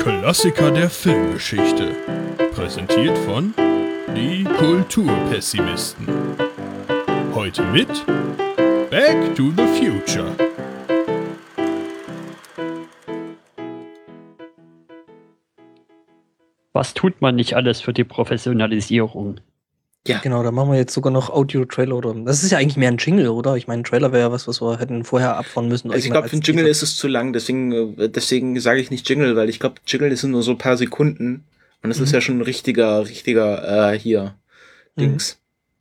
[0.00, 1.94] Klassiker der Filmgeschichte.
[2.54, 3.52] Präsentiert von
[4.16, 6.08] Die Kulturpessimisten.
[7.34, 8.06] Heute mit
[8.88, 10.34] Back to the Future.
[16.72, 19.40] Was tut man nicht alles für die Professionalisierung?
[20.10, 20.18] Ja.
[20.18, 22.14] Genau, da machen wir jetzt sogar noch Audio-Trailer oder.
[22.14, 23.56] Das ist ja eigentlich mehr ein Jingle, oder?
[23.56, 25.90] Ich meine, ein Trailer wäre ja was, was wir hätten vorher abfahren müssen.
[25.90, 28.90] Also ich glaube, für ein Jingle ist es zu lang, deswegen, äh, deswegen sage ich
[28.90, 31.44] nicht Jingle, weil ich glaube, Jingle sind nur so ein paar Sekunden.
[31.82, 32.04] Und es mhm.
[32.04, 34.34] ist ja schon ein richtiger, richtiger, äh, hier,
[34.96, 35.00] mhm.
[35.00, 35.38] Dings.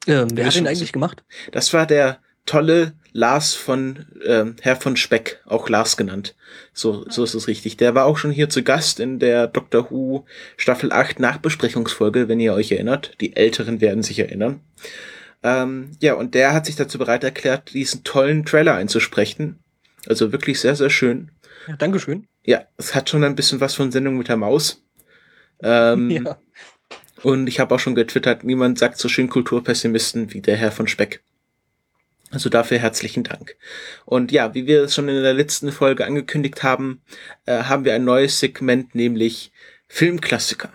[0.08, 1.24] Ähm, wer hat den eigentlich gemacht?
[1.52, 6.36] Das war der tolle Lars von äh, Herr von Speck, auch Lars genannt.
[6.74, 7.78] So, so ist es richtig.
[7.78, 10.26] Der war auch schon hier zu Gast in der Doctor Who
[10.58, 13.14] Staffel 8 Nachbesprechungsfolge, wenn ihr euch erinnert.
[13.22, 14.62] Die Älteren werden sich erinnern.
[15.42, 19.60] Ähm, ja, und der hat sich dazu bereit erklärt, diesen tollen Trailer einzusprechen.
[20.08, 21.32] Also wirklich sehr, sehr schön.
[21.68, 22.28] Ja, Dankeschön.
[22.44, 24.84] Ja, es hat schon ein bisschen was von Sendung mit der Maus.
[25.62, 26.40] Ähm, ja.
[27.24, 30.88] Und ich habe auch schon getwittert, niemand sagt so schön Kulturpessimisten wie der Herr von
[30.88, 31.22] Speck.
[32.32, 33.56] Also dafür herzlichen Dank.
[34.06, 37.02] Und ja, wie wir es schon in der letzten Folge angekündigt haben,
[37.46, 39.52] äh, haben wir ein neues Segment, nämlich
[39.88, 40.72] Filmklassiker.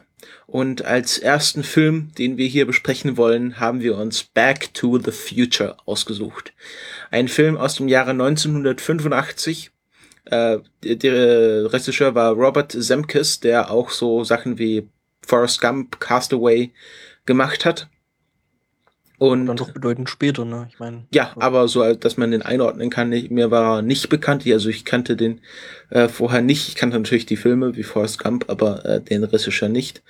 [0.46, 5.10] Und als ersten Film, den wir hier besprechen wollen, haben wir uns Back to the
[5.10, 6.52] Future ausgesucht.
[7.10, 9.70] Ein Film aus dem Jahre 1985.
[10.26, 14.88] Äh, der, der Regisseur war Robert Zemkes, der auch so Sachen wie
[15.26, 16.72] Forrest Gump, Castaway
[17.26, 17.88] gemacht hat.
[19.18, 20.66] Und dann doch bedeutend später, ne?
[20.70, 21.04] Ich meine.
[21.12, 24.44] Ja, aber so, dass man den einordnen kann, mir war nicht bekannt.
[24.46, 25.40] Also ich kannte den
[25.90, 26.68] äh, vorher nicht.
[26.68, 30.02] Ich kannte natürlich die Filme wie Forrest Gump, aber äh, den Regisseur nicht.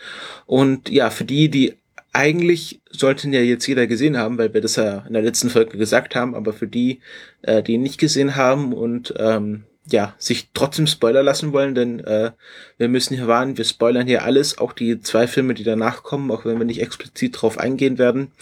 [0.47, 1.75] Und ja, für die, die
[2.15, 5.77] eigentlich sollten ja jetzt jeder gesehen haben, weil wir das ja in der letzten Folge
[5.77, 7.01] gesagt haben, aber für die,
[7.43, 12.01] äh, die ihn nicht gesehen haben und ähm, ja, sich trotzdem Spoiler lassen wollen, denn
[12.01, 12.31] äh,
[12.79, 16.31] wir müssen hier warnen, wir spoilern hier alles, auch die zwei Filme, die danach kommen,
[16.31, 18.33] auch wenn wir nicht explizit drauf eingehen werden,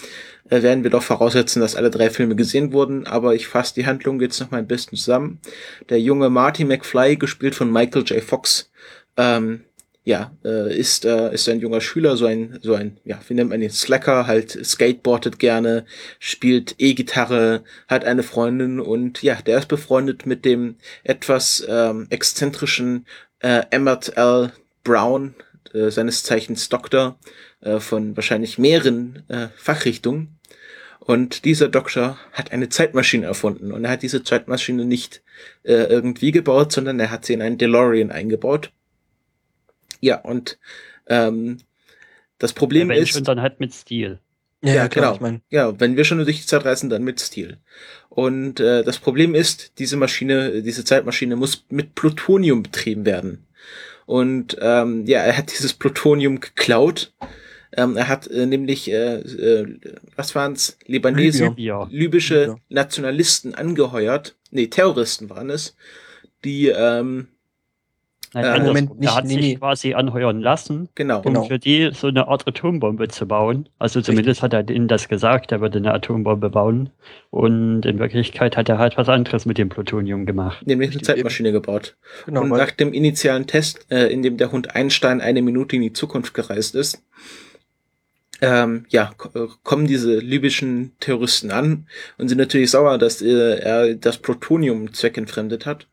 [0.51, 3.87] äh, werden wir doch voraussetzen, dass alle drei Filme gesehen wurden, aber ich fasse die
[3.87, 5.41] Handlung jetzt noch mal ein bisschen zusammen.
[5.89, 8.23] Der junge Marty McFly, gespielt von Michael J.
[8.23, 8.71] Fox,
[9.17, 9.65] ähm,
[10.05, 13.51] ja, äh, ist, äh, ist ein junger Schüler, so ein, so ein, ja, wie nennt
[13.51, 15.85] man den Slacker, halt skateboardet gerne,
[16.19, 23.07] spielt E-Gitarre, hat eine Freundin und ja, der ist befreundet mit dem etwas ähm, exzentrischen
[23.41, 24.53] äh, Emmett L.
[24.83, 25.35] Brown,
[25.73, 27.19] äh, seines Zeichens Doktor,
[27.61, 30.39] äh, von wahrscheinlich mehreren äh, Fachrichtungen.
[30.99, 35.23] Und dieser Doktor hat eine Zeitmaschine erfunden und er hat diese Zeitmaschine nicht
[35.65, 38.71] äh, irgendwie gebaut, sondern er hat sie in einen DeLorean eingebaut
[40.03, 40.59] ja, und
[41.07, 41.59] ähm,
[42.39, 43.17] das Problem ja, wenn ist.
[43.17, 44.19] Und dann halt mit Stil.
[44.63, 45.15] Ja, ja klar, genau.
[45.15, 45.43] Ich mein.
[45.51, 47.59] Ja, wenn wir schon durch die Zeit reisen, dann mit Stil.
[48.09, 53.47] Und äh, das Problem ist, diese Maschine, diese Zeitmaschine muss mit Plutonium betrieben werden.
[54.05, 57.13] Und ähm, ja, er hat dieses Plutonium geklaut.
[57.75, 59.79] Ähm, er hat äh, nämlich, äh, äh,
[60.17, 61.89] was waren's, Libanese, Libya.
[61.91, 62.57] libysche Libya.
[62.69, 64.35] Nationalisten angeheuert.
[64.51, 65.75] Nee, Terroristen waren es,
[66.45, 67.29] die ähm,
[68.35, 69.55] Nein, äh, Moment, nicht, er hat nee, sich nee.
[69.57, 71.45] quasi anheuern lassen, genau, um genau.
[71.45, 73.69] für die so eine Art Atombombe zu bauen.
[73.79, 74.59] Also zumindest Richtig.
[74.59, 76.91] hat er ihnen das gesagt, er würde eine Atombombe bauen.
[77.31, 80.67] Und in Wirklichkeit hat er halt was anderes mit dem Plutonium gemacht.
[80.67, 81.97] Nämlich eine Zeitmaschine gebaut.
[82.27, 85.83] Genau, und nach dem initialen Test, äh, in dem der Hund Einstein eine Minute in
[85.83, 87.03] die Zukunft gereist ist,
[88.41, 91.87] ähm, ja, äh, kommen diese libyschen Terroristen an
[92.19, 95.87] und sind natürlich sauer, dass äh, er das Plutonium zweckentfremdet hat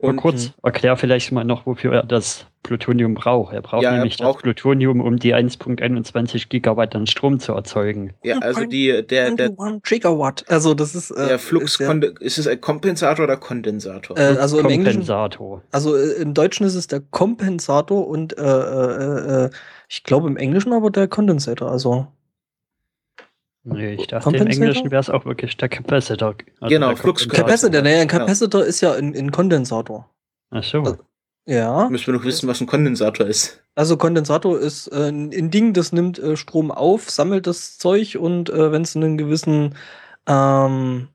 [0.00, 3.54] und mal kurz, erklär vielleicht mal noch, wofür er das Plutonium braucht.
[3.54, 7.52] Er braucht ja, nämlich er braucht das Plutonium, um die 1.21 Gigawatt an Strom zu
[7.52, 8.14] erzeugen.
[8.22, 9.50] Ja, also die, der, der,
[9.82, 10.44] Gigawatt.
[10.48, 14.18] Also das ist, äh, der Flux, ist, ja, ist es ein Kompensator oder Kondensator?
[14.18, 15.58] Äh, also im Kompensator.
[15.58, 19.50] Englischen, also äh, im Deutschen ist es der Kompensator und äh, äh, äh,
[19.88, 21.70] ich glaube im Englischen aber der Kondensator.
[21.70, 22.06] Also
[23.62, 26.34] Nee, ich dachte, im Englischen wäre es auch wirklich der Capacitor.
[26.60, 27.82] Also genau, Flux Capacitor.
[27.82, 28.66] Naja, ein Capacitor ja.
[28.66, 30.08] ist ja ein, ein Kondensator.
[30.50, 30.80] Ach so.
[30.80, 30.98] Also,
[31.46, 31.88] ja.
[31.90, 33.62] Müssen wir noch wissen, was ein Kondensator ist.
[33.74, 38.50] Also Kondensator ist äh, ein Ding, das nimmt äh, Strom auf, sammelt das Zeug und
[38.50, 39.74] äh, wenn es einen gewissen
[40.26, 41.08] ähm,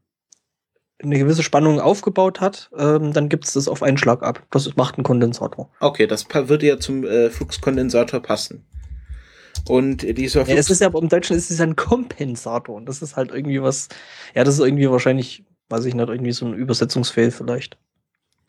[1.03, 4.44] eine gewisse Spannung aufgebaut hat, ähm, dann gibt es das auf einen Schlag ab.
[4.51, 5.69] Das macht ein Kondensator.
[5.80, 8.65] Okay, das würde ja zum äh, Fluxkondensator passen.
[9.67, 12.75] Und dieser ja, es ist ja, aber im Deutschen ist es ein Kompensator.
[12.75, 13.89] Und das ist halt irgendwie was,
[14.35, 17.77] ja, das ist irgendwie wahrscheinlich, weiß ich nicht, irgendwie so ein Übersetzungsfehl vielleicht.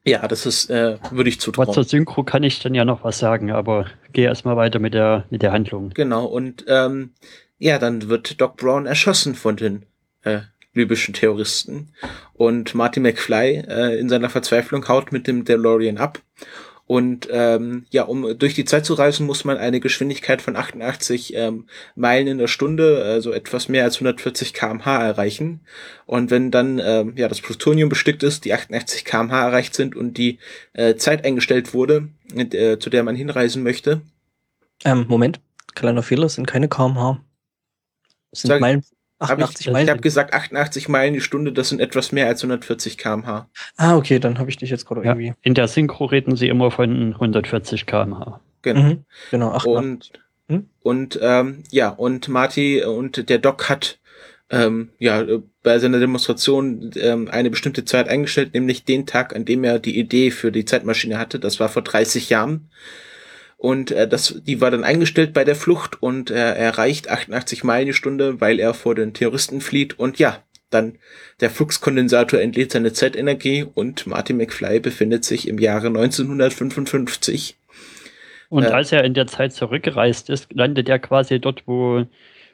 [0.04, 1.66] Ja, das ist, äh, würde ich zutrauen.
[1.66, 4.94] Aber zur Synchro kann ich dann ja noch was sagen, aber geh erstmal weiter mit
[4.94, 5.90] der, mit der Handlung.
[5.94, 7.10] Genau, und ähm,
[7.58, 9.84] ja, dann wird Doc Brown erschossen von den
[10.22, 10.40] äh,
[10.74, 11.88] libyschen Terroristen.
[12.34, 16.20] Und Marty McFly äh, in seiner Verzweiflung haut mit dem DeLorean ab
[16.86, 21.34] Und ähm, ja, um durch die Zeit zu reisen, muss man eine Geschwindigkeit von 88
[21.34, 21.66] ähm,
[21.96, 25.60] Meilen in der Stunde, also etwas mehr als 140 km/h erreichen.
[26.06, 30.16] Und wenn dann ähm, ja das Plutonium bestückt ist, die 88 km/h erreicht sind und
[30.16, 30.38] die
[30.74, 34.02] äh, Zeit eingestellt wurde, äh, zu der man hinreisen möchte.
[34.84, 35.40] Ähm, Moment,
[35.74, 37.20] kleiner Fehler, sind keine kmh.
[38.30, 38.84] Sind Meilen.
[39.18, 42.42] Hab 88 ich ich habe gesagt 88 Meilen die Stunde, das sind etwas mehr als
[42.42, 43.48] 140 km/h.
[43.76, 45.12] ah, okay, dann habe ich dich jetzt gerade Ja.
[45.12, 45.32] irgendwie.
[45.42, 48.40] In der Synchro reden sie immer von 140 km/h.
[48.62, 48.80] Genau.
[48.82, 49.66] Mhm, genau, 88.
[49.76, 50.12] Und,
[50.48, 50.68] Hm?
[50.82, 53.98] und ähm, ja, und Marty und der Doc hat
[54.50, 55.24] ähm, ja
[55.64, 59.98] bei seiner Demonstration ähm, eine bestimmte Zeit eingestellt, nämlich den Tag, an dem er die
[59.98, 61.40] Idee für die Zeitmaschine hatte.
[61.40, 62.70] Das war vor 30 Jahren.
[63.66, 67.86] Und äh, das, die war dann eingestellt bei der Flucht und er erreicht 88 Meilen
[67.86, 69.98] die Stunde, weil er vor den Terroristen flieht.
[69.98, 70.38] Und ja,
[70.70, 70.98] dann
[71.40, 77.56] der Fluxkondensator entlädt seine Zeitenergie und Marty McFly befindet sich im Jahre 1955.
[78.50, 78.68] Und Äh.
[78.68, 82.06] als er in der Zeit zurückgereist ist, landet er quasi dort, wo,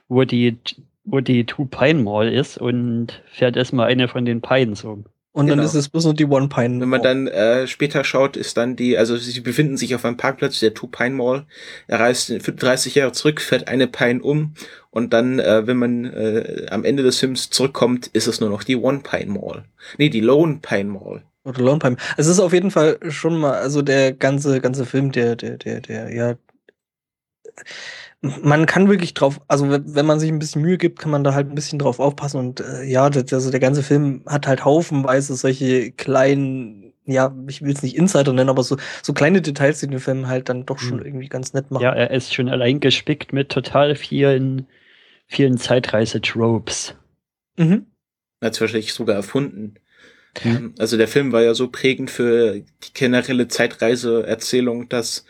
[0.09, 0.57] wo die
[1.05, 5.05] wo die Two Pine Mall ist und fährt erstmal eine von den Pines um.
[5.35, 5.67] Und dann genau.
[5.67, 6.79] ist es bloß noch die One Pine.
[6.79, 10.19] Wenn man dann äh, später schaut, ist dann die, also sie befinden sich auf einem
[10.19, 11.47] Parkplatz der Two Pine Mall.
[11.87, 14.53] Er reist für 30 Jahre zurück, fährt eine Pine um
[14.91, 18.63] und dann, äh, wenn man äh, am Ende des Films zurückkommt, ist es nur noch
[18.63, 19.65] die One Pine Mall.
[19.97, 21.23] Nee, die Lone Pine Mall.
[21.45, 21.97] Oder Lone Pine.
[22.19, 25.81] Es ist auf jeden Fall schon mal, also der ganze, ganze Film, der, der, der,
[25.81, 26.35] der, ja.
[28.23, 31.35] Man kann wirklich drauf, also wenn man sich ein bisschen Mühe gibt, kann man da
[31.35, 34.65] halt ein bisschen drauf aufpassen und äh, ja, das, also der ganze Film hat halt
[34.65, 39.81] haufenweise solche kleinen, ja, ich will es nicht Insider nennen, aber so, so kleine Details,
[39.81, 41.07] die den Film halt dann doch schon Hm.
[41.07, 41.83] irgendwie ganz nett machen.
[41.83, 44.69] Ja, er ist schon allein gespickt mit total vielen,
[45.27, 46.95] vielen Zeitreise-Tropes.
[47.57, 47.87] Mhm.
[48.41, 49.75] Hat wahrscheinlich sogar erfunden.
[50.45, 50.75] Mhm.
[50.79, 55.25] Also der Film war ja so prägend für die generelle Zeitreise-Erzählung, dass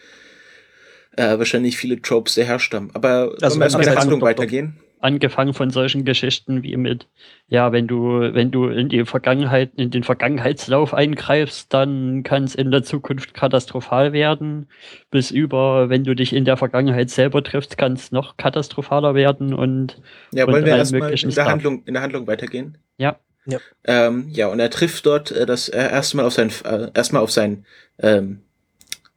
[1.17, 2.91] äh, wahrscheinlich viele Tropes sehr herstammen.
[2.94, 4.79] Aber Also wir mit der Handlung weitergehen?
[5.00, 7.09] Angefangen von solchen Geschichten wie mit,
[7.49, 12.55] ja, wenn du, wenn du in die Vergangenheit, in den Vergangenheitslauf eingreifst, dann kann es
[12.55, 14.69] in der Zukunft katastrophal werden.
[15.11, 19.55] Bis über, wenn du dich in der Vergangenheit selber triffst, kann es noch katastrophaler werden
[19.55, 20.00] und
[20.32, 21.47] Ja, Und wollen wir erstmal in der Stuff.
[21.47, 22.79] Handlung, in der Handlung weitergehen?
[22.97, 23.19] Ja.
[23.44, 23.58] Ja.
[23.82, 27.32] Ähm, ja, und er trifft dort äh, das äh, erstmal auf seinen äh, erstmal auf
[27.32, 27.67] seinen
[27.99, 28.43] ähm,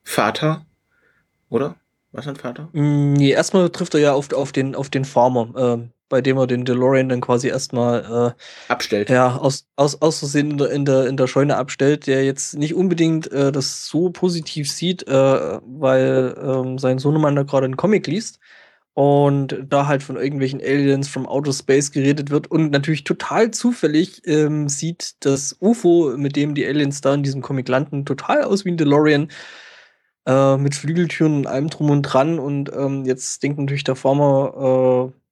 [0.04, 0.66] Vater,
[1.50, 1.76] oder?
[2.16, 2.70] Was sein Vater?
[2.74, 6.38] Mm, Nee, erstmal trifft er ja auf, auf, den, auf den Farmer, ähm, bei dem
[6.38, 9.10] er den DeLorean dann quasi erstmal äh, Abstellt.
[9.10, 12.58] ja, aus, aus, aus Versehen in der, in, der, in der Scheune abstellt, der jetzt
[12.58, 17.78] nicht unbedingt äh, das so positiv sieht, äh, weil ähm, sein Sohnemann da gerade einen
[17.78, 18.40] Comic liest
[18.94, 24.22] und da halt von irgendwelchen Aliens from Outer Space geredet wird und natürlich total zufällig
[24.26, 28.64] ähm, sieht das UFO, mit dem die Aliens da in diesem Comic landen, total aus
[28.64, 29.30] wie ein DeLorean
[30.26, 35.12] äh, mit Flügeltüren und allem drum und dran und ähm, jetzt denkt natürlich der Farmer,
[35.12, 35.26] äh,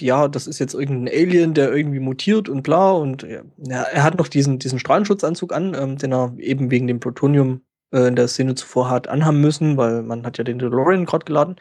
[0.00, 2.92] ja, das ist jetzt irgendein Alien, der irgendwie mutiert und bla.
[2.92, 7.00] Und ja, er hat noch diesen, diesen Strahlenschutzanzug an, ähm, den er eben wegen dem
[7.00, 11.04] Plutonium äh, in der Szene zuvor hat anhaben müssen, weil man hat ja den DeLorean
[11.04, 11.56] gerade geladen.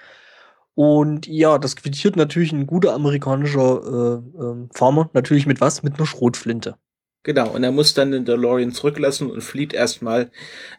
[0.76, 5.10] Und ja, das quittiert natürlich ein guter amerikanischer äh, ähm, Farmer.
[5.14, 5.84] Natürlich mit was?
[5.84, 6.78] Mit einer Schrotflinte.
[7.24, 10.32] Genau, und er muss dann den DeLorean zurücklassen und flieht erstmal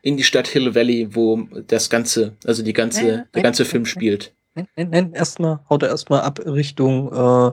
[0.03, 3.69] in die Stadt Hill Valley, wo das ganze, also die ganze, ja, der ganze ja,
[3.69, 4.35] Film spielt.
[4.55, 7.53] Nein, nein, nein, erstmal haut er erstmal ab Richtung, äh,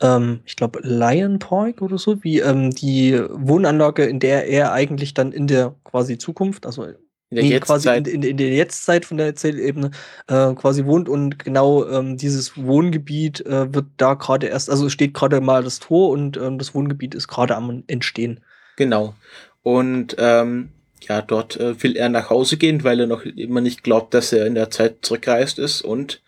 [0.00, 5.14] ähm, ich glaube, Lion Park oder so, wie ähm, die Wohnanlage, in der er eigentlich
[5.14, 6.86] dann in der quasi Zukunft, also
[7.30, 8.14] In der nee, quasi in, Jetztzeit.
[8.14, 9.90] in, in der Jetztzeit von der Erzählebene
[10.28, 15.12] äh, quasi wohnt und genau ähm, dieses Wohngebiet äh, wird da gerade erst, also steht
[15.12, 18.40] gerade mal das Tor und ähm, das Wohngebiet ist gerade am Entstehen.
[18.76, 19.14] Genau.
[19.62, 20.70] Und ähm,
[21.06, 24.32] ja, dort äh, will er nach Hause gehen, weil er noch immer nicht glaubt, dass
[24.32, 25.82] er in der Zeit zurückgereist ist.
[25.82, 26.22] Und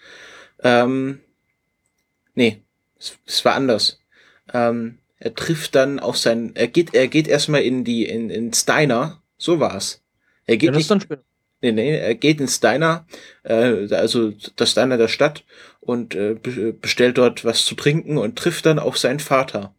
[0.62, 1.20] ähm,
[2.34, 2.60] nee,
[2.98, 4.00] es, es war anders.
[4.52, 8.52] Ähm, er trifft dann auf sein, er geht, er geht erstmal in die, in, in
[8.52, 10.02] Steiner, so war's.
[10.50, 11.00] Er geht Ja, nicht dann.
[11.62, 13.06] Nee, nee, er geht ins Diner,
[13.44, 15.44] äh, also das Diner der Stadt
[15.78, 19.74] und äh, be- bestellt dort was zu trinken und trifft dann auf seinen Vater,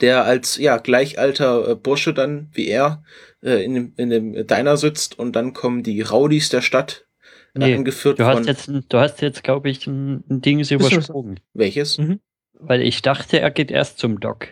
[0.00, 3.04] der als ja gleichalter äh, Bursche dann wie er
[3.42, 7.06] äh, in, dem, in dem Diner sitzt und dann kommen die Rowdies der Stadt,
[7.54, 10.58] äh, Nee, angeführt du hast von jetzt, du hast jetzt, glaube ich, ein, ein Ding
[10.60, 11.40] übersprungen.
[11.54, 11.98] welches?
[11.98, 12.20] Mhm.
[12.52, 14.48] Weil ich dachte, er geht erst zum Doc.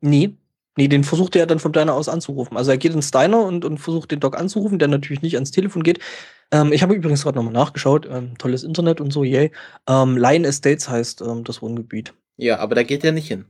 [0.00, 0.34] Nee.
[0.76, 2.56] Nee, den versucht er dann vom Diner aus anzurufen.
[2.56, 5.50] Also er geht ins Diner und, und versucht den Doc anzurufen, der natürlich nicht ans
[5.50, 5.98] Telefon geht.
[6.52, 8.08] Ähm, ich habe übrigens gerade nochmal nachgeschaut.
[8.10, 9.50] Ähm, tolles Internet und so, yay.
[9.88, 12.14] Ähm, Lion Estates heißt ähm, das Wohngebiet.
[12.36, 13.44] Ja, aber da geht er nicht hin.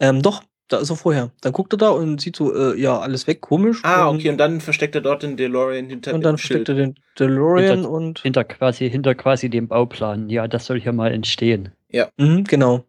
[0.00, 1.30] Ähm, doch, da ist er vorher.
[1.42, 3.80] Dann guckt er da und sieht so, äh, ja, alles weg, komisch.
[3.84, 6.66] Ah, und, okay, und dann versteckt er dort den DeLorean hinter Und dann dem Schild.
[6.66, 8.20] versteckt er den DeLorean Hinter- und.
[8.20, 10.28] Hinter quasi, hinter quasi dem Bauplan.
[10.28, 11.70] Ja, das soll hier mal entstehen.
[12.18, 12.84] Mhm, genau.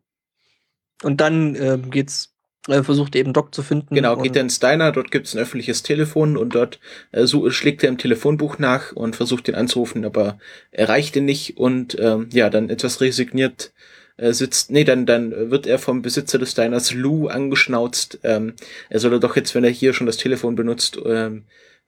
[1.04, 2.36] Und dann äh, geht's,
[2.68, 3.96] äh, versucht er eben Doc zu finden.
[3.96, 6.80] Genau, geht er ins Diner, dort gibt es ein öffentliches Telefon und dort
[7.12, 10.38] äh, so, schlägt er im Telefonbuch nach und versucht ihn anzurufen, aber
[10.72, 13.72] erreicht ihn nicht und ähm, ja, dann etwas resigniert
[14.18, 18.54] äh, sitzt, nee, dann, dann wird er vom Besitzer des Diners Lou angeschnauzt, ähm,
[18.90, 21.46] er solle doch jetzt, wenn er hier schon das Telefon benutzt, ähm,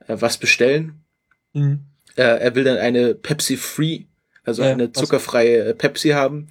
[0.07, 1.03] äh, was bestellen.
[1.53, 1.79] Mhm.
[2.15, 4.03] Äh, er will dann eine Pepsi Free,
[4.43, 6.49] also Ja, eine zuckerfreie äh, Pepsi haben.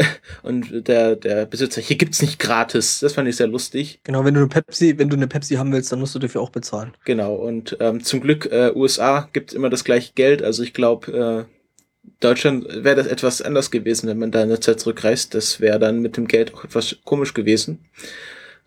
[0.42, 3.00] Und der, der Besitzer, hier gibt's nicht gratis.
[3.00, 4.00] Das fand ich sehr lustig.
[4.04, 6.40] Genau, wenn du eine Pepsi, wenn du eine Pepsi haben willst, dann musst du dafür
[6.40, 6.92] auch bezahlen.
[7.04, 10.42] Genau, und ähm, zum Glück äh, USA gibt immer das gleiche Geld.
[10.42, 14.60] Also ich glaube, äh, Deutschland wäre das etwas anders gewesen, wenn man da in der
[14.60, 15.34] Zeit zurückreist.
[15.34, 17.80] Das wäre dann mit dem Geld auch etwas komisch gewesen.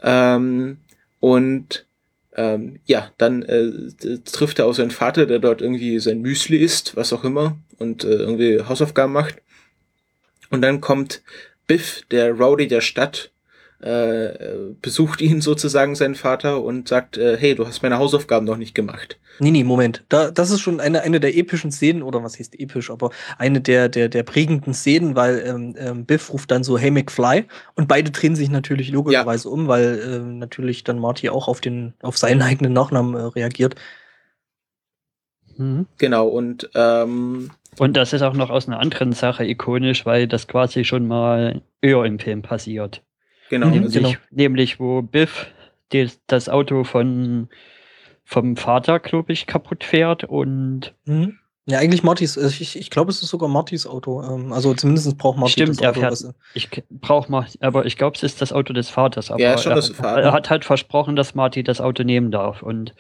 [0.02, 0.78] Ähm,
[1.20, 1.86] und
[2.36, 3.70] ähm, ja, dann äh,
[4.26, 8.04] trifft er auch seinen Vater, der dort irgendwie sein Müsli isst, was auch immer, und
[8.04, 9.36] äh, irgendwie Hausaufgaben macht.
[10.54, 11.24] Und dann kommt
[11.66, 13.32] Biff, der Rowdy der Stadt,
[13.80, 18.58] äh, besucht ihn sozusagen, seinen Vater, und sagt, äh, hey, du hast meine Hausaufgaben noch
[18.58, 19.20] nicht gemacht.
[19.40, 20.06] Nee, nee, Moment.
[20.10, 23.62] Da, das ist schon eine, eine der epischen Szenen, oder was heißt episch, aber eine
[23.62, 27.88] der, der, der prägenden Szenen, weil ähm, ähm, Biff ruft dann so, hey McFly, und
[27.88, 32.20] beide drehen sich natürlich logischerweise um, weil ähm, natürlich dann Marty auch auf den, auf
[32.20, 33.74] seinen eigenen Nachnamen äh, reagiert.
[35.58, 35.88] Mhm.
[35.98, 37.50] Genau, und ähm,
[37.80, 41.62] Und das ist auch noch aus einer anderen Sache ikonisch, weil das quasi schon mal
[41.82, 43.04] eher im Film passiert.
[43.50, 45.48] genau, Nämlich, nämlich wo Biff
[45.92, 47.50] die, das Auto von,
[48.24, 51.40] vom Vater, glaube ich, kaputt fährt und Mhm.
[51.66, 54.22] Ja, eigentlich Martys, äh, ich, ich glaube, es ist sogar Martys Auto.
[54.22, 56.00] Ähm, also zumindest braucht Marty Stimmt, das er Auto.
[56.02, 59.32] fährt- was- ich brauche mal, aber ich glaube, es ist das Auto des Vaters.
[59.32, 60.22] Aber Ja, schon er, das Vater.
[60.24, 62.64] er hat halt versprochen, dass Marty das Auto nehmen darf.
[62.64, 62.94] Und,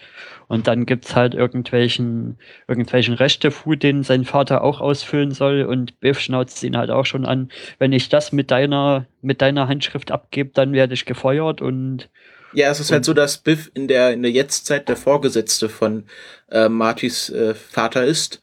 [0.47, 2.37] und dann gibt's halt irgendwelchen,
[2.69, 5.63] irgendwelchen Rechtefu, den sein Vater auch ausfüllen soll.
[5.63, 9.67] Und Biff schnauzt ihn halt auch schon an, wenn ich das mit deiner, mit deiner
[9.67, 11.61] Handschrift abgebe, dann werde ich gefeuert.
[11.61, 12.09] Und
[12.53, 16.05] ja, es ist halt so, dass Biff in der, in der Jetztzeit der Vorgesetzte von
[16.49, 18.39] äh, Martys äh, Vater ist.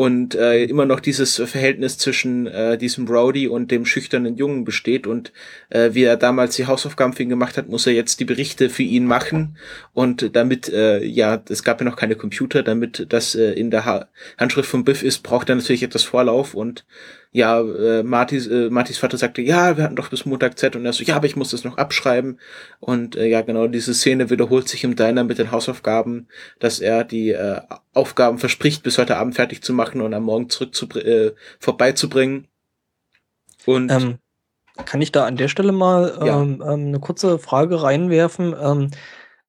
[0.00, 5.06] Und äh, immer noch dieses Verhältnis zwischen äh, diesem Rowdy und dem schüchternen Jungen besteht.
[5.06, 5.30] Und
[5.68, 8.70] äh, wie er damals die Hausaufgaben für ihn gemacht hat, muss er jetzt die Berichte
[8.70, 9.58] für ihn machen.
[9.92, 13.84] Und damit, äh, ja, es gab ja noch keine Computer, damit das äh, in der
[13.84, 16.54] ha Handschrift von Biff ist, braucht er natürlich etwas Vorlauf.
[16.54, 16.86] Und
[17.32, 20.74] ja, äh, Martys, äh, Martys Vater sagte, ja, wir hatten doch bis Montag Zeit.
[20.74, 22.40] Und er so, ja, aber ich muss das noch abschreiben.
[22.80, 26.26] Und äh, ja, genau, diese Szene wiederholt sich im Diner mit den Hausaufgaben,
[26.58, 27.60] dass er die äh,
[27.94, 32.48] Aufgaben verspricht, bis heute Abend fertig zu machen und am Morgen zurück zu, äh, vorbeizubringen.
[33.64, 34.18] Und Ähm,
[34.84, 36.40] kann ich da an der Stelle mal Ja.
[36.40, 38.90] ähm, ähm, eine kurze Frage reinwerfen, ähm,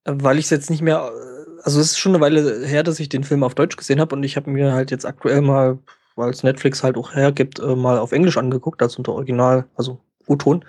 [0.03, 2.83] äh, weil ich es jetzt nicht mehr, äh, also es ist schon eine Weile her,
[2.83, 5.41] dass ich den Film auf Deutsch gesehen habe und ich habe mir halt jetzt aktuell
[5.41, 5.79] mal,
[6.15, 9.99] weil es Netflix halt auch hergibt, äh, mal auf Englisch angeguckt, also unter Original, also
[10.27, 10.65] O-Ton.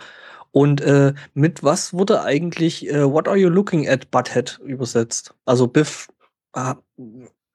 [0.51, 5.35] Und äh, mit was wurde eigentlich äh, What are you looking at, Butthead übersetzt?
[5.47, 6.09] Also Biff
[6.55, 6.75] äh,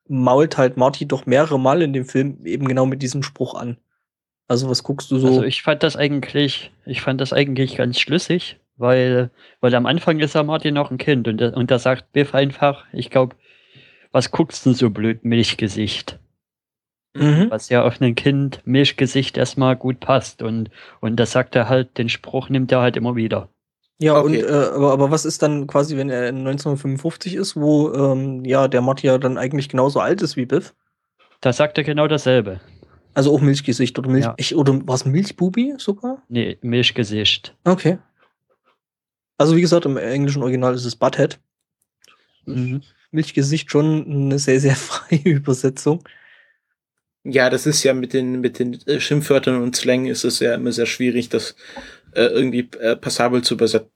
[0.07, 3.77] mault halt Marty doch mehrere Mal in dem Film eben genau mit diesem Spruch an.
[4.47, 5.27] Also was guckst du so?
[5.27, 9.29] also ich fand das eigentlich, ich fand das eigentlich ganz schlüssig, weil,
[9.59, 12.85] weil am Anfang ist ja Martin noch ein Kind und, und da sagt Biff einfach,
[12.93, 13.35] ich glaube,
[14.11, 16.17] was guckst du so blöd, Milchgesicht?
[17.17, 17.47] Mhm.
[17.49, 20.41] was ja auf ein Kind Milchgesicht erstmal gut passt.
[20.41, 20.69] Und,
[21.01, 23.49] und das sagt er halt, den Spruch nimmt er halt immer wieder.
[23.99, 24.43] Ja, Okay.
[24.43, 28.45] und äh, aber, aber was ist dann quasi, wenn er in 1955 ist, wo ähm,
[28.45, 30.75] ja der Marty ja dann eigentlich genauso alt ist wie Biff?
[31.41, 32.59] Da sagt er genau dasselbe.
[33.15, 34.35] Also auch Milchgesicht oder Milch Ja.
[34.37, 36.21] ich, oder war es Milchbubi sogar?
[36.29, 37.55] Nee, Milchgesicht.
[37.63, 37.97] Okay.
[39.39, 41.39] Also wie gesagt, im englischen Original ist es Butthead.
[42.45, 42.81] Mhm.
[43.11, 46.03] Milchgesicht schon eine sehr, sehr freie Übersetzung.
[47.29, 50.55] Ja, das ist ja mit den, mit den äh, Schimpfwörtern und Slang ist es ja
[50.55, 51.55] immer sehr schwierig, das
[52.13, 53.87] äh, irgendwie äh, passabel zu, überset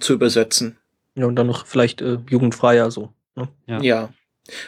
[0.00, 0.76] zu übersetzen.
[1.14, 3.14] Ja, und dann noch vielleicht äh, jugendfrei, also.
[3.34, 3.48] Ne?
[3.66, 3.80] Ja.
[3.80, 4.14] Ja.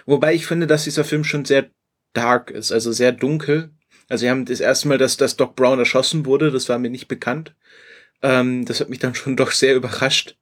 [0.07, 1.71] Wobei ich finde, dass dieser Film schon sehr
[2.14, 3.71] dark ist, also sehr dunkel.
[4.09, 6.90] Also wir haben das erste Mal, dass, dass Doc Brown erschossen wurde, das war mir
[6.90, 7.54] nicht bekannt.
[8.23, 10.37] Ähm, das hat mich dann schon doch sehr überrascht.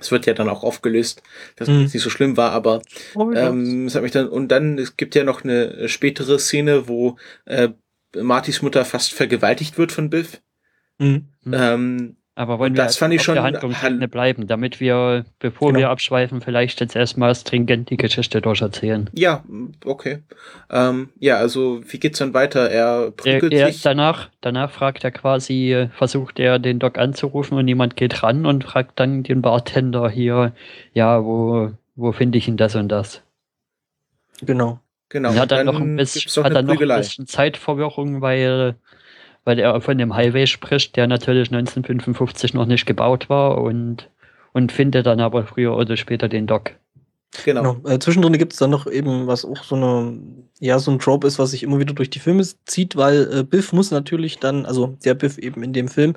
[0.00, 1.22] Es wird ja dann auch aufgelöst,
[1.56, 1.84] dass Mhm.
[1.84, 2.82] es nicht so schlimm war, aber
[3.14, 6.38] Oh, ähm, es hat mich dann und dann es gibt ja noch eine äh, spätere
[6.38, 7.68] Szene, wo äh,
[8.16, 10.40] Martys Mutter fast vergewaltigt wird von Biff.
[10.98, 11.28] Mhm.
[11.44, 11.54] Mhm.
[11.54, 15.68] Ähm, Aber wollen Und wir das fand ich schon- der Handlungsebene bleiben, damit wir, bevor
[15.68, 15.80] Genau.
[15.80, 19.10] wir abschweifen, vielleicht jetzt erstmal stringent die Geschichte durcherzählen.
[19.12, 19.44] Ja,
[19.84, 20.20] okay.
[20.70, 22.70] Ähm, ja, also wie geht's dann weiter?
[22.70, 23.82] Er Er, prügelt er, sich.
[23.82, 28.46] danach, danach fragt er quasi, äh, versucht er den Doc anzurufen und niemand geht ran
[28.46, 30.52] und fragt dann den Bartender hier,
[30.94, 33.22] ja, wo, wo finde ich denn das und das?
[34.42, 34.80] Genau.
[35.10, 35.30] Genau.
[35.30, 38.76] Und hat dann, und noch ein bisschen, hat eine dann noch ein bisschen Zeitverwirrung, weil,
[39.44, 44.08] weil er von dem Highway spricht, der natürlich 1955 noch nicht gebaut war und,
[44.52, 46.72] und findet dann aber früher oder später den Doc.
[47.44, 47.74] Genau.
[47.74, 47.88] Genau.
[47.88, 50.20] Äh, zwischendrin gibt es dann noch eben, was auch so eine,
[50.60, 53.42] ja, so ein Trope ist, was sich immer wieder durch die Filme zieht, weil äh,
[53.42, 56.14] Biff muss natürlich dann, also der Biff eben in dem Film,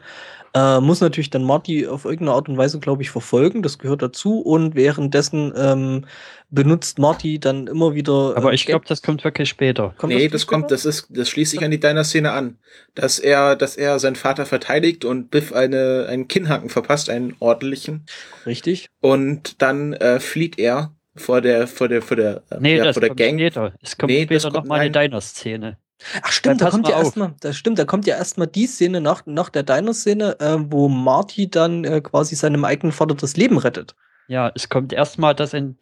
[0.53, 3.63] äh, muss natürlich dann Marty auf irgendeine Art und Weise, glaube ich, verfolgen.
[3.63, 4.39] Das gehört dazu.
[4.39, 6.05] Und währenddessen ähm,
[6.51, 8.33] benutzt Marty dann immer wieder.
[8.35, 9.95] Aber äh, ich glaube, das kommt wirklich später.
[9.97, 12.57] Kommt nee, viel das kommt, das ist, das schließt sich an die deiner Szene an.
[12.93, 18.05] Dass er, dass er seinen Vater verteidigt und Biff eine, einen Kinnhaken verpasst, einen ordentlichen.
[18.45, 18.89] Richtig.
[19.01, 22.95] Und dann äh, flieht er vor der, vor der, vor der, äh, Nee, ja, das
[22.95, 23.39] vor der kommt Gang.
[23.39, 23.73] später.
[23.81, 24.91] Es kommt Nee, das später nochmal eine.
[24.91, 25.77] Diner-Szene.
[26.21, 29.25] Ach stimmt, da kommt ja erstmal, das stimmt, da kommt ja erstmal die Szene nach,
[29.25, 33.95] nach der Diner-Szene, äh, wo Marty dann äh, quasi seinem eigenen Vater das Leben rettet.
[34.27, 35.77] Ja, es kommt erstmal, das in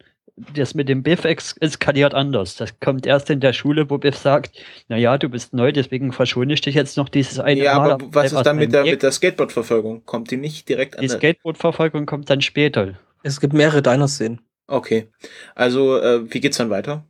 [0.54, 2.56] das mit dem Biff eskaliert anders.
[2.56, 4.56] Das kommt erst in der Schule, wo Biff sagt,
[4.88, 7.92] naja, du bist neu, deswegen verschone ich dich jetzt noch dieses eine Ja, Mal.
[7.92, 10.04] aber was ist dann mit der, mit der Skateboard-Verfolgung?
[10.06, 12.94] Kommt die nicht direkt an Die Skateboard-Verfolgung kommt dann später.
[13.22, 14.40] Es gibt mehrere Diner-Szenen.
[14.66, 15.10] Okay.
[15.54, 17.04] Also, äh, wie geht's dann weiter?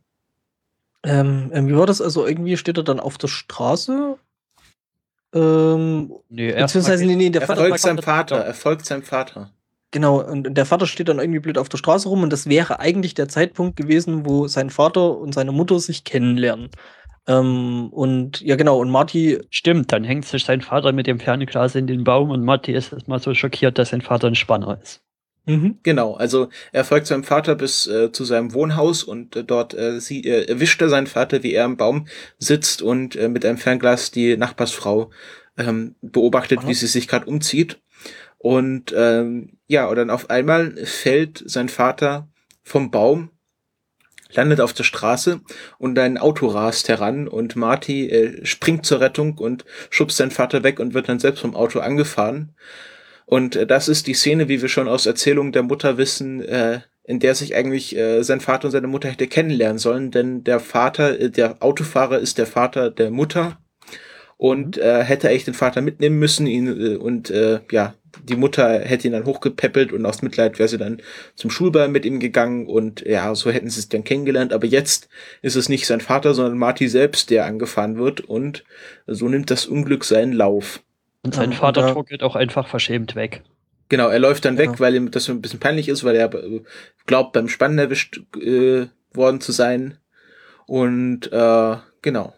[1.05, 2.01] Ähm, ähm, wie war das?
[2.01, 4.17] Also irgendwie steht er dann auf der Straße.
[5.33, 9.03] Ähm, Nee, erst beziehungsweise, nee, nee, der Er Vater, folgt seinem Vater, er folgt seinem
[9.03, 9.51] Vater.
[9.91, 12.79] genau, und der Vater steht dann irgendwie blöd auf der Straße rum und das wäre
[12.79, 16.69] eigentlich der Zeitpunkt gewesen, wo sein Vater und seine Mutter sich kennenlernen.
[17.27, 21.75] Ähm, und ja, genau, und Marty, Stimmt, dann hängt sich sein Vater mit dem Fernglas
[21.75, 25.01] in den Baum und Matti ist erstmal so schockiert, dass sein Vater ein Spanner ist.
[25.45, 29.73] Mhm, Genau, also er folgt seinem Vater bis äh, zu seinem Wohnhaus und äh, dort
[29.73, 32.07] äh, sie, äh, erwischt er seinen Vater, wie er im Baum
[32.39, 35.11] sitzt und äh, mit einem Fernglas die Nachbarsfrau
[35.57, 36.67] ähm, beobachtet, Aha.
[36.67, 37.79] wie sie sich gerade umzieht.
[38.37, 42.27] Und ähm, ja, und dann auf einmal fällt sein Vater
[42.61, 43.29] vom Baum,
[44.33, 45.41] landet auf der Straße
[45.77, 50.63] und ein Auto rast heran und Marty äh, springt zur Rettung und schubst seinen Vater
[50.63, 52.53] weg und wird dann selbst vom Auto angefahren.
[53.25, 56.81] Und äh, das ist die Szene, wie wir schon aus Erzählungen der Mutter wissen, äh,
[57.03, 60.59] in der sich eigentlich äh, sein Vater und seine Mutter hätte kennenlernen sollen, denn der
[60.59, 63.57] Vater, äh, der Autofahrer ist der Vater der Mutter
[64.37, 68.79] und äh, hätte eigentlich den Vater mitnehmen müssen ihn äh, und äh, ja die Mutter
[68.79, 71.01] hätte ihn dann hochgepäppelt und aus Mitleid wäre sie dann
[71.35, 74.53] zum Schulball mit ihm gegangen und ja so hätten sie es dann kennengelernt.
[74.53, 75.09] Aber jetzt
[75.41, 78.63] ist es nicht sein Vater sondern Marty selbst der angefahren wird und
[79.07, 80.83] so nimmt das Unglück seinen Lauf
[81.23, 83.43] Und sein Ja, Vater und druckelt auch einfach verschämt weg.
[83.89, 84.79] Genau, er läuft dann weg, Genau.
[84.79, 86.61] weil ihm das ein bisschen peinlich ist, weil er äh,
[87.05, 89.97] glaubt, beim Spannen erwischt äh, worden zu sein.
[90.65, 92.33] Und äh, genau.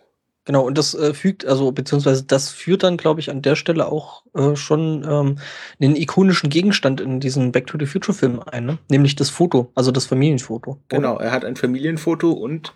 [0.46, 3.88] genau, und das äh, fügt, also beziehungsweise das führt dann, glaube ich, an der Stelle
[3.88, 5.38] auch äh, schon ähm,
[5.80, 8.78] einen ikonischen Gegenstand in diesen Back to the Future Film ein, ne?
[8.90, 10.72] nämlich das Foto, also das Familienfoto.
[10.72, 10.80] oder?
[10.90, 12.74] Genau, er hat ein Familienfoto und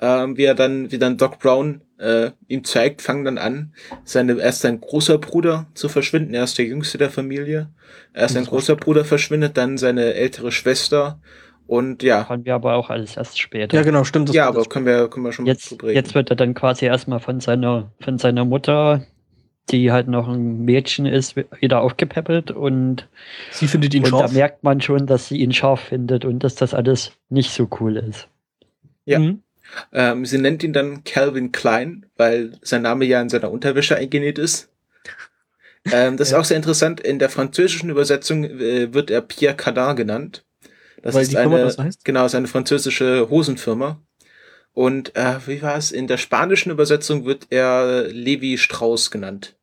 [0.00, 3.72] ähm, wie er dann, wie dann Doc Brown äh, ihm zeigt, fangen dann an,
[4.04, 7.68] seine, erst sein großer Bruder zu verschwinden, er ist der jüngste der Familie.
[8.14, 11.20] Erst sein großer Bruder verschwindet, dann seine ältere Schwester
[11.66, 12.28] und ja.
[12.28, 13.76] Haben wir aber auch alles erst später.
[13.76, 14.28] Ja, genau, stimmt.
[14.28, 15.96] das- Ja, das- aber können wir, können wir schon mal Jetzt, drüber reden.
[15.96, 19.04] jetzt wird er dann quasi erstmal von seiner, von seiner Mutter,
[19.70, 23.06] die halt noch ein Mädchen ist, wieder aufgepäppelt und,
[23.50, 24.32] Sie findet ihn und da scharf.
[24.32, 27.96] merkt man schon, dass sie ihn scharf findet und dass das alles nicht so cool
[27.98, 28.28] ist.
[29.04, 29.18] Ja.
[29.18, 29.42] Mhm.
[29.92, 34.38] Ähm, sie nennt ihn dann Calvin Klein, weil sein Name ja in seiner Unterwäsche eingenäht
[34.38, 34.70] ist.
[35.90, 36.38] Ähm, das Ja.
[36.38, 37.00] ist auch sehr interessant.
[37.00, 40.44] In der französischen Übersetzung äh, wird er Pierre Cardin genannt.
[41.02, 42.04] Das Weil ist die Firma eine, das heißt?
[42.04, 44.02] genau, ist eine französische Hosenfirma.
[44.72, 45.92] Und äh, wie war es?
[45.92, 49.56] In der spanischen Übersetzung wird er Levi Strauss genannt.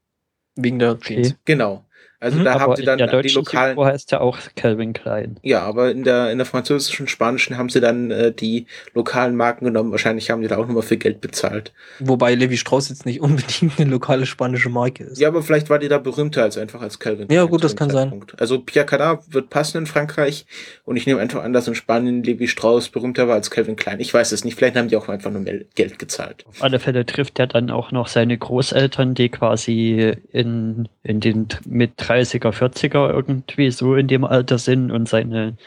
[0.55, 1.21] Wegen der Okay.
[1.23, 1.35] Jeans.
[1.45, 1.85] Genau.
[2.19, 3.69] Also Mhm, da haben sie in dann der die lokalen.
[3.75, 5.37] Synchro heißt er auch Calvin Klein.
[5.43, 9.65] Ja, aber in der, in der französischen, spanischen haben sie dann äh, die lokalen Marken
[9.65, 9.91] genommen.
[9.91, 11.73] Wahrscheinlich haben die da auch nochmal für Geld bezahlt.
[11.99, 15.19] Wobei Levi Strauss jetzt nicht unbedingt eine lokale spanische Marke ist.
[15.19, 17.27] Ja, aber vielleicht war die da berühmter als einfach als Calvin.
[17.29, 18.09] Ja, Klein gut, zu das kann sein.
[18.09, 18.39] Zeitpunkt.
[18.39, 20.45] Also Pierre Cardin wird passen in Frankreich
[20.85, 23.99] und ich nehme einfach an, dass in Spanien Levi Strauss berühmter war als Calvin Klein.
[23.99, 24.55] Ich weiß es nicht.
[24.57, 26.45] Vielleicht haben die auch einfach nur mehr Geld gezahlt.
[26.47, 31.47] Auf alle Fälle trifft er dann auch noch seine Großeltern, die quasi in, in den
[31.67, 35.57] mit 30er, 40er irgendwie so in dem Alter sind und seine,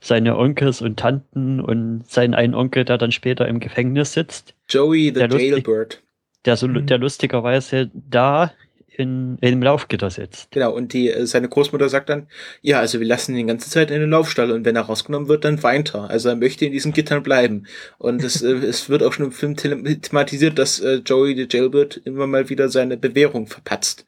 [0.00, 5.12] seine Onkels und Tanten und seinen einen Onkel, der dann später im Gefängnis sitzt, Joey
[5.14, 5.50] the lustig.
[5.50, 6.02] Jailbird.
[6.44, 6.86] der so Mhm.
[6.86, 8.52] der lustigerweise da
[8.98, 10.50] in, in einem Laufgitter sitzt.
[10.50, 12.26] Genau, und die, äh, seine Großmutter sagt dann,
[12.62, 15.28] ja, also wir lassen ihn die ganze Zeit in den Laufstall und wenn er rausgenommen
[15.28, 16.10] wird, dann weint er.
[16.10, 17.66] Also er möchte in diesen Gittern bleiben.
[17.98, 22.00] Und es, äh, es wird auch schon im Film thematisiert, dass äh, Joey the Jailbird
[22.04, 24.04] immer mal wieder seine Bewährung verpatzt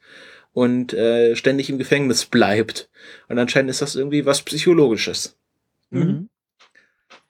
[0.53, 2.89] und äh, ständig im Gefängnis bleibt.
[3.27, 5.37] Und anscheinend ist das irgendwie was Psychologisches.
[5.89, 6.29] Mhm.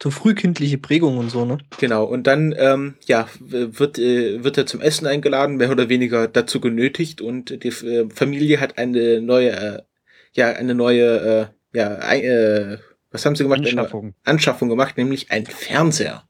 [0.02, 1.60] So frühkindliche Prägung und so, ne?
[1.80, 6.28] Genau, und dann ähm, ja, wird, äh, wird er zum Essen eingeladen, mehr oder weniger
[6.28, 9.82] dazu genötigt und die äh, Familie hat eine neue, äh,
[10.34, 12.80] ja, eine neue, äh, ja, äh,
[13.12, 13.60] was haben sie gemacht?
[13.60, 14.16] Anschaffung.
[14.24, 16.24] Eine Anschaffung gemacht, nämlich ein Fernseher.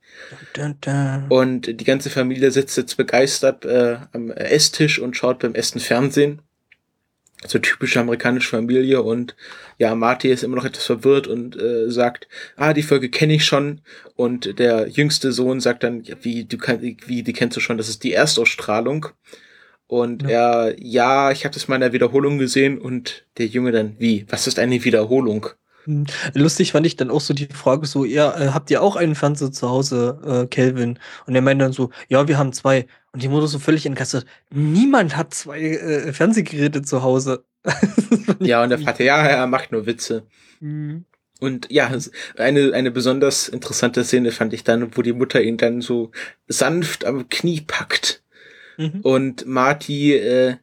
[0.54, 1.25] Dun, dun.
[1.30, 6.41] Und die ganze Familie sitzt jetzt begeistert äh, am Esstisch und schaut beim Essen Fernsehen
[7.47, 9.36] so typische amerikanische Familie und
[9.77, 13.45] ja, Marty ist immer noch etwas verwirrt und äh, sagt, ah, die Folge kenne ich
[13.45, 13.82] schon.
[14.15, 17.77] Und der jüngste Sohn sagt dann, ja, wie, du kannst, wie, die kennst du schon,
[17.77, 19.08] das ist die Erstausstrahlung.
[19.88, 20.67] Und ja.
[20.67, 22.77] er, ja, ich habe das mal in der Wiederholung gesehen.
[22.77, 25.47] Und der Junge dann, wie, was ist eine Wiederholung?
[25.86, 26.06] Hm.
[26.34, 29.15] Lustig fand ich dann auch so die Frage so, ja, äh, habt ihr auch einen
[29.15, 31.00] Fernseher zu Hause, äh, Kelvin?
[31.26, 32.88] Und er meint dann so, ja, wir haben zwei.
[33.13, 37.44] Und die Mutter so völlig entgeistert, niemand hat zwei äh, Fernsehgeräte zu Hause.
[38.39, 40.24] ja, und der Vater, ja, er macht nur Witze.
[40.60, 41.06] Mhm.
[41.39, 41.91] Und ja,
[42.38, 46.12] eine, eine besonders interessante Szene fand ich dann, wo die Mutter ihn dann so
[46.48, 48.22] sanft am Knie packt
[48.82, 49.02] Mhm.
[49.02, 50.56] und Marty äh,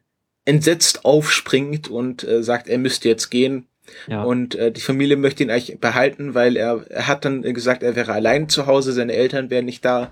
[0.45, 3.67] entsetzt aufspringt und äh, sagt, er müsste jetzt gehen.
[4.07, 4.23] Ja.
[4.23, 7.95] Und äh, die Familie möchte ihn eigentlich behalten, weil er, er hat dann gesagt, er
[7.95, 10.11] wäre allein zu Hause, seine Eltern wären nicht da.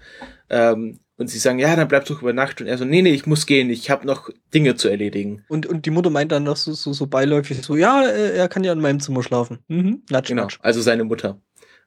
[0.50, 2.62] Ähm, und sie sagen, ja, dann bleib doch über Nacht.
[2.62, 5.44] Und er so, nee, nee, ich muss gehen, ich habe noch Dinge zu erledigen.
[5.48, 8.48] Und, und die Mutter meint dann noch so, so, so beiläufig so, ja, äh, er
[8.48, 9.58] kann ja in meinem Zimmer schlafen.
[9.68, 10.04] Mhm.
[10.12, 10.60] Natsch, Genau, natsch.
[10.62, 11.40] also seine Mutter.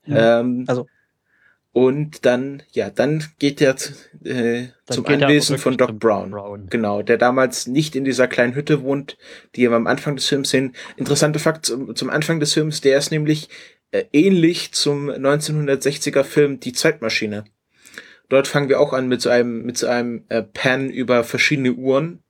[0.04, 0.40] Ja.
[0.40, 0.86] Ähm, Also.
[1.72, 3.76] Und dann, ja, dann geht er
[4.24, 6.32] äh, Dann zum geht Anwesen von Doc Brown.
[6.32, 6.66] Brown.
[6.68, 9.16] Genau, der damals nicht in dieser kleinen Hütte wohnt,
[9.54, 10.74] die wir am Anfang des Films sehen.
[10.96, 13.48] Interessanter Fakt zum, zum Anfang des Films, der ist nämlich
[13.92, 17.44] äh, ähnlich zum 1960er Film Die Zeitmaschine.
[18.28, 21.72] Dort fangen wir auch an mit so einem, mit so einem äh, Pan über verschiedene
[21.72, 22.20] Uhren.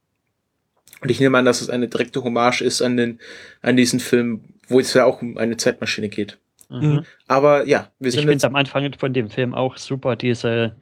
[1.01, 3.21] Und ich nehme an, dass es eine direkte Hommage ist an den,
[3.63, 6.39] an diesen Film, wo es ja auch um eine Zeitmaschine geht.
[6.71, 7.05] Mhm.
[7.27, 10.77] Aber ja, wir Ich sind finde jetzt, am Anfang von dem Film auch super, diese,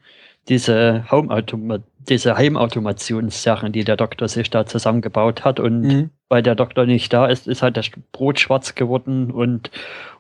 [0.49, 1.45] diese, Home
[2.09, 5.61] diese Heimautomationssachen, die der Doktor sich da zusammengebaut hat.
[5.61, 6.11] Und Mhm.
[6.29, 9.71] weil der Doktor nicht da ist, ist halt das Brot schwarz geworden und,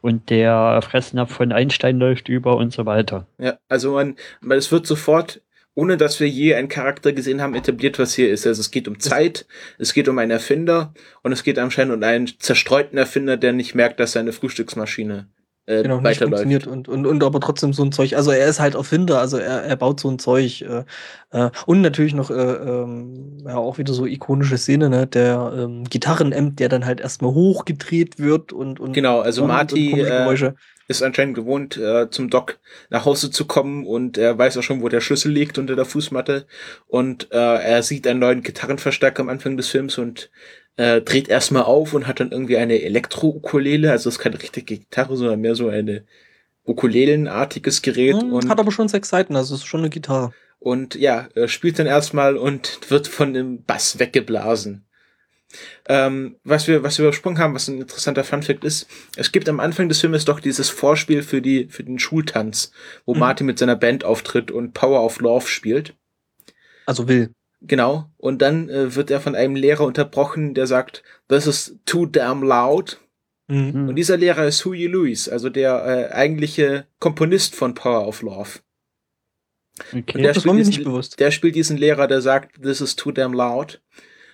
[0.00, 3.26] und der Fressnapf von Einstein läuft über und so weiter.
[3.38, 5.40] Ja, also man, man, es wird sofort,
[5.74, 8.46] ohne dass wir je einen Charakter gesehen haben, etabliert, was hier ist.
[8.46, 9.46] Also es geht um Zeit,
[9.78, 13.74] es geht um einen Erfinder und es geht anscheinend um einen zerstreuten Erfinder, der nicht
[13.74, 15.28] merkt, dass seine Frühstücksmaschine
[15.68, 18.16] äh, Genau, nicht funktioniert und, und, und aber trotzdem so ein Zeug.
[18.16, 20.62] Also er ist halt Erfinder, also er, er baut so ein Zeug.
[20.62, 20.84] Äh,
[21.30, 25.06] äh, und natürlich noch äh, ähm, ja, auch wieder so ikonische Szene, ne?
[25.06, 29.92] Der ähm, Gitarrenamp, der dann halt erstmal hochgedreht wird und, und Genau, also und, Marty,
[29.92, 30.52] und äh,
[30.88, 34.80] ist anscheinend gewohnt, äh, zum Doc nach Hause zu kommen und er weiß auch schon,
[34.80, 36.46] wo der Schlüssel liegt unter der Fußmatte
[36.86, 40.30] und äh, er sieht einen neuen Gitarrenverstärker am Anfang des Films und
[40.78, 44.78] äh, dreht erstmal auf und hat dann irgendwie eine Elektro-Ukulele, also es ist keine richtige
[44.78, 46.04] Gitarre, sondern mehr so eine
[46.64, 50.34] Ukulelenartiges Gerät Hm, und hat aber schon sechs Seiten, also es ist schon eine Gitarre.
[50.60, 54.84] und ja, äh, spielt dann erstmal und wird von dem Bass weggeblasen.
[55.88, 58.86] Ähm, was wir, was wir übersprungen haben, was ein interessanter Funfact ist,
[59.16, 62.70] es gibt am Anfang des Filmes doch dieses Vorspiel für die, für den Schultanz,
[63.06, 63.20] wo Mhm.
[63.20, 65.94] Martin mit seiner Band auftritt und Power of Love spielt.
[66.86, 67.30] Also will.
[67.60, 68.08] Genau.
[68.16, 72.42] Und dann äh, wird er von einem Lehrer unterbrochen, der sagt, this is too damn
[72.42, 73.00] loud.
[73.48, 73.72] Mhm.
[73.72, 73.88] Hm.
[73.88, 78.60] Und dieser Lehrer ist Huey Lewis, also der äh, eigentliche Komponist von Power of Love.
[79.92, 80.16] Okay.
[80.16, 81.20] Und der das war mir spielt nicht diesen- bewusst.
[81.20, 83.80] Der spielt diesen Lehrer, der sagt, this is too damn loud.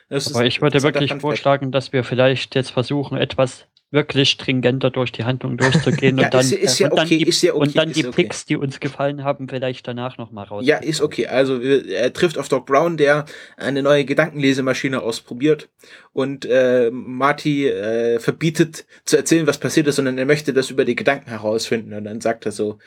[0.08, 4.30] Das ist Aber ein ich würde wirklich vorschlagen, dass wir vielleicht jetzt versuchen, etwas wirklich
[4.30, 7.28] stringenter durch die Handlung durchzugehen Ja, und dann, ist, ist ja und dann okay, die,
[7.28, 7.62] ist ja okay.
[7.62, 8.22] und dann die okay.
[8.22, 10.66] Picks, die uns gefallen haben, vielleicht danach nochmal raus.
[10.66, 11.26] Ja, ist okay.
[11.26, 13.24] Also er trifft auf Doc Brown, der
[13.56, 15.70] eine neue Gedankenlesemaschine ausprobiert
[16.12, 20.84] und äh, Marty äh, verbietet zu erzählen, was passiert ist, sondern er möchte das über
[20.84, 21.94] die Gedanken herausfinden.
[21.94, 22.78] Und dann sagt er so,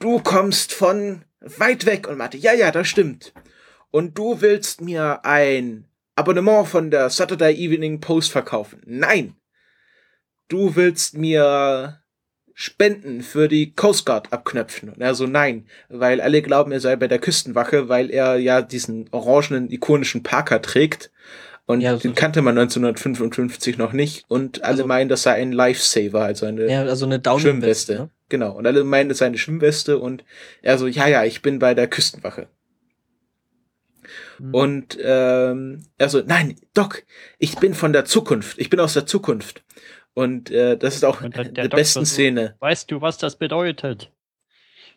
[0.00, 2.08] du kommst von weit weg.
[2.08, 3.32] Und Marty, ja, ja, das stimmt.
[3.90, 5.84] Und du willst mir ein
[6.14, 8.82] Abonnement von der Saturday Evening Post verkaufen.
[8.84, 9.34] Nein.
[10.48, 12.00] Du willst mir
[12.54, 14.88] Spenden für die Coast Guard abknöpfen.
[14.90, 18.62] Und er so, nein, weil alle glauben, er sei bei der Küstenwache, weil er ja
[18.62, 21.12] diesen orangenen, ikonischen Parker trägt.
[21.66, 24.24] Und Ja, den kannte man 1955 noch nicht.
[24.28, 27.94] Und alle Also- meinen, das sei ein Lifesaver, also eine Ja, also eine Schwimmweste.
[27.94, 28.10] Ne?
[28.30, 28.52] Genau.
[28.56, 29.98] Und alle meinen, das sei eine Schwimmweste.
[29.98, 30.24] Und
[30.62, 32.48] er so, ja, ja, ich bin bei der Küstenwache.
[34.38, 34.54] Mhm.
[34.54, 37.04] Und ähm, er so, nein, Doc,
[37.38, 39.62] ich bin von der Zukunft, ich bin aus der Zukunft.
[40.18, 42.56] Und äh, das ist auch die so- Szene.
[42.58, 44.10] Weißt du, was das bedeutet?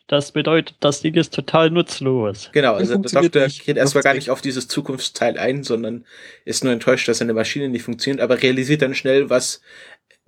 [0.08, 2.50] Das bedeutet, das Ding ist total nutzlos.
[2.52, 3.64] Genau, Das also der Doktor nicht.
[3.64, 6.04] geht erstmal gar nicht auf dieses Zukunftsteil ein, sondern
[6.44, 9.60] ist nur enttäuscht, dass seine Maschine nicht funktioniert, aber realisiert dann schnell, was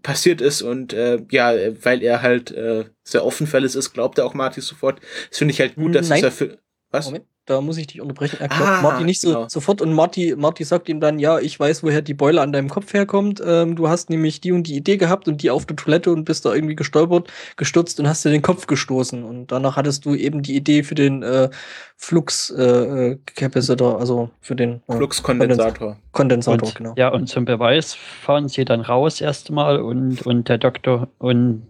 [0.05, 1.53] passiert ist und äh, ja,
[1.85, 5.01] weil er halt äh, sehr offen für alles ist, glaubt er auch Marty sofort.
[5.31, 6.19] Das finde ich halt gut, dass Nein.
[6.19, 6.57] dieser Film.
[6.91, 7.07] Was?
[7.07, 8.39] Moment, da muss ich dich unterbrechen.
[8.41, 9.49] Er glaubt Ah, Marty nicht so genau.
[9.49, 12.69] sofort und Marty, Marty sagt ihm dann, ja, ich weiß, woher die Beule an deinem
[12.71, 13.43] Kopf herkommt.
[13.45, 16.25] Ähm, du hast nämlich die und die Idee gehabt und die auf der Toilette und
[16.25, 19.25] bist da irgendwie gestolpert, gestürzt und hast dir den Kopf gestoßen.
[19.25, 21.51] Und danach hattest du eben die Idee für den äh,
[21.97, 25.99] Flux äh, äh, Capacitor, also für den äh, Fluxkondensator.
[26.13, 26.95] Kondensator, Und, genau.
[26.97, 31.67] Ja, und zum Beweis fahren sie dann raus erstmal und, und der Doktor und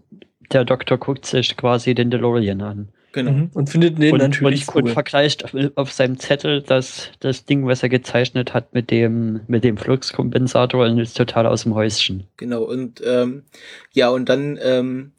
[0.52, 2.88] der Doktor guckt sich quasi den DeLorean an.
[3.14, 3.30] Genau.
[3.30, 3.50] Mhm.
[3.54, 4.82] Und findet den und, natürlich und, cool.
[4.82, 9.42] und vergleicht auf, auf seinem Zettel das, das Ding, was er gezeichnet hat, mit dem,
[9.46, 12.26] mit dem Fluxkompensator und ist total aus dem Häuschen.
[12.36, 13.44] Genau, und ähm,
[13.92, 15.12] ja, und dann ähm,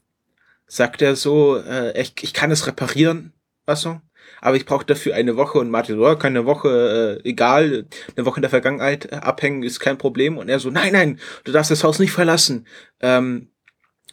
[0.67, 3.31] sagt er so, äh, ich, ich kann es reparieren,
[3.65, 4.01] was so,
[4.41, 7.85] aber ich brauche dafür eine Woche und Martin so, oh, kann eine Woche, äh, egal,
[8.17, 10.37] eine Woche in der Vergangenheit äh, abhängen ist kein Problem.
[10.37, 12.67] Und er so, nein, nein, du darfst das Haus nicht verlassen.
[12.99, 13.51] Ähm,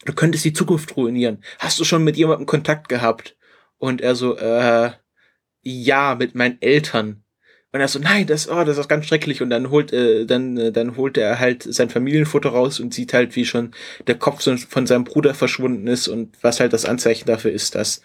[0.04, 1.42] du könntest die Zukunft ruinieren.
[1.58, 3.34] Hast du schon mit jemandem Kontakt gehabt?
[3.82, 4.92] Und er so, äh,
[5.62, 7.24] ja, mit meinen Eltern.
[7.72, 9.42] Und er so, nein, das, oh, das ist ganz schrecklich.
[9.42, 13.12] Und dann holt, äh, dann, äh, dann holt er halt sein Familienfoto raus und sieht
[13.12, 13.72] halt, wie schon
[14.06, 18.02] der Kopf von seinem Bruder verschwunden ist und was halt das Anzeichen dafür ist, dass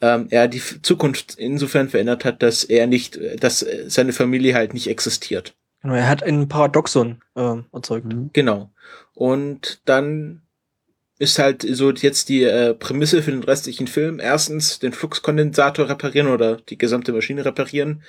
[0.00, 4.86] ähm, er die Zukunft insofern verändert hat, dass er nicht, dass seine Familie halt nicht
[4.88, 5.56] existiert.
[5.82, 8.06] Genau, er hat ein Paradoxon äh, erzeugt.
[8.06, 8.30] Mhm.
[8.32, 8.70] Genau.
[9.12, 10.45] Und dann
[11.18, 14.20] ist halt so jetzt die äh, Prämisse für den restlichen Film.
[14.20, 18.02] Erstens den Fluxkondensator reparieren oder die gesamte Maschine reparieren.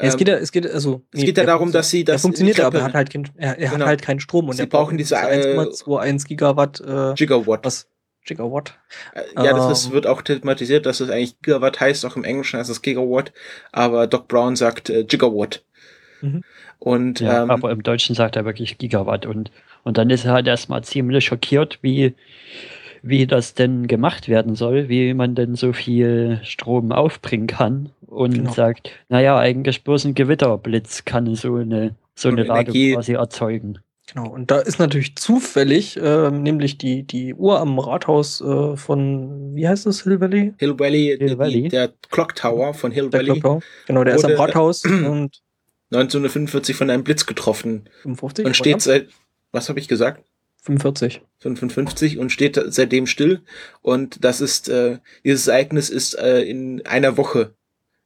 [0.00, 1.02] Ja, es Ähm, geht ja, es geht also.
[1.12, 3.28] es geht ja er darum, dass sie er das funktioniert, aber er hat halt kein,
[3.36, 3.80] er, er Genau.
[3.80, 7.64] hat halt keinen Strom und Sie er brauchen diese, äh, 1,21 Gigawatt äh, Gigawatt.
[7.64, 7.88] was
[8.24, 8.78] Gigawatt.
[9.14, 9.92] Äh, Ja, das ist, Ähm.
[9.92, 13.32] wird auch thematisiert, dass es eigentlich Gigawatt heißt, auch im Englischen heißt es Gigawatt,
[13.70, 15.62] aber Doc Brown sagt äh, Gigawatt.
[16.22, 16.42] Mhm.
[16.78, 19.50] Und Ja, ähm, aber im Deutschen sagt er wirklich Gigawatt und,
[19.86, 22.12] und dann ist er halt erstmal ziemlich schockiert, wie,
[23.02, 28.34] wie das denn gemacht werden soll, wie man denn so viel Strom aufbringen kann und
[28.34, 28.52] Genau.
[28.52, 33.78] sagt, naja, eigentlich bloß ein Gewitterblitz kann so eine, so eine Ladung Energie- quasi erzeugen.
[34.12, 34.28] Genau.
[34.28, 39.66] Und da ist natürlich zufällig, ähm, nämlich die, die Uhr am Rathaus äh, von, wie
[39.68, 40.52] heißt das, Hill Valley?
[40.58, 41.68] Hill Valley, Hill die, Valley.
[41.68, 43.60] der Clock Tower von Hill Der Valley, Clock Tower.
[43.86, 45.40] Genau, der ist am Rathaus und
[45.92, 48.46] 1945 von einem Blitz getroffen 55.
[48.46, 49.06] und steht seit,
[49.56, 50.22] was habe ich gesagt?
[50.62, 51.22] 45.
[51.38, 53.40] 55 und steht seitdem still.
[53.82, 57.54] Und das ist, äh, dieses Ereignis ist äh, in einer Woche,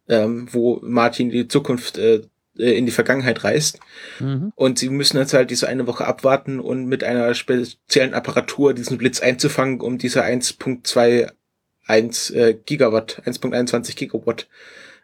[0.08, 2.22] ähm, wo Martin die Zukunft äh,
[2.58, 3.80] äh, in die Vergangenheit reist.
[4.18, 4.52] Mhm.
[4.54, 8.98] Und sie müssen jetzt halt diese eine Woche abwarten und mit einer speziellen Apparatur diesen
[8.98, 14.48] Blitz einzufangen, um diese 1.21 äh, Gigawatt, 1.21 Gigawatt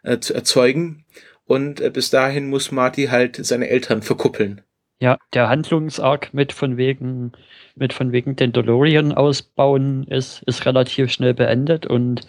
[0.03, 1.05] äh, zu erzeugen.
[1.45, 4.61] Und äh, bis dahin muss Marty halt seine Eltern verkuppeln.
[4.99, 7.31] Ja, der Handlungsarg mit von wegen,
[7.75, 12.27] mit von wegen den DeLorean ausbauen ist, ist relativ schnell beendet und,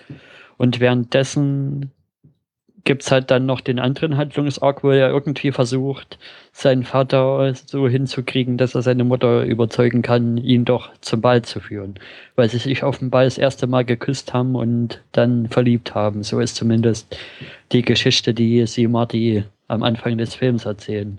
[0.59, 1.93] und währenddessen
[2.85, 6.19] gibt's halt dann noch den anderen Handlungsarg, wo er irgendwie versucht,
[6.53, 11.61] seinen Vater so hinzukriegen, dass er seine Mutter überzeugen kann, ihn doch zum Ball zu
[11.61, 11.95] führen.
[12.37, 16.23] Weil sie sich offenbar das erste Mal geküsst haben und dann verliebt haben.
[16.23, 17.17] So ist zumindest
[17.73, 21.19] die Geschichte, die sie Marty am Anfang des Films erzählen.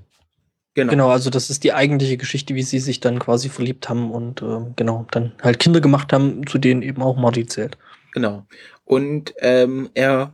[0.79, 0.91] Genau.
[0.91, 4.41] Genau, also das ist die eigentliche Geschichte, wie sie sich dann quasi verliebt haben und
[4.41, 7.77] ähm, genau, dann halt Kinder gemacht haben, zu denen eben auch Marty zählt.
[8.13, 8.45] Genau.
[8.85, 10.33] Und ähm, er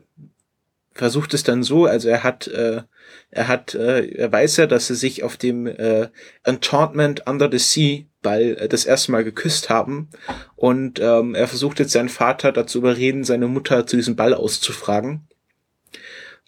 [0.92, 2.84] versucht es dann so, also er hat, äh,
[3.32, 6.10] er hat, äh, er weiß ja, dass sie sich auf dem äh,
[6.44, 10.10] Enchantment Under the Sea Ball äh, das erste Mal geküsst haben.
[10.56, 15.28] Und ähm, er versucht jetzt seinen Vater dazu überreden, seine Mutter zu diesem Ball auszufragen.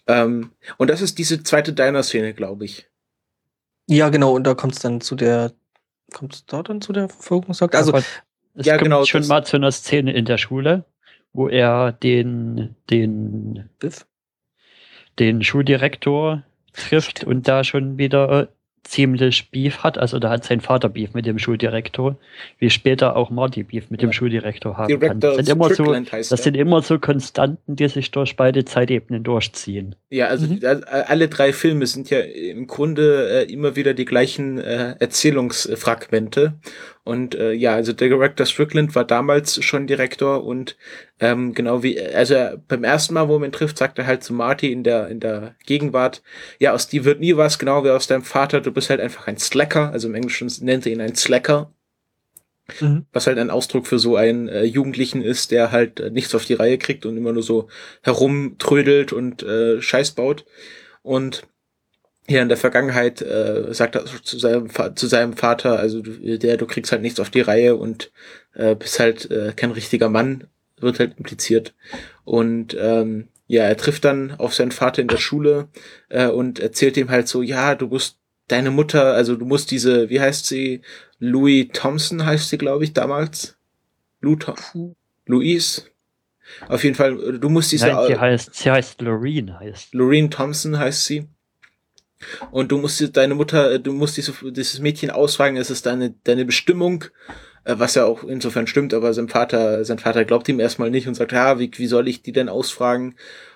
[0.06, 2.87] Ähm, und das ist diese zweite Diner-Szene, glaube ich.
[3.88, 5.52] Ja, genau, und da kommt es dann zu der,
[6.12, 7.74] kommt es da dann zu der Verfolgungsjagd?
[7.74, 8.04] Also, Aber
[8.54, 10.84] es ja, kommt genau, schon mal zu einer Szene in der Schule,
[11.32, 14.06] wo er den, den, Biff?
[15.18, 18.48] den Schuldirektor trifft und da schon wieder
[18.88, 19.98] ziemlich Beef hat.
[19.98, 22.16] Also da hat sein Vater Beef mit dem Schuldirektor,
[22.58, 24.12] wie später auch Marty Beef mit dem Ja.
[24.14, 25.20] Schuldirektor haben kann.
[25.20, 25.94] Director Das sind immer so,
[26.30, 29.94] das sind immer so Konstanten, die sich durch beide Zeitebenen durchziehen.
[30.10, 30.60] Ja, also Mhm.
[30.62, 36.54] äh, alle drei Filme sind ja im Grunde äh, immer wieder die gleichen äh, Erzählungsfragmente.
[37.08, 40.76] Und äh, ja, also der Director Strickland war damals schon Direktor und
[41.20, 44.22] ähm, genau wie, also er, beim ersten Mal, wo man ihn trifft, sagt er halt
[44.22, 46.22] zu Marty in der, in der Gegenwart,
[46.58, 49.26] ja, aus dir wird nie was, genau wie aus deinem Vater, du bist halt einfach
[49.26, 51.72] ein Slacker, also im Englischen nennt er ihn ein Slacker.
[52.78, 53.06] Mhm.
[53.10, 56.44] Was halt ein Ausdruck für so einen äh, Jugendlichen ist, der halt äh, nichts auf
[56.44, 57.68] die Reihe kriegt und immer nur so
[58.02, 60.44] herumtrödelt und äh, Scheiß baut.
[61.00, 61.48] Und
[62.28, 66.56] ja, in der Vergangenheit äh, sagt er zu seinem, zu seinem Vater, also du, der,
[66.58, 68.12] du kriegst halt nichts auf die Reihe und
[68.54, 70.44] äh, bist halt äh, kein richtiger Mann,
[70.78, 71.74] wird halt impliziert.
[72.24, 75.68] Und ähm, ja, er trifft dann auf seinen Vater in der Schule
[76.10, 80.10] äh, und erzählt ihm halt so, ja, du musst deine Mutter, also du musst diese,
[80.10, 80.82] wie heißt sie,
[81.18, 83.56] Louis Thompson heißt sie, glaube ich, damals.
[84.20, 84.36] Lou
[85.26, 85.82] Louise.
[86.68, 87.88] Auf jeden Fall, du musst diese.
[87.88, 89.94] Nein, sie heißt, sie heißt Loreen, heißt.
[89.94, 91.28] Loreen Thompson heißt sie.
[92.50, 96.44] Und du musst deine Mutter, du musst diese, dieses Mädchen ausfragen, es ist deine, deine
[96.44, 97.04] Bestimmung,
[97.64, 101.06] äh, was ja auch insofern stimmt, aber sein Vater, sein Vater glaubt ihm erstmal nicht
[101.08, 103.14] und sagt, ja, wie, wie soll ich die denn ausfragen?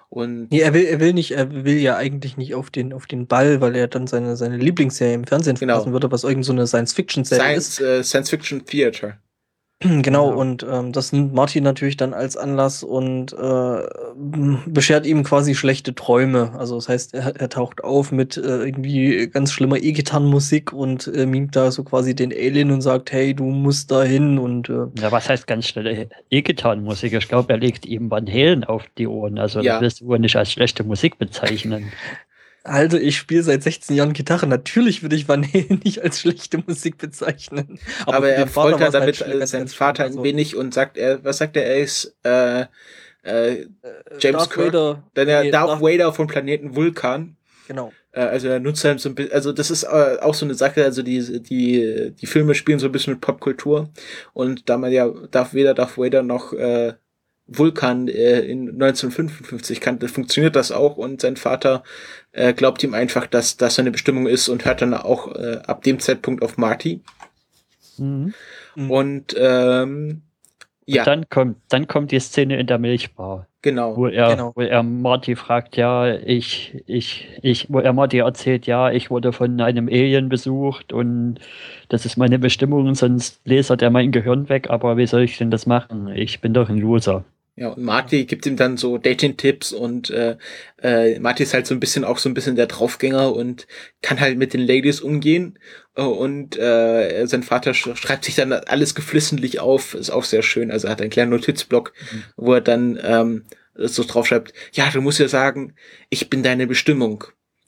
[0.08, 3.06] Und nee, er will, er will nicht, er will ja eigentlich nicht auf den, auf
[3.06, 5.74] den Ball, weil er dann seine, seine Lieblingsserie im Fernsehen genau.
[5.74, 7.80] verpassen würde, was irgend so eine Science-Fiction-Serie ist.
[7.80, 9.16] Äh, Science-Fiction-Theater.
[10.02, 10.36] Genau, ja.
[10.36, 13.82] und ähm, das nimmt Martin natürlich dann als Anlass und äh,
[14.66, 16.52] beschert ihm quasi schlechte Träume.
[16.56, 21.26] Also das heißt, er, er taucht auf mit äh, irgendwie ganz schlimmer E-Gitarrenmusik und äh,
[21.26, 24.86] mimt da so quasi den Alien und sagt, hey, du musst da hin und äh,
[25.00, 27.12] Ja, was heißt ganz schnelle E-Gitarrenmusik?
[27.12, 29.38] Ich glaube, er legt ihm Van Halen auf die Ohren.
[29.38, 29.74] Also ja.
[29.74, 31.92] das wirst du nicht als schlechte Musik bezeichnen.
[32.64, 34.46] Also, ich spiele seit 16 Jahren Gitarre.
[34.46, 37.78] Natürlich würde ich Van Halen nicht als schlechte Musik bezeichnen.
[38.06, 41.38] Aber, Aber er folgt halt damit halt seinen Vater ein wenig und sagt, er, was
[41.38, 42.66] sagt er, er ist äh,
[43.22, 43.66] äh,
[44.18, 45.02] James Darth Kirk, Vader.
[45.14, 47.36] Dann er nee, Darth, Darth Vader vom Planeten Vulkan.
[47.68, 47.92] Genau.
[48.12, 50.54] Äh, also er nutzt halt so ein bisschen, also das ist äh, auch so eine
[50.54, 53.90] Sache, also die, die, die Filme spielen so ein bisschen mit Popkultur
[54.32, 56.94] und da man ja Darth Vader, Darth Vader noch äh,
[57.58, 61.82] Vulkan äh, in 1955 kannte, funktioniert das auch und sein Vater
[62.32, 65.82] äh, glaubt ihm einfach, dass das seine Bestimmung ist und hört dann auch äh, ab
[65.82, 67.00] dem Zeitpunkt auf Marty.
[67.98, 68.34] Mhm.
[68.74, 68.90] mhm.
[68.90, 70.22] Und ähm,
[70.84, 71.02] ja.
[71.02, 73.46] Und dann kommt, dann kommt die Szene in der Milchbar.
[73.62, 73.96] Genau.
[73.96, 74.52] Wo er, genau.
[74.56, 79.32] wo er Marty fragt, ja, ich, ich, ich, wo er Marty erzählt, ja, ich wurde
[79.32, 81.38] von einem Alien besucht und
[81.88, 85.52] das ist meine Bestimmung, sonst lasert er mein Gehirn weg, aber wie soll ich denn
[85.52, 86.08] das machen?
[86.08, 87.24] Ich bin doch ein Loser.
[87.54, 90.38] Ja, und Marty gibt ihm dann so Dating-Tipps und äh,
[90.82, 93.66] äh, Marty ist halt so ein bisschen auch so ein bisschen der Draufgänger und
[94.00, 95.58] kann halt mit den Ladies umgehen.
[95.94, 100.42] Äh, und äh, sein Vater sch schreibt sich dann alles geflissentlich auf, ist auch sehr
[100.42, 100.70] schön.
[100.70, 102.24] Also er hat einen kleinen Notizblock, mhm.
[102.36, 105.74] wo er dann ähm, so draufschreibt, ja, du musst ja sagen,
[106.08, 107.24] ich bin deine Bestimmung.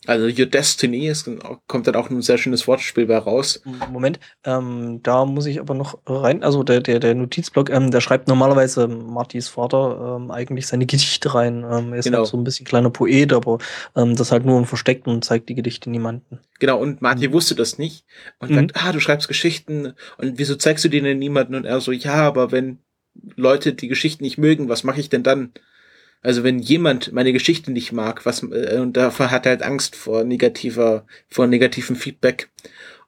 [0.07, 1.29] Also Your Destiny, es
[1.67, 3.62] kommt dann auch ein sehr schönes Wortspiel bei raus.
[3.90, 8.01] Moment, ähm, da muss ich aber noch rein, also der, der, der Notizblock, ähm, der
[8.01, 11.64] schreibt normalerweise Martys Vater ähm, eigentlich seine Gedichte rein.
[11.71, 12.19] Ähm, er ist genau.
[12.19, 13.59] halt so ein bisschen kleiner Poet, aber
[13.97, 16.40] ähm, das halt nur im Versteckten und zeigt die Gedichte niemanden.
[16.59, 17.33] Genau, und Marty mhm.
[17.33, 18.05] wusste das nicht
[18.38, 18.55] und mhm.
[18.55, 21.55] sagt, ah, du schreibst Geschichten und wieso zeigst du die denn niemanden?
[21.55, 22.79] Und er so, ja, aber wenn
[23.37, 25.53] Leute die Geschichten nicht mögen, was mache ich denn dann?
[26.24, 29.94] Also wenn jemand meine Geschichte nicht mag, was äh, und davon hat er halt Angst
[29.94, 32.50] vor negativer, vor negativem Feedback.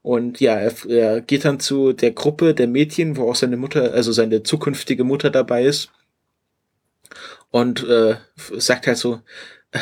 [0.02, 3.94] Und ja, er, er geht dann zu der Gruppe der Mädchen, wo auch seine Mutter,
[3.94, 5.90] also seine zukünftige Mutter dabei ist.
[7.50, 8.16] Und äh,
[8.58, 9.22] sagt halt so,
[9.72, 9.78] äh,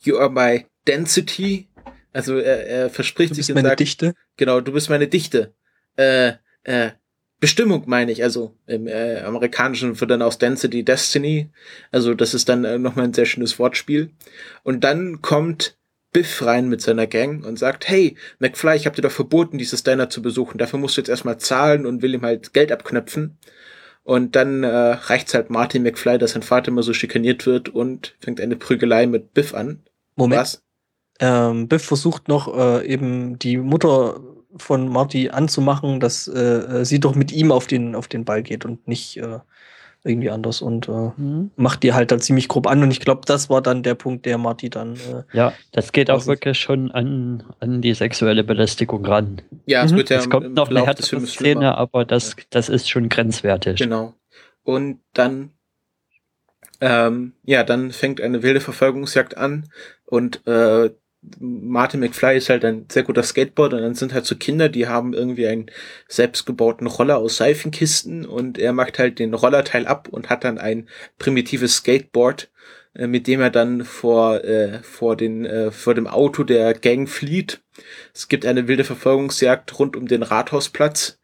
[0.00, 1.68] You are my density.
[2.12, 4.14] Also er, er verspricht du bist sich meine sagt, Dichte.
[4.36, 5.54] Genau, du bist meine Dichte.
[5.96, 6.90] Äh, äh,
[7.44, 11.50] Bestimmung meine ich, also im äh, amerikanischen wird dann aus Density Destiny.
[11.92, 14.12] Also das ist dann äh, nochmal ein sehr schönes Wortspiel.
[14.62, 15.76] Und dann kommt
[16.10, 19.82] Biff rein mit seiner Gang und sagt, hey, McFly, ich habe dir doch verboten, dieses
[19.82, 20.56] Diner zu besuchen.
[20.56, 23.36] Dafür musst du jetzt erstmal zahlen und will ihm halt Geld abknöpfen.
[24.04, 28.16] Und dann äh, reicht's halt Martin McFly, dass sein Vater immer so schikaniert wird und
[28.20, 29.82] fängt eine Prügelei mit Biff an.
[30.16, 30.40] Moment.
[30.40, 30.62] Was?
[31.20, 34.18] Ähm, Biff versucht noch äh, eben die Mutter
[34.56, 38.42] von Marty anzumachen, dass äh, äh, sie doch mit ihm auf den, auf den Ball
[38.42, 39.38] geht und nicht äh,
[40.04, 41.50] irgendwie anders und äh, mhm.
[41.56, 42.82] macht die halt dann ziemlich grob an.
[42.82, 44.94] Und ich glaube, das war dann der Punkt, der Marty dann.
[44.94, 49.40] Äh, ja, das geht auch wirklich schon an, an die sexuelle Belästigung ran.
[49.66, 49.96] Ja, es mhm.
[49.96, 50.18] wird ja.
[50.18, 53.78] Es kommt noch eine härtere Szene, aber das, das ist schon grenzwertig.
[53.78, 54.14] Genau.
[54.62, 55.50] Und dann
[56.80, 59.70] ähm, ja, dann fängt eine wilde Verfolgungsjagd an
[60.04, 60.90] und äh,
[61.38, 64.86] Martin McFly ist halt ein sehr guter Skateboarder und dann sind halt so Kinder, die
[64.86, 65.70] haben irgendwie einen
[66.08, 70.88] selbstgebauten Roller aus Seifenkisten und er macht halt den Rollerteil ab und hat dann ein
[71.18, 72.50] primitives Skateboard,
[72.94, 77.08] äh, mit dem er dann vor, äh, vor, den, äh, vor dem Auto der Gang
[77.08, 77.62] flieht.
[78.12, 81.18] Es gibt eine wilde Verfolgungsjagd rund um den Rathausplatz,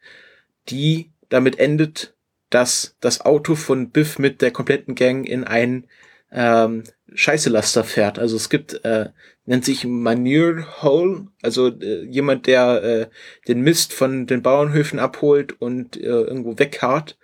[0.69, 2.15] die damit endet,
[2.49, 5.87] dass das Auto von Biff mit der kompletten Gang in ein
[6.31, 6.83] ähm,
[7.13, 8.19] Scheißelaster fährt.
[8.19, 9.09] Also es gibt, äh,
[9.45, 13.07] nennt sich Manure Hole, also äh, jemand, der äh,
[13.47, 17.17] den Mist von den Bauernhöfen abholt und äh, irgendwo wegkarrt.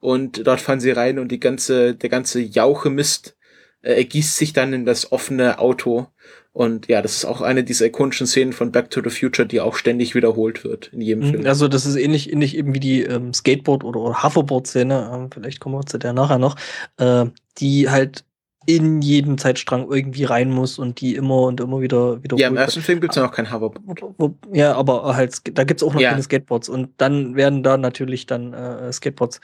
[0.00, 3.36] Und dort fahren sie rein und die ganze, der ganze Jauche Mist
[3.82, 6.08] äh, ergießt sich dann in das offene Auto.
[6.52, 9.60] Und ja, das ist auch eine dieser ikonischen Szenen von Back to the Future, die
[9.60, 11.46] auch ständig wiederholt wird in jedem Film.
[11.46, 15.60] Also das ist ähnlich, ähnlich eben wie die ähm, Skateboard- oder, oder Hoverboard-Szene, ähm, vielleicht
[15.60, 16.56] kommen wir zu der nachher noch,
[16.98, 17.24] äh,
[17.58, 18.24] die halt
[18.66, 22.56] in jeden Zeitstrang irgendwie rein muss und die immer und immer wieder wieder Ja, im
[22.56, 24.34] ersten Film gibt's ja noch kein Hoverboard.
[24.52, 26.10] Ja, aber halt, da gibt's auch noch Ja.
[26.10, 29.40] keine Skateboards und dann werden da natürlich dann äh, Skateboards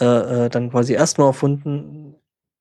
[0.00, 2.14] äh, äh, dann quasi erstmal erfunden.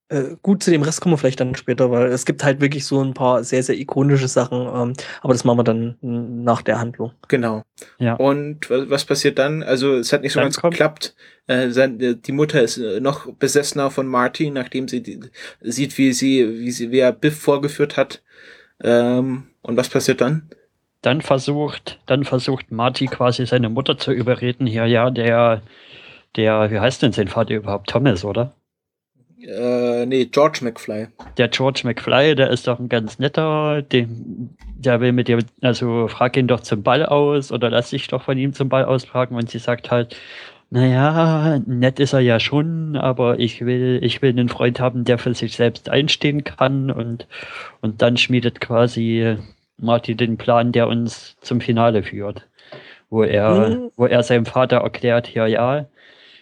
[0.10, 2.86] Äh, gut, zu dem Rest kommen wir vielleicht dann später, weil es gibt halt wirklich
[2.86, 6.80] so ein paar sehr, sehr ikonische Sachen, ähm, aber das machen wir dann nach der
[6.80, 7.12] Handlung.
[7.28, 7.64] Genau.
[8.00, 8.14] Ja.
[8.14, 9.64] Und was, passiert dann?
[9.64, 11.16] Also es hat nicht so Dann ganz kommt- geklappt.
[11.48, 15.20] Äh, sein, äh, die Mutter ist noch besessener von Marty, nachdem sie die,
[15.62, 18.22] sieht, wie sie, wie sie, wie er Biff vorgeführt hat.
[18.82, 20.50] Ähm, und was passiert dann?
[21.02, 25.62] Dann versucht, dann versucht Marty quasi seine Mutter zu überreden, hier, ja, der,
[26.36, 27.90] der, wie heißt denn sein Vater überhaupt?
[27.90, 28.54] Thomas, oder?
[29.42, 31.08] Äh, nee, George McFly.
[31.38, 36.08] Der George McFly, der ist doch ein ganz netter, dem, der will mit dir, also
[36.08, 39.36] frag ihn doch zum Ball aus oder lass dich doch von ihm zum Ball ausfragen
[39.38, 40.16] und sie sagt halt,
[40.70, 45.18] naja, nett ist er ja schon, aber ich will, ich will einen Freund haben, der
[45.18, 47.28] für sich selbst einstehen kann und,
[47.82, 49.38] und dann schmiedet quasi
[49.78, 52.48] Marty den Plan, der uns zum Finale führt,
[53.10, 53.92] wo er, Mhm.
[53.96, 55.86] wo er seinem Vater erklärt, ja, ja,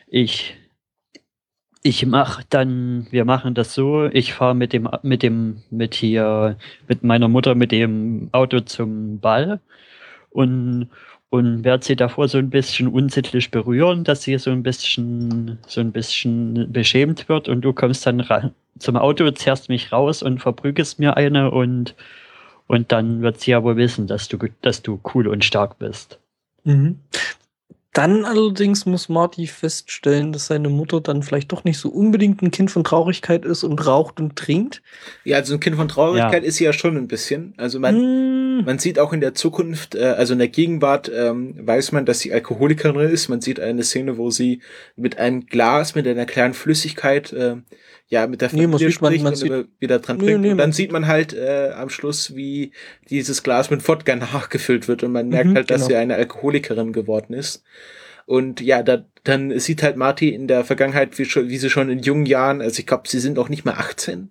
[0.07, 0.55] ich,
[1.85, 6.57] ich mach dann, wir machen das so, ich fahre mit dem, mit dem, mit hier,
[6.87, 9.59] mit meiner Mutter mit dem Auto zum Ball.
[10.31, 10.89] Und,
[11.29, 15.79] und werde sie davor so ein bisschen unsittlich berühren, dass sie so ein bisschen, so
[15.79, 17.47] ein bisschen beschämt wird.
[17.47, 21.51] Und du kommst dann zum Auto, zerrst mich raus und verprügelst mir eine.
[21.51, 21.93] Und,
[22.65, 26.19] und dann wird sie ja wohl wissen, dass du, dass du cool und stark bist.
[27.95, 32.51] Dann allerdings muss Marty feststellen, dass seine Mutter dann vielleicht doch nicht so unbedingt ein
[32.51, 34.81] Kind von Traurigkeit ist und raucht und trinkt.
[35.23, 37.53] Ja, also ein Kind von Traurigkeit ist sie ja schon ein bisschen.
[37.55, 41.55] Also man, Hm, man sieht auch in der Zukunft, äh, also in der Gegenwart, ähm,
[41.65, 43.29] weiß man, dass sie Alkoholikerin ist.
[43.29, 44.61] Man sieht eine Szene, wo sie
[44.97, 47.55] mit einem Glas, mit einer kleinen Flüssigkeit, äh,
[48.07, 50.41] ja, mit der Nee, man Familie man- spricht man und sieht- wieder dran Nee, trinkt.
[50.41, 52.71] nee, und dann man- sieht man halt äh, am Schluss, wie
[53.09, 55.87] dieses Glas mit Wodka nachgefüllt wird und man merkt Mhm, halt, dass genau.
[55.87, 57.63] sie eine Alkoholikerin geworden ist.
[58.25, 61.89] Und ja, da, dann sieht halt Marty in der Vergangenheit, wie, schon, wie sie schon
[61.89, 64.29] in jungen Jahren, also ich glaube, sie sind auch nicht mehr 18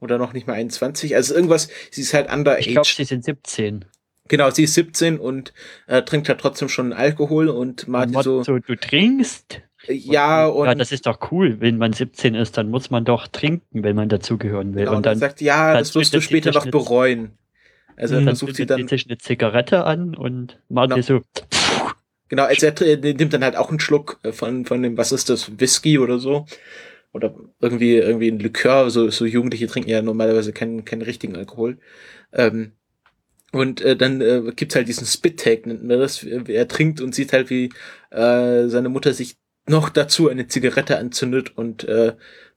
[0.00, 2.60] oder noch nicht mal 21, also irgendwas, sie ist halt underage.
[2.60, 3.84] Ich glaube, sie sind 17.
[4.28, 5.52] Genau, sie ist 17 und
[5.86, 9.60] äh, trinkt halt trotzdem schon Alkohol und Marty Motto, so, du trinkst?
[9.88, 11.60] ja, und, ja, das ist doch cool.
[11.60, 14.84] Wenn man 17 ist, dann muss man doch trinken, wenn man dazugehören will.
[14.84, 17.32] genau, und dann sagt, ja, dann das wirst du später noch bereuen.
[17.96, 18.24] Also er Mhm.
[18.24, 21.20] versucht sie dann, sich eine Zigarette an und Marty Genau.
[21.20, 21.20] so,
[22.32, 25.28] genau, also er nimmt dann halt auch einen Schluck äh, von, von dem, was ist
[25.28, 26.46] das, Whisky oder so.
[27.12, 31.76] Oder irgendwie, irgendwie ein Likör, so, so Jugendliche trinken ja normalerweise keinen, keinen richtigen Alkohol.
[32.32, 32.72] Ähm,
[33.52, 36.22] und äh, dann äh, gibt's halt diesen Spit-Take, nennt man das.
[36.24, 37.68] Er trinkt und sieht halt, wie
[38.10, 39.36] äh, seine Mutter sich
[39.68, 42.14] noch dazu eine Zigarette anzündet und äh,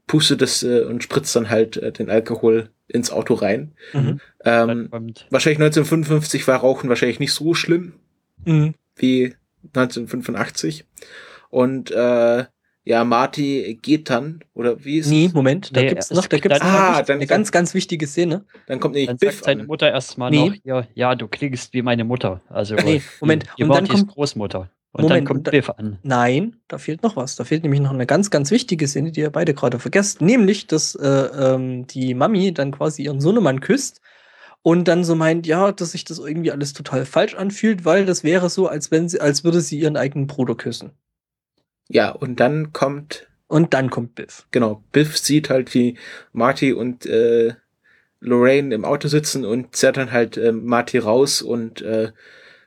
[0.07, 3.73] pustet das äh, und spritzt dann halt äh, den Alkohol ins Auto rein.
[3.91, 4.21] Mhm.
[4.45, 4.87] Ähm,
[5.31, 7.95] wahrscheinlich 1955 war Rauchen wahrscheinlich nicht so schlimm
[8.45, 8.75] Mhm.
[8.95, 9.35] wie
[9.73, 10.85] 1985.
[11.49, 12.45] Und äh,
[12.87, 15.33] ja, Marty geht dann, oder wie ist Nee, es?
[15.33, 17.51] Moment, da Nee, gibt's es noch, da gibt gibt's dann- noch Ah, dann- eine ganz,
[17.51, 18.45] ganz wichtige Szene.
[18.67, 19.67] Dann kommt nämlich dann Biff sagt seine an.
[19.67, 20.49] Mutter erstmal Nee.
[20.49, 22.41] noch, ja, ja, du klingst wie meine Mutter.
[22.49, 24.69] Also Nee, Moment, die und dann Martys kommt- Großmutter.
[24.91, 25.97] Und Moment, dann kommt da- Biff an.
[26.03, 27.35] Nein, da fehlt noch was.
[27.35, 30.21] Da fehlt nämlich noch eine ganz, ganz wichtige Szene, die ihr beide gerade vergesst.
[30.21, 33.99] Nämlich, dass äh, ähm, die Mami dann quasi ihren Sohnemann küsst
[34.65, 38.23] und dann so meint, ja, dass sich das irgendwie alles total falsch anfühlt, weil das
[38.23, 40.91] wäre so, als wenn sie, als würde sie ihren eigenen Bruder küssen.
[41.87, 44.47] Ja, und dann kommt, Und dann kommt Biff.
[44.51, 45.97] genau, Biff sieht halt, wie
[46.33, 47.53] Marty und äh,
[48.19, 52.11] Lorraine im Auto sitzen und zerrt dann halt äh, Marty raus und äh,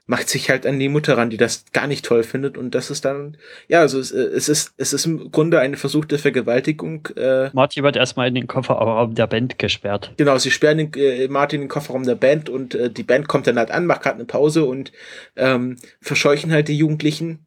[0.09, 2.57] macht sich halt an die Mutter ran, die das gar nicht toll findet.
[2.57, 3.37] Und das ist dann,
[3.69, 7.07] ja, also es, äh, es ist, es ist im Grunde eine versuchte Vergewaltigung.
[7.15, 10.15] Äh, Marty wird erstmal in den Kofferraum der Band gesperrt.
[10.17, 13.29] Genau, sie sperren den, äh, Martin in den Kofferraum der Band und äh, die Band
[13.29, 14.93] kommt dann halt an, macht gerade eine Pause und
[15.37, 17.47] ähm, verscheuchen halt die Jugendlichen.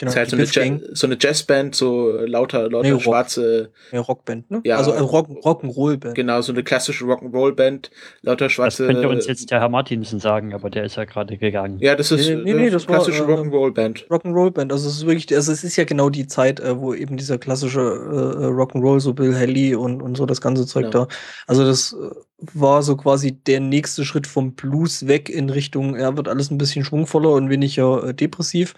[0.00, 0.82] Genau, das ist halt so eine, Biff Ja- Gang.
[0.94, 3.02] so eine Jazzband, so lauter, lauter Nee, Rock.
[3.02, 4.62] schwarze, Ja, Rockband, ne?
[4.64, 4.78] Ja.
[4.78, 6.14] Also äh, Rock, Rock'n'Roll-Band.
[6.14, 7.90] genau, so eine klassische Rock'n'Roll-Band,
[8.22, 8.86] lauter Das schwarze.
[8.86, 11.78] könnte uns jetzt der Herr Martinsen sagen, aber der ist ja gerade gegangen.
[11.80, 14.06] ja, das ist Nee, nee, nee, eine das war, klassische äh, Rock'n'Roll-Band.
[14.08, 14.72] Rock'n'Roll-Band.
[14.72, 17.36] Also es ist wirklich, also es ist ja genau die Zeit, äh, wo eben dieser
[17.36, 21.04] klassische äh, Rock'n'Roll, so Bill Haley und, und so das ganze Zeug Genau.
[21.04, 21.08] da.
[21.46, 22.14] Also das äh,
[22.54, 26.56] war so quasi der nächste Schritt vom Blues weg in Richtung, ja, wird alles ein
[26.56, 28.72] bisschen schwungvoller und weniger äh, depressiv.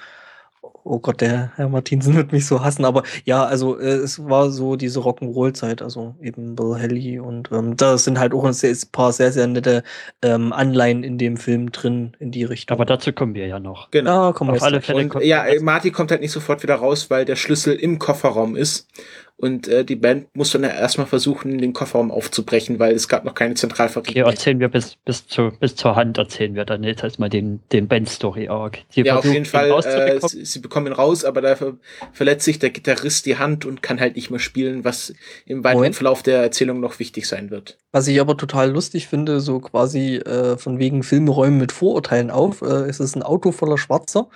[0.84, 4.50] Oh Gott, der Herr Martinsen wird mich so hassen, aber ja, also äh, es war
[4.50, 8.70] so diese Rock'n'Roll-Zeit, also eben Bill Haley und ähm, da sind halt auch ein sehr,
[8.70, 9.82] ein paar sehr, sehr nette
[10.22, 12.76] ähm, Anleihen in dem Film drin in die Richtung.
[12.76, 13.90] Aber dazu kommen wir ja noch.
[13.90, 14.28] Genau.
[14.28, 14.80] ja, kommen wir auf jetzt alle.
[14.80, 17.98] Fälle Und kommt ja, Marty kommt halt nicht sofort wieder raus, weil der Schlüssel im
[17.98, 18.88] Kofferraum ist.
[19.36, 23.24] Und äh, die Band muss dann ja erstmal versuchen, den Kofferraum aufzubrechen, weil es gab
[23.24, 24.30] noch keine Okay, Zentralverriegelung.
[24.30, 27.88] erzählen wir bis, bis, zu, bis zur Hand, erzählen wir dann jetzt erstmal den, den
[27.88, 28.78] Band-Story-Arc.
[28.92, 29.70] Ja, auf jeden Fall.
[29.84, 31.78] Äh, sie, sie bekommen ihn raus, aber dafür
[32.12, 35.12] verletzt sich der Gitarrist die Hand und kann halt nicht mehr spielen, was
[35.46, 35.96] im weiteren Moment.
[35.96, 37.78] Verlauf der Erzählung noch wichtig sein wird.
[37.90, 42.30] Was ich aber total lustig finde, so quasi äh, von wegen Filme räumen mit Vorurteilen
[42.30, 42.62] auf.
[42.62, 44.28] Äh, es ist ein Auto voller Schwarzer.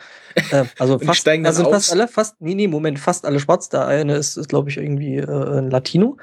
[0.51, 1.73] Äh, also die fast, steigen dann also aus?
[1.73, 3.69] fast alle, fast, nee, nee, Moment, fast alle schwarz.
[3.69, 6.19] Der eine ist, ist glaube ich, irgendwie äh, ein Latino.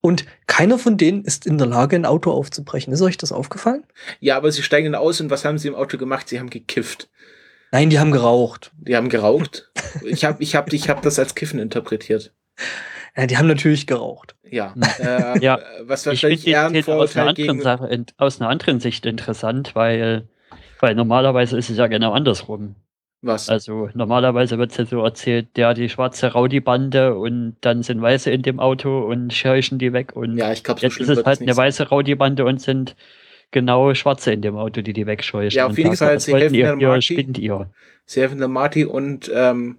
[0.00, 2.92] Und keiner von denen ist in der Lage, ein Auto aufzubrechen.
[2.92, 3.84] Ist euch das aufgefallen?
[4.18, 6.28] Ja, aber sie steigen dann aus und was haben sie im Auto gemacht?
[6.28, 7.08] Sie haben gekifft.
[7.70, 8.72] Nein, die haben geraucht.
[8.76, 9.70] Die haben geraucht.
[10.04, 12.34] ich habe ich hab, ich hab das als Kiffen interpretiert.
[13.16, 14.34] Ja, die haben natürlich geraucht.
[14.50, 14.74] Ja.
[14.74, 14.82] Hm.
[14.98, 17.62] Äh, Ja, Was Ich wahrscheinlich finde eher ein aus einer, Vorurteil anderen gegen.
[17.62, 20.28] Sache, aus einer anderen Sicht interessant, weil,
[20.80, 22.74] weil normalerweise ist es ja genau andersrum.
[23.24, 23.48] Was?
[23.48, 28.32] Also normalerweise wird es ja so erzählt, ja, die schwarze Rowdy-Bande und dann sind Weiße
[28.32, 31.24] in dem Auto und scheuchen die weg und ja, ich glaube, so jetzt ist es
[31.24, 32.96] halt eine weiße Rowdy-Bande und sind
[33.52, 35.56] genau Schwarze in dem Auto, die die wegscheuchen.
[35.56, 37.20] Ja, auf jeden Fall, sie helfen ihr, der Marty.
[37.38, 37.70] ihr.
[38.06, 39.78] Sie helfen der Marty und, ähm,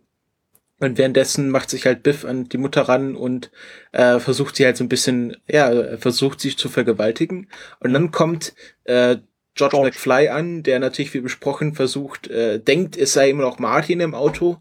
[0.80, 3.52] und währenddessen macht sich halt Biff an die Mutter ran und
[3.92, 7.50] äh, versucht sie halt so ein bisschen, ja, versucht sich zu vergewaltigen.
[7.82, 8.54] Und dann kommt
[8.86, 9.18] äh,
[9.56, 9.90] George, George.
[9.90, 14.16] McFly an, der natürlich wie besprochen versucht, äh, denkt, es sei immer noch Martin im
[14.16, 14.58] Auto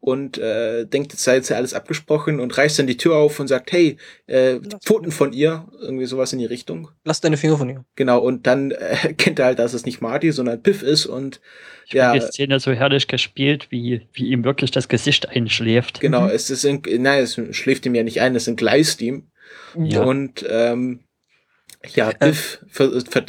[0.00, 3.40] und äh, denkt, es sei jetzt ja alles abgesprochen und reißt dann die Tür auf
[3.40, 6.90] und sagt, hey, äh, Pfoten von ihr, irgendwie sowas in die Richtung.
[7.04, 7.84] Lass deine Finger von ihr.
[7.96, 11.40] Genau, und dann äh, erkennt er halt, dass es nicht Marty, sondern Biff ist und
[11.86, 12.12] Ich Ja.
[12.12, 16.00] die Szene so herrlich gespielt, wie, wie ihm wirklich das Gesicht einschläft.
[16.00, 16.30] genau, Mhm.
[16.34, 19.28] es ist, in, nein, es schläft ihm ja nicht ein, es entgleist ihm.
[19.74, 20.02] Ja.
[20.02, 21.00] Und ähm,
[21.94, 22.14] ja, Äh.
[22.30, 22.60] Biff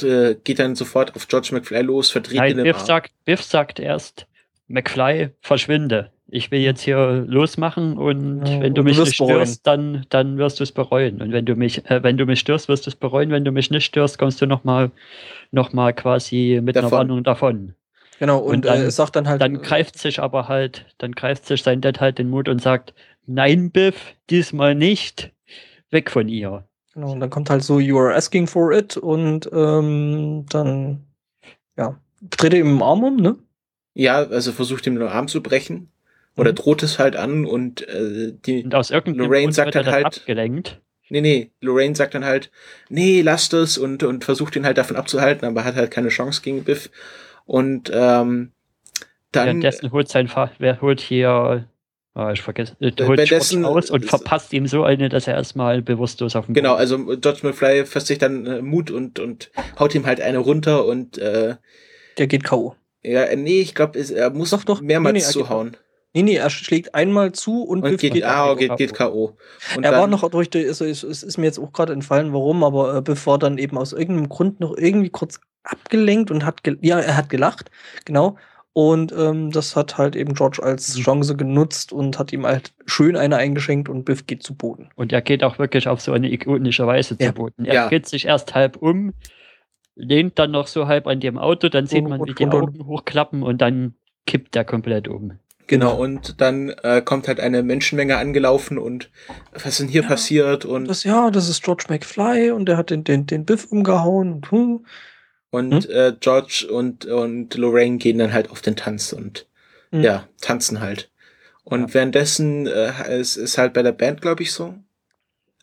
[0.03, 2.85] äh, geht dann sofort auf George McFly los, verdreht Nein, ihn im Biff Arm.
[2.85, 4.27] sagt, Biff sagt erst,
[4.67, 6.11] McFly, verschwinde.
[6.27, 9.35] Ich will jetzt hier losmachen und Ja, wenn du und du mich wirst nicht bereuen.
[9.45, 11.21] störst, dann, dann wirst du es bereuen.
[11.21, 13.29] Und wenn du mich, äh, wenn du mich störst, wirst du es bereuen.
[13.29, 14.89] Wenn du mich nicht störst, kommst du nochmal
[15.51, 16.97] noch mal quasi mit einer Davon.
[16.97, 17.75] Warnung davon.
[18.19, 19.39] Genau, und, Und dann- äh, sagt dann halt.
[19.41, 22.59] Dann äh, greift sich aber halt, dann greift sich sein Dad halt den Mut und
[22.61, 22.93] sagt,
[23.27, 25.31] nein, Biff, diesmal nicht.
[25.91, 26.65] Weg von ihr.
[26.95, 31.03] Genau, und dann kommt halt so, you are asking for it und ähm, dann,
[31.77, 33.35] ja, dreht er ihm im Arm um, ne?
[33.93, 35.91] Ja, also versucht ihm den Arm zu brechen.
[36.37, 36.55] Oder Mhm.
[36.55, 38.63] droht es halt an und äh, die.
[38.63, 40.81] Und aus irgendeinem Lorraine Grund sagt wird er dann halt- abgelenkt.
[41.09, 42.49] Nee, nee, Lorraine sagt dann halt,
[42.89, 46.41] nee, lasst es und, und versucht ihn halt davon abzuhalten, aber hat halt keine Chance
[46.41, 46.89] gegen Biff.
[47.45, 48.51] Und ähm,
[49.31, 49.45] dann.
[49.45, 51.67] Währenddessen holt sein Vater, wer holt hier,
[52.15, 55.81] ah, ich vergesse, äh, holt währenddessen- aus und verpasst ihm so eine, dass er erstmal
[55.83, 59.51] bewusstlos auf dem Genau, Boden also George McFly fasst sich dann äh, Mut und, und
[59.79, 61.55] haut ihm halt eine runter und äh,
[62.17, 62.75] Der geht K.O.
[63.03, 64.81] ja, äh, nee, ich glaube, er muss Doch, doch.
[64.81, 65.77] mehrmals Nee, nee, geht zuhauen.
[66.13, 69.35] Nee, nee, er schlägt einmal zu und, Und Biff geht, ah, geht, geht K.O.
[69.75, 71.91] Und er war dann- noch durch, die- also es, es ist mir jetzt auch gerade
[71.91, 76.45] entfallen, warum, aber äh, war dann eben aus irgendeinem Grund noch irgendwie kurz abgelenkt und
[76.45, 77.69] hat, ja, er hat gelacht,
[78.05, 78.37] genau.
[78.77, 83.15] Und ähm, das hat halt eben George als Chance genutzt und hat ihm halt schön
[83.15, 84.89] eine eingeschenkt und Biff geht zu Boden.
[84.95, 87.27] Und er geht auch wirklich auf so eine ikonische Weise Ja.
[87.27, 87.63] zu Boden.
[87.63, 87.87] Er Ja.
[87.87, 89.13] dreht sich erst halb um,
[89.95, 92.43] lehnt dann noch so halb an dem Auto, dann sieht Und- man, wie und- die
[92.43, 93.93] und- Augen hochklappen und dann
[94.27, 95.39] kippt er komplett um.
[95.67, 99.09] Genau, und dann äh, kommt halt eine Menschenmenge angelaufen und
[99.53, 100.65] was ist denn hier Ja, passiert?
[100.65, 104.33] Und, Das, ja, das ist George McFly und der hat den, den, den Biff umgehauen
[104.33, 104.85] und hm.
[105.55, 109.47] Und äh, George und, und Lorraine gehen dann halt auf den Tanz und
[109.95, 110.03] Mhm.
[110.03, 111.09] ja, tanzen halt.
[111.63, 114.75] Und währenddessen äh, es ist halt bei der Band, glaube ich, so.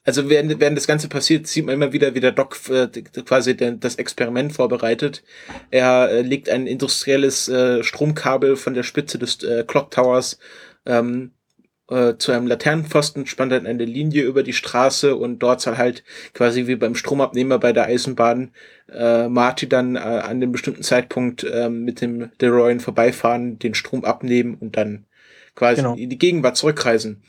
[0.04, 3.56] Also während, während das Ganze passiert, sieht man immer wieder, wie der Doc äh, quasi
[3.56, 5.22] den, das Experiment vorbereitet.
[5.70, 10.38] Er äh, legt ein industrielles äh, Stromkabel von der Spitze des äh, Clock Towers
[10.86, 11.30] ähm,
[11.92, 16.02] äh, zu einem Laternenpfosten, spannt dann eine Linie über die Straße und dort soll halt
[16.32, 18.50] quasi wie beim Stromabnehmer bei der Eisenbahn
[18.92, 24.04] äh, Marty dann äh, an dem bestimmten Zeitpunkt äh, mit dem DeRoyan vorbeifahren, den Strom
[24.04, 25.04] abnehmen und dann
[25.54, 25.94] quasi Genau.
[25.94, 27.22] in die Gegenwart zurückreisen.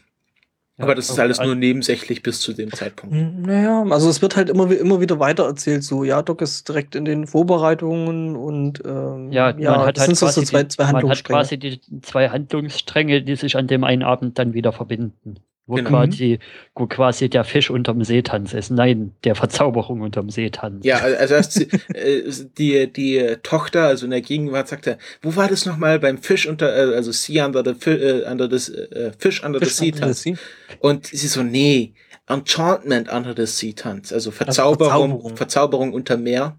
[0.84, 3.16] Ja, Aber das ist alles nur nebensächlich bis zu dem Zeitpunkt.
[3.46, 6.96] Naja, also es wird halt immer, immer wieder weiter erzählt, so, ja, Doc ist direkt
[6.96, 10.84] in den Vorbereitungen und ähm, Ja, man hat das halt sind so, zwei, die, zwei
[10.84, 11.40] man hat Handlungsstränge.
[11.40, 15.36] quasi die zwei Handlungsstränge, die sich an dem einen Abend dann wieder verbinden.
[15.66, 15.92] Wo Genau.
[15.92, 16.40] quasi,
[16.76, 18.70] wo quasi der Fisch unterm Seetanz ist.
[18.70, 20.86] Nein, der Verzauberung unterm Seetanz.
[20.86, 21.62] Ja, also erst
[21.96, 22.24] äh,
[22.58, 26.76] die, die Tochter, also in der Gegenwart, sagte, wo war das nochmal beim Fisch unter,
[26.76, 30.00] äh, also Sea under the, äh, under the äh, Fish under the Fish Sea the
[30.02, 30.22] Tanz.
[30.24, 30.36] Sea.
[30.80, 31.94] Und sie so, nee,
[32.28, 35.38] Enchantment under the Sea Tanz, also Verzauberung, Verzauberung.
[35.38, 36.58] Verzauberung unter Meer.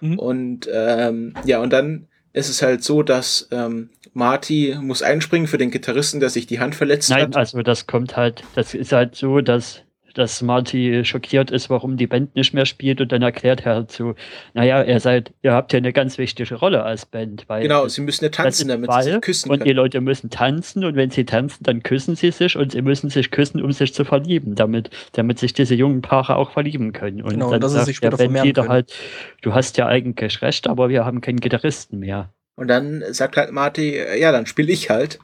[0.00, 0.18] Mhm.
[0.18, 5.56] Und ähm, ja, und dann ist es halt so, dass ähm, Marty muss einspringen für
[5.56, 7.36] den Gitarristen, der sich die Hand verletzt Nein, hat.
[7.36, 9.82] also das kommt halt, das ist halt so, dass,
[10.14, 13.92] dass Marty schockiert ist, warum die Band nicht mehr spielt und dann erklärt er halt
[13.92, 14.14] so,
[14.54, 18.00] naja, ihr seid, ihr habt ja eine ganz wichtige Rolle als Band, weil Genau, sie
[18.00, 19.76] müssen ja tanzen, damit Ball sie sich küssen und die können.
[19.76, 23.30] Leute müssen tanzen und wenn sie tanzen, dann küssen sie sich und sie müssen sich
[23.30, 27.20] küssen, um sich zu verlieben, damit, damit sich diese jungen Paare auch verlieben können.
[27.22, 28.68] Und Genau, dann dass sie sagt sich der Bandleader können.
[28.72, 28.94] halt,
[29.42, 32.32] du hast ja eigentlich recht, aber wir haben keinen Gitarristen mehr.
[32.56, 35.18] Und dann sagt halt Marty, ja, dann spiele ich halt.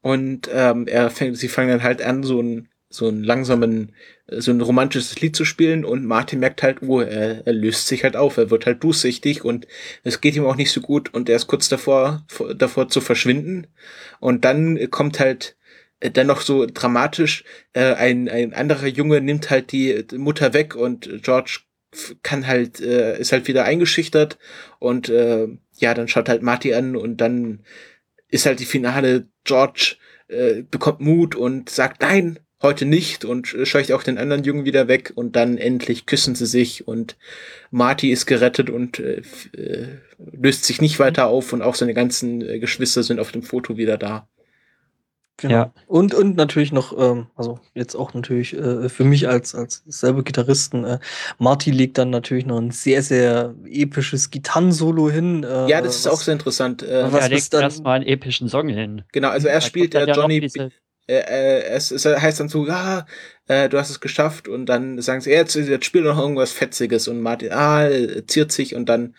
[0.00, 3.94] Und ähm, er fängt, sie fangen dann halt an, so einen so einen langsamen,
[4.26, 7.86] äh, so ein romantisches Lied zu spielen und Marty merkt halt, oh, er, er löst
[7.86, 9.66] sich halt auf, er wird halt durchsichtig und
[10.02, 13.00] es geht ihm auch nicht so gut und er ist kurz davor, vor- davor zu
[13.00, 13.68] verschwinden.
[14.18, 15.56] Und dann kommt halt
[16.00, 20.74] äh, dann noch so dramatisch, äh, ein, ein anderer Junge nimmt halt die Mutter weg
[20.74, 21.60] und George
[22.22, 24.38] kann halt, äh, ist halt wieder eingeschüchtert
[24.78, 27.60] und äh, ja, dann schaut halt Marty an und dann
[28.28, 29.96] ist halt die Finale, George
[30.28, 34.86] äh, bekommt Mut und sagt nein, heute nicht und scheucht auch den anderen Jungen wieder
[34.88, 37.16] weg und dann endlich küssen sie sich und
[37.70, 39.22] Marty ist gerettet und äh,
[39.56, 39.86] äh,
[40.32, 43.76] löst sich nicht weiter auf und auch seine ganzen äh, Geschwister sind auf dem Foto
[43.76, 44.28] wieder da.
[45.38, 45.54] Genau.
[45.54, 45.72] Ja.
[45.86, 50.22] Und, und natürlich noch, ähm, also jetzt auch natürlich äh, für mich als, als selber
[50.22, 50.98] Gitarristen, äh,
[51.38, 55.44] Marty legt dann natürlich noch ein sehr, sehr episches Gitarrensolo hin.
[55.44, 56.82] Äh, Ja, das ist was- auch sehr interessant.
[56.82, 59.02] Äh, was er legt dann- erstmal einen epischen Song hin.
[59.12, 60.72] genau, also er spielt äh, ja noch Johnny, diese-
[61.10, 63.06] äh, äh, es, es heißt dann so, ja,
[63.48, 67.08] äh, du hast es geschafft und dann sagen sie, jetzt, jetzt spiel noch irgendwas Fetziges
[67.08, 69.14] und Martin, ah, äh, ziert sich und dann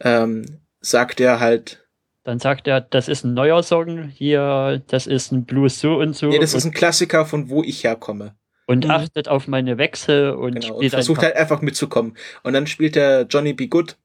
[0.00, 1.86] ähm, sagt er halt,
[2.24, 6.14] Dann sagt er, das ist ein neuer Song, hier, das ist ein Blues so und
[6.14, 6.28] so.
[6.28, 8.34] nee, das ist ein Klassiker von wo ich herkomme.
[8.66, 8.90] und Mhm.
[8.92, 11.28] achtet auf meine Wechsel und Genau, und versucht einfach.
[11.34, 12.16] halt einfach mitzukommen.
[12.44, 13.66] Und dann spielt er Johnny B.
[13.66, 13.96] Good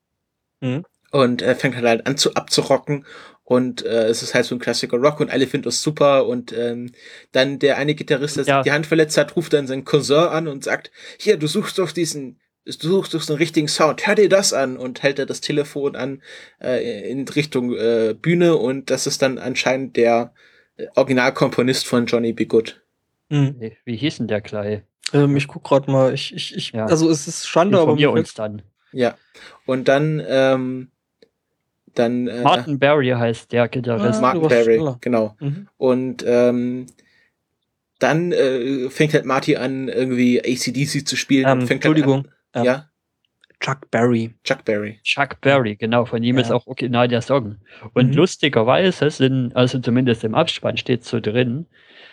[0.61, 0.85] Mhm.
[1.11, 3.05] und er fängt halt, halt an zu abzurocken
[3.45, 6.51] und äh, es ist halt so ein Klassiker Rock und alle finden das super und
[6.51, 6.91] ähm,
[7.31, 8.63] dann der eine Gitarrist, der sich Ja.
[8.63, 11.91] die Hand verletzt hat, ruft dann seinen Cousin an und sagt, hier, du suchst doch
[11.91, 15.27] diesen du suchst doch so einen richtigen Sound, hör dir das an und hält er
[15.27, 16.23] das Telefon an
[16.59, 20.33] äh, in Richtung äh, Bühne und das ist dann anscheinend der
[20.77, 22.45] äh, Originalkomponist von Johnny B.
[22.45, 22.81] Good.
[23.29, 23.71] Mhm.
[23.85, 24.83] Wie hieß denn der Klei?
[25.13, 26.87] Ähm, ich guck gerade mal, ich, ich, ich, Ja.
[26.87, 28.63] also es ist Schande, aber mir uns dann.
[28.91, 29.15] Ja.
[29.67, 30.89] Und dann ähm,
[31.95, 34.19] dann äh, Martin Barry heißt der Gitarrist.
[34.19, 34.97] Ah, Martin Barry, schneller.
[35.01, 35.35] genau.
[35.39, 35.67] Mhm.
[35.77, 36.85] Und ähm,
[37.99, 41.45] dann äh, fängt halt Marty an, irgendwie ACDC zu spielen.
[41.47, 42.89] Ähm, fängt Entschuldigung, Halt an, ähm, ja,
[43.61, 44.33] Chuck Berry.
[44.43, 44.99] Chuck Berry.
[45.03, 46.41] Chuck Berry, genau, von ihm Ja.
[46.41, 47.55] ist auch original der Song.
[47.93, 48.13] Und Mhm.
[48.13, 51.65] lustigerweise sind, also zumindest im Abspann steht so drin,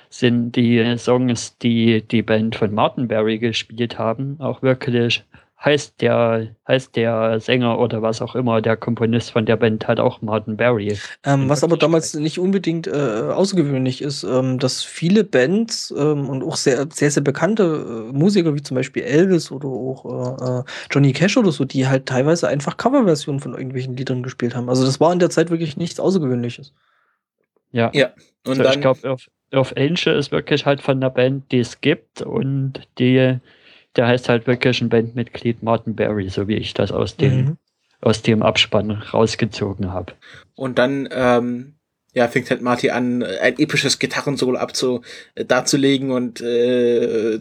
[0.09, 5.25] sind die Songs, die die Band von Martin Barry gespielt haben, auch wirklich,
[5.65, 10.01] heißt der, heißt der Sänger oder was auch immer, der Komponist von der Band halt
[10.01, 10.99] auch Martin Barry.
[11.25, 16.43] Ähm, was aber damals nicht unbedingt äh, außergewöhnlich ist, ähm, dass viele Bands ähm, und
[16.43, 20.65] auch sehr, sehr, sehr bekannte äh, Musiker, wie zum Beispiel Elvis oder auch äh, äh,
[20.91, 24.69] Johnny Cash oder so, die halt teilweise einfach Coverversionen von irgendwelchen Liedern gespielt haben.
[24.69, 26.73] Also das war in der Zeit wirklich nichts Außergewöhnliches.
[27.71, 27.91] Ja.
[27.95, 28.11] Ja,
[28.47, 31.61] Und so, dann, ich glaube, Earth, Earth Angel ist wirklich halt von der Band, die
[31.61, 33.39] es gibt und die,
[33.97, 37.57] der heißt halt wirklich ein Bandmitglied Martin Barry, so wie ich das aus dem, Mhm.
[38.01, 40.13] aus dem Abspann rausgezogen habe.
[40.55, 41.75] und dann ähm,
[42.15, 45.01] ja, fängt halt Marty an, ein episches Gitarrensolo abzu,
[45.35, 47.39] äh, darzulegen und äh,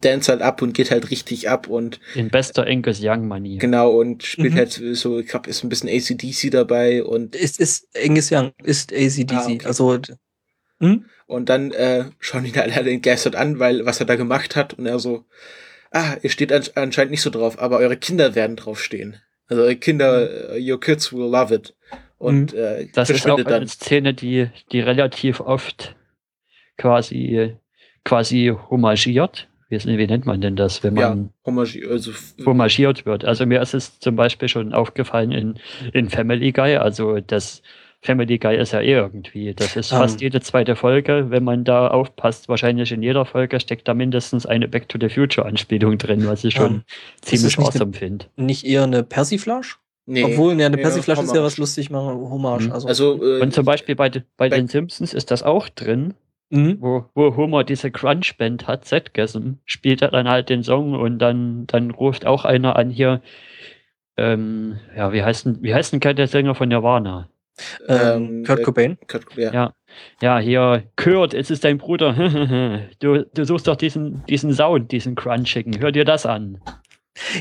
[0.00, 3.58] dance halt ab und geht halt richtig ab und In bester Angus Young Manier.
[3.58, 4.56] genau und spielt Mhm.
[4.58, 8.92] halt so, ich glaube, ist ein bisschen ACDC dabei und Ist, ist Angus Young, ist
[8.92, 9.32] ACDC.
[9.32, 9.60] Ah, okay.
[9.66, 9.98] Also
[10.80, 11.04] hm?
[11.26, 14.74] Und dann äh, schauen ihn halt alle entgeistert an, weil was er da gemacht hat.
[14.74, 15.24] Und er so,
[15.90, 19.16] ah, ihr steht an, anscheinend nicht so drauf, aber eure Kinder werden drauf stehen.
[19.48, 21.74] Also eure Kinder, äh, your kids will love it.
[22.18, 23.66] Und äh, Das ist auch eine dann.
[23.66, 25.96] Szene, die, die relativ oft
[26.76, 27.56] quasi,
[28.04, 29.48] quasi homagiert.
[29.68, 32.10] Wie, nennt man denn das, wenn Ja, man homagi also,
[32.44, 33.24] homagiert wird?
[33.24, 35.60] Also mir ist es zum Beispiel schon aufgefallen in,
[35.92, 37.62] in Family Guy, also das
[38.02, 39.52] Family Guy ist ja eh irgendwie.
[39.54, 39.98] Das ist Ähm.
[39.98, 41.26] fast jede zweite Folge.
[41.28, 45.08] Wenn man da aufpasst, wahrscheinlich in jeder Folge steckt da mindestens eine Back to the
[45.10, 46.82] Future Anspielung drin, was ich schon Ähm,
[47.20, 48.26] ziemlich awesome finde.
[48.36, 49.74] Nicht eher eine Persiflage?
[50.06, 50.24] Nee.
[50.24, 52.66] Obwohl, ne, eine Ja, Persiflage ist ja was lustig machen, Hommage.
[52.66, 52.72] Mhm.
[52.72, 56.14] Also, Also, äh, Und zum Beispiel bei, bei den Simpsons ist das auch drin,
[56.52, 56.78] Mhm.
[56.80, 61.66] wo, wo Homer diese Crunch-Band hat, Zetgesm, spielt er dann halt den Song und dann,
[61.68, 63.20] dann ruft auch einer an hier,
[64.16, 67.28] ähm, ja, wie heißt denn, wie heißt denn der Sänger von Nirvana?
[67.88, 68.98] Ähm, Kurt äh, Cobain.
[69.08, 69.52] Kurt, ja.
[69.52, 69.74] Ja.
[70.22, 72.12] Ja, hier, Kurt, es ist dein Bruder.
[73.00, 75.80] du, du suchst doch diesen, diesen Sound, diesen Crunchigen.
[75.80, 76.60] Hör dir das an.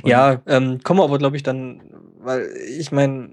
[0.04, 1.82] Und- Ja, ähm, kommen wir aber, glaube ich, dann,
[2.20, 3.30] weil ich meine,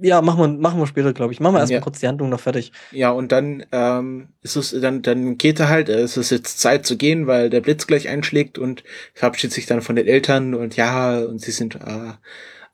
[0.00, 1.40] ja, machen wir, machen wir später, glaube ich.
[1.40, 1.84] Machen wir erstmal Ja.
[1.84, 2.72] kurz die Handlung noch fertig.
[2.92, 6.86] Ja, und dann ähm, ist es, dann, dann geht er halt, es ist jetzt Zeit
[6.86, 10.76] zu gehen, weil der Blitz gleich einschlägt und verabschiedet sich dann von den Eltern und
[10.76, 12.12] ja, und sie sind äh,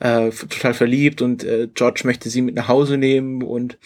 [0.04, 3.78] äh, total verliebt und äh, George möchte sie mit nach Hause nehmen und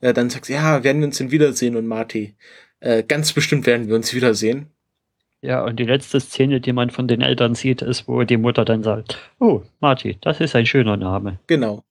[0.00, 2.34] äh, dann sagt sie, ja, werden wir uns denn wiedersehen und Marty,
[2.80, 4.66] äh, ganz bestimmt werden wir uns wiedersehen.
[5.42, 8.64] Ja, und die letzte Szene, die man von den Eltern sieht, ist, wo die Mutter
[8.66, 11.38] dann sagt, oh, Marty, das ist ein schöner Name.
[11.46, 11.82] Genau.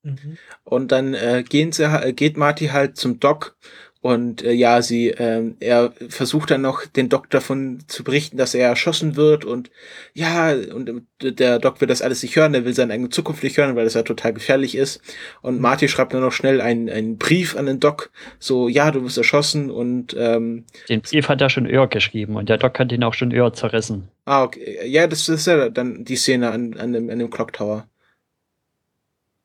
[0.65, 3.57] Und dann äh, gehen sie, ha- geht Marty halt zum Doc
[4.01, 8.53] und äh, ja, sie, ähm, er versucht dann noch den Doc davon zu berichten, dass
[8.55, 9.71] er erschossen wird und
[10.13, 13.43] ja, und äh, der Doc will das alles nicht hören, der will seine eigene Zukunft
[13.43, 15.01] nicht hören, weil das ja total gefährlich ist.
[15.41, 19.03] Und Marty schreibt dann noch schnell einen, einen Brief an den Doc, so, ja, du
[19.03, 22.93] wirst erschossen und ähm, Den Brief hat er schon Öhr geschrieben und der Doc hat
[22.93, 24.07] ihn auch schon Öhr zerrissen.
[24.23, 27.51] ah, okay, ja, das ist ja dann die Szene an, an, dem, an dem Clock
[27.51, 27.85] Tower.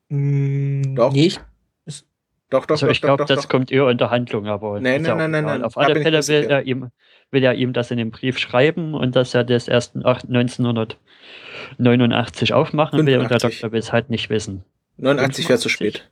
[0.07, 0.95] Mhm.
[0.95, 1.11] Doch.
[1.11, 1.39] Nee, ich,
[2.55, 3.49] Doch, doch, Also doch, ich glaube, doch, doch, das doch.
[3.49, 5.41] kommt eher in der Handlung, aber Nein, nein, nein, egal.
[5.41, 6.89] nein, Auf alle Fälle will er ihm
[7.31, 13.05] will er ihm das in dem Brief schreiben und dass er das erst 1989 aufmachen
[13.05, 13.59] will und der 85.
[13.61, 14.63] Doktor will es halt nicht wissen.
[14.97, 16.09] 89 wäre zu spät.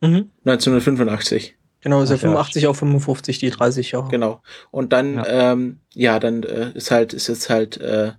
[0.00, 0.30] mhm.
[0.44, 1.54] 1985.
[1.82, 4.08] Genau, ist ja Ach ja, 85 auf 55, die 30 Jahre.
[4.10, 4.42] Genau.
[4.72, 8.10] Und dann, ja, ähm, ja dann äh, ist halt, ist jetzt halt äh,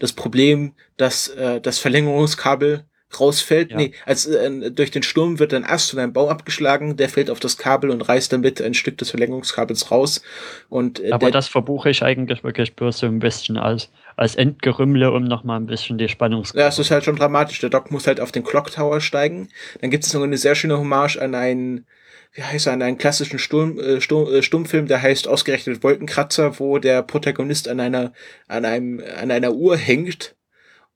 [0.00, 2.84] das Problem, dass äh, das Verlängerungskabel
[3.18, 3.70] rausfällt.
[3.70, 3.76] Ja.
[3.76, 7.30] Nee, als äh, durch den Sturm wird ein Ast von einem Baum abgeschlagen, der fällt
[7.30, 10.22] auf das Kabel und reißt damit ein Stück des Verlängerungskabels raus.
[10.68, 15.12] Und äh, Aber das verbuche ich eigentlich wirklich bloß so ein bisschen als, als Endgerümmle,
[15.12, 16.52] um nochmal ein bisschen die Spannungs...
[16.54, 17.60] ja, es ist halt schon dramatisch.
[17.60, 19.48] Der Doc muss halt auf den Clock Tower steigen.
[19.80, 21.86] Dann gibt es noch eine sehr schöne Hommage an einen
[22.32, 26.60] wie heißt er, an einen klassischen Sturm, äh, Sturm, äh, Stummfilm, der heißt ausgerechnet Wolkenkratzer,
[26.60, 28.12] wo der Protagonist an einer,
[28.46, 30.36] an einem, an einer Uhr hängt.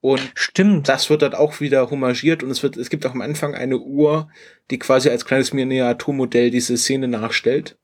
[0.01, 0.89] Und Stimmt.
[0.89, 3.79] das wird dann auch wieder homagiert und es wird, es gibt auch am Anfang eine
[3.79, 4.31] Uhr,
[4.71, 7.77] die quasi als kleines Miniaturmodell diese Szene nachstellt.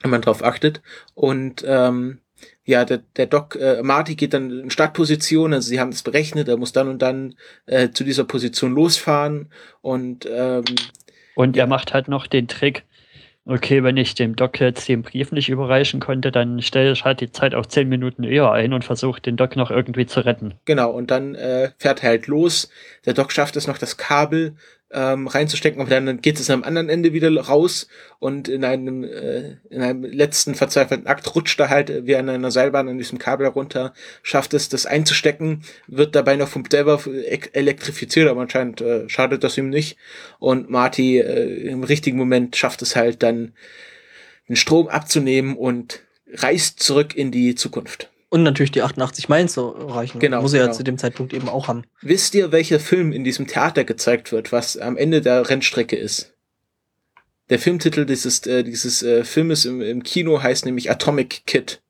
[0.00, 0.80] Wenn man drauf achtet.
[1.14, 2.20] Und ähm,
[2.64, 6.48] ja, der, der Doc, äh, Marty geht dann in Startposition, also sie haben es berechnet,
[6.48, 7.34] er muss dann und dann
[7.66, 10.64] äh, zu dieser Position losfahren und ähm,
[11.34, 12.84] Und er macht halt noch den Trick,
[13.50, 17.20] okay, wenn ich dem Doc jetzt den Brief nicht überreichen konnte, dann stelle ich halt
[17.20, 20.54] die Zeit auf 10 Minuten eher ein und versuche den Doc noch irgendwie zu retten.
[20.64, 22.70] Genau, und dann äh, fährt er halt los.
[23.06, 24.54] Der Doc schafft es noch, das Kabel
[24.92, 27.86] ähm, reinzustecken, aber dann geht es am anderen Ende wieder raus
[28.18, 32.28] und in einem, äh, in einem letzten verzweifelten Akt rutscht er halt äh, wie an
[32.28, 37.00] einer Seilbahn an diesem Kabel herunter, schafft es, das einzustecken, wird dabei noch vom Dever
[37.52, 39.96] elektrifiziert, aber anscheinend äh, schadet das ihm nicht.
[40.38, 43.52] Und Marty äh, im richtigen Moment schafft es halt dann,
[44.48, 46.00] den Strom abzunehmen und
[46.32, 48.10] reist zurück in die Zukunft.
[48.30, 50.20] Und natürlich die 88 Meilen zu erreichen.
[50.20, 50.76] Genau, Muss er ja genau.
[50.76, 51.82] zu dem Zeitpunkt eben auch haben.
[52.00, 56.32] Wisst ihr, welcher Film in diesem Theater gezeigt wird, was am Ende der Rennstrecke ist?
[57.48, 61.82] Der Filmtitel dieses, äh, dieses äh, Filmes im, im Kino heißt nämlich Atomic Kid.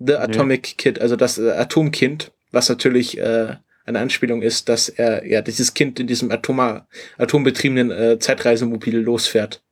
[0.00, 5.24] The Atomic Kid, also das äh, Atomkind, was natürlich äh, eine Anspielung ist, dass er
[5.24, 6.86] ja dieses Kind in diesem Atoma,
[7.16, 9.62] atombetriebenen äh, Zeitreisemobil losfährt.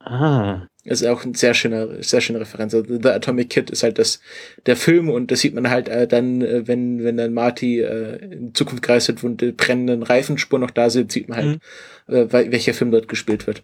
[0.00, 2.74] Ah, ist auch ein sehr schöner, sehr schöne Referenz.
[2.74, 4.20] Also The Atomic Kid ist halt das,
[4.66, 8.16] der Film und das sieht man halt äh, dann, äh, wenn, wenn dann Marty äh,
[8.16, 11.60] in Zukunft gereist wird und die brennenden Reifenspuren noch da sind, sieht man halt,
[12.08, 13.62] äh, wel- welcher Film dort gespielt wird.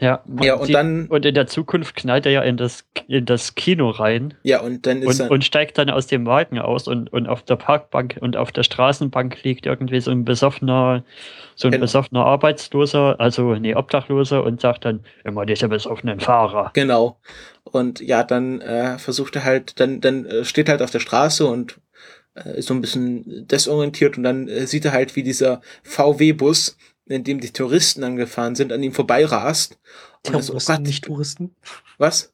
[0.00, 0.22] Ja.
[0.42, 3.54] Ja, und sieht- dann- Und in der Zukunft knallt er ja in das, in das
[3.54, 6.88] Kino rein Ja, und dann ist und, dann, und steigt dann aus dem Wagen aus
[6.88, 11.04] und, und auf der Parkbank und auf der Straßenbank liegt irgendwie so ein besoffener,
[11.54, 11.82] so ein Genau.
[11.82, 16.70] besoffener Arbeitsloser, also nee, Obdachloser und sagt dann immer diese besoffenen Fahrer.
[16.74, 17.18] genau.
[17.64, 20.98] Und ja, dann äh, versucht er halt, dann, dann äh, steht er halt auf der
[21.00, 21.78] Straße und
[22.34, 26.76] äh, ist so ein bisschen desorientiert und dann äh, sieht er halt, wie dieser VW-Bus,
[27.10, 29.78] in dem die Touristen angefahren sind, an ihm vorbeirast.
[30.26, 31.54] Und das, oh Terroristen, Gott, nicht Touristen.
[31.98, 32.32] was?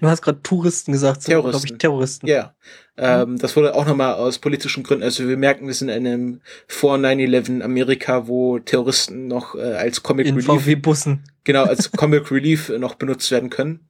[0.00, 1.78] Du hast gerade Touristen gesagt, sind glaube ich Terroristen.
[1.78, 2.26] Terroristen.
[2.28, 2.54] Ja,
[2.96, 6.40] ähm, das wurde auch nochmal aus politischen Gründen, also wir merken, wir sind in einem
[6.68, 11.24] vor 9-11 Amerika, wo Terroristen noch äh, als Comic In Relief, VW-Bussen.
[11.42, 13.80] genau, als Comic Relief noch benutzt werden können.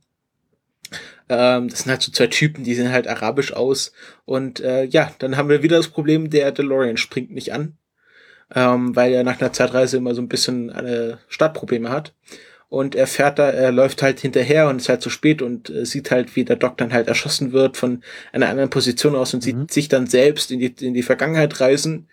[1.29, 3.93] Ähm, das sind halt so zwei Typen, die sehen halt arabisch aus.
[4.25, 7.77] Und äh, ja, dann haben wir wieder das Problem, der DeLorean springt nicht an,
[8.55, 12.15] ähm, weil er nach einer Zeitreise immer so ein bisschen äh, Startprobleme hat.
[12.69, 15.87] Und er fährt da, er läuft halt hinterher und ist halt zu spät und äh,
[15.87, 19.47] sieht halt, wie der Doc dann halt erschossen wird von einer anderen Position aus und
[19.47, 19.61] Mhm.
[19.61, 22.09] sieht sich dann selbst in die, in die Vergangenheit reisen.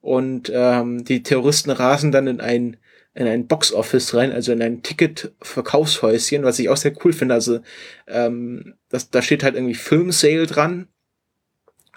[0.00, 2.76] Und ähm, die Terroristen rasen dann in ein
[3.14, 7.34] in ein Boxoffice rein, also in ein Ticket-Verkaufshäuschen, was ich auch sehr cool finde.
[7.34, 7.60] Also
[8.08, 10.88] ähm, das, da steht halt irgendwie Filmsale dran.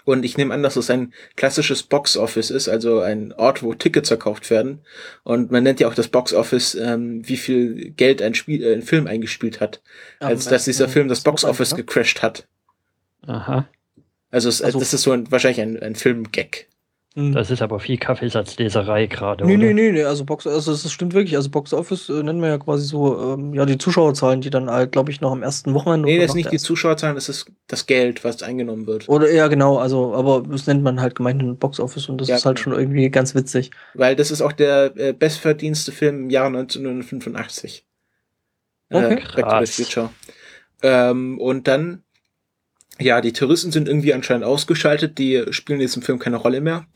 [0.08, 4.08] Und ich nehme an, dass es ein klassisches Boxoffice ist, also ein Ort, wo Tickets
[4.08, 4.78] verkauft werden.
[5.22, 8.80] Und man nennt ja auch das Boxoffice, ähm, wie viel Geld ein, Spiel, äh, ein
[8.80, 9.82] Film eingespielt hat,
[10.18, 11.76] als dass dieser Film das Boxoffice ne?
[11.76, 12.48] gecrashed hat.
[13.26, 13.68] Aha.
[14.30, 16.68] Also, es, Also- das ist so ein, wahrscheinlich ein, ein Film-Gag.
[17.14, 17.32] Hm.
[17.32, 19.44] Das ist aber viel Kaffeesatzleserei gerade.
[19.46, 19.64] Nee, oder?
[19.66, 21.36] nee, nee, nee, also Box, also das stimmt wirklich.
[21.36, 24.70] Also Box Office äh, nennen wir ja quasi so, ähm, ja, die Zuschauerzahlen, die dann
[24.70, 26.06] halt, glaube ich, noch am ersten Wochenende.
[26.06, 29.08] Nee, das ist nicht die Zuschauerzahlen, das ist das Geld, was eingenommen wird.
[29.08, 32.36] Oder ja, genau, also, aber das nennt man halt gemeinhin Box Office und das Ja,
[32.36, 32.74] ist halt genau.
[32.76, 33.70] schon irgendwie ganz witzig.
[33.94, 37.86] Weil das ist auch der äh, bestverdienste Film im Jahre 1985.
[38.90, 39.04] Okay.
[39.04, 39.70] Äh, Back to the Krass.
[39.76, 40.10] Future.
[40.82, 42.04] Ähm, und dann,
[43.00, 46.86] ja, die Terroristen sind irgendwie anscheinend ausgeschaltet, die spielen in diesem Film keine Rolle mehr.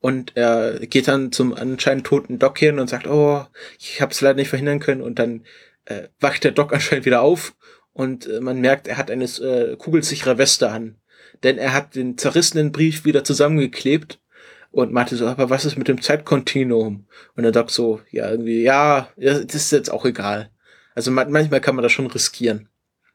[0.00, 3.44] Und er geht dann zum anscheinend toten Doc hin und sagt, oh,
[3.78, 5.02] ich habe es leider nicht verhindern können.
[5.02, 5.44] Und dann
[5.84, 7.54] äh, wacht der Doc anscheinend wieder auf
[7.92, 10.96] und äh, man merkt, er hat eine äh, kugelsichere Weste an.
[11.42, 14.20] Denn er hat den zerrissenen Brief wieder zusammengeklebt
[14.70, 17.06] und meinte so, aber was ist mit dem Zeitkontinuum?
[17.36, 20.50] Und der Doc so, ja, irgendwie, ja, das ist jetzt auch egal.
[20.94, 22.68] Also man, manchmal kann man das schon riskieren.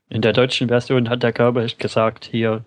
[0.09, 2.63] In der deutschen Version hat der Körper gesagt hier,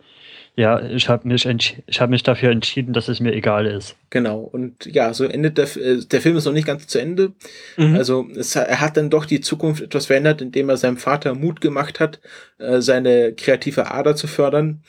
[0.57, 3.97] ja, ich habe mich, entsch- ich hab mich dafür entschieden, dass es mir egal ist.
[4.11, 4.41] Genau.
[4.41, 7.33] Und ja, so endet der, äh, der Film ist noch nicht ganz zu Ende.
[7.77, 7.95] Mhm.
[7.97, 11.61] Also es, er hat dann doch die Zukunft etwas verändert, indem er seinem Vater Mut
[11.61, 12.21] gemacht hat,
[12.59, 14.83] äh, seine kreative Ader zu fördern.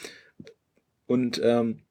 [1.05, 1.81] Und ähm,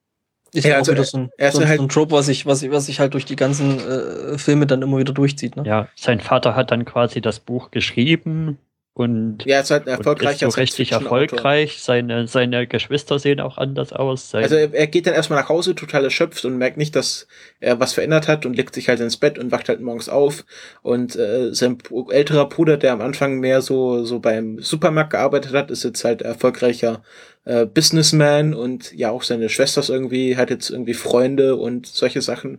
[0.52, 1.88] ist ja, ja, auch also wieder so ein, er ist so, ein- halt- so ein
[1.88, 4.98] Trope, was sich was, ich- was sich halt durch die ganzen äh, Filme dann immer
[4.98, 5.56] wieder durchzieht.
[5.56, 5.62] Ne?
[5.64, 8.58] Ja, sein Vater hat dann quasi das Buch geschrieben
[8.92, 11.80] und, ja, er ist halt ein und ist erfolgreicher so richtig erfolgreich.
[11.80, 14.34] Seine, seine Geschwister sehen auch anders aus.
[14.34, 17.28] Also er, er geht dann erstmal nach Hause, total erschöpft und merkt nicht, dass
[17.60, 20.44] er was verändert hat und legt sich halt ins Bett und wacht halt morgens auf.
[20.82, 21.78] Und äh, sein
[22.10, 26.22] älterer Bruder, der am Anfang mehr so, so beim Supermarkt gearbeitet hat, ist jetzt halt
[26.22, 27.02] erfolgreicher
[27.44, 32.22] äh, Businessman und ja auch seine Schwester ist irgendwie, hat jetzt irgendwie Freunde und solche
[32.22, 32.58] Sachen.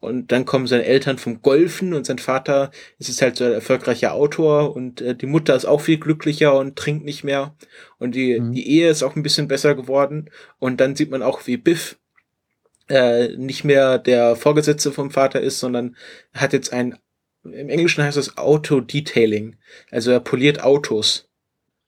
[0.00, 3.52] Und dann kommen seine Eltern vom Golfen und sein Vater ist jetzt halt so ein
[3.52, 7.54] erfolgreicher Autor und äh, die Mutter ist auch viel glücklicher und trinkt nicht mehr.
[7.98, 8.52] Und die, Mhm.
[8.52, 10.30] die Ehe ist auch ein bisschen besser geworden.
[10.58, 11.98] Und dann sieht man auch, wie Biff
[12.88, 15.96] äh, nicht mehr der Vorgesetzte vom Vater ist, sondern
[16.32, 16.96] hat jetzt ein,
[17.44, 19.56] im Englischen heißt das Auto-Detailing.
[19.90, 21.28] Also er poliert Autos.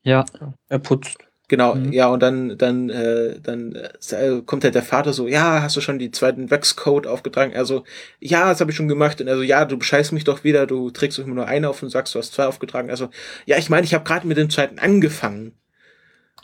[0.02, 0.24] ja,
[0.68, 1.16] Er putzt.
[1.52, 1.92] Genau, Mhm.
[1.92, 5.82] ja, und dann, dann, äh, dann äh, kommt halt der Vater so, ja, hast du
[5.82, 7.52] schon die zweiten Waxcode aufgetragen?
[7.52, 7.84] Er so,
[8.20, 9.20] ja, das habe ich schon gemacht.
[9.20, 11.82] Und er so, ja, du bescheißt mich doch wieder, du trägst immer nur eine auf
[11.82, 12.88] und sagst, du hast zwei aufgetragen.
[12.88, 13.10] Also,
[13.44, 15.52] ja, ich meine, ich habe gerade mit dem zweiten angefangen.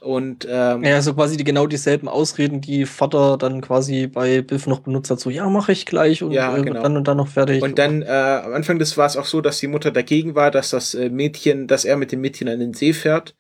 [0.01, 4.67] Und ähm, Ja, so quasi die genau dieselben Ausreden, die Vater dann quasi bei Biff
[4.69, 5.19] noch benutzt hat.
[5.19, 6.83] So, ja, mache ich gleich und Ja, äh, genau.
[6.83, 7.63] dann und dann noch fertig.
[7.63, 8.07] Und dann, äh,
[8.45, 11.09] am Anfang des war es auch so, dass die Mutter dagegen war, dass das äh,
[11.11, 13.35] Mädchen, dass er mit dem Mädchen an den See fährt.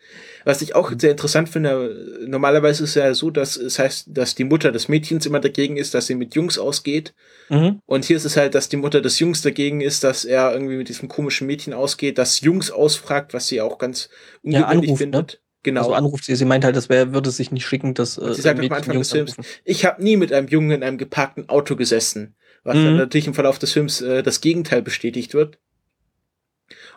[0.49, 4.34] Was ich auch sehr interessant finde, normalerweise ist es ja so, dass es heißt, dass
[4.34, 7.12] die Mutter des Mädchens immer dagegen ist, dass sie mit Jungs ausgeht.
[7.51, 7.80] Mhm.
[7.84, 10.76] Und hier ist es halt, dass die Mutter des Jungs dagegen ist, dass er irgendwie
[10.76, 14.09] mit diesem komischen Mädchen ausgeht, das Jungs ausfragt, was sie auch ganz
[14.42, 15.40] Ja, ungewöhnlich anruft, findet.
[15.64, 15.80] Genau.
[15.82, 18.40] Also anruft sie, sie meint halt, das wär, würde sich nicht schicken, dass äh, sie
[18.40, 19.51] sagt am Anfang Jungs des Films, anrufen.
[19.64, 22.36] ich habe nie mit einem Jungen in einem geparkten Auto gesessen.
[22.64, 22.84] Was Mhm.
[22.84, 25.59] dann natürlich im Verlauf des Films äh, das Gegenteil bestätigt wird.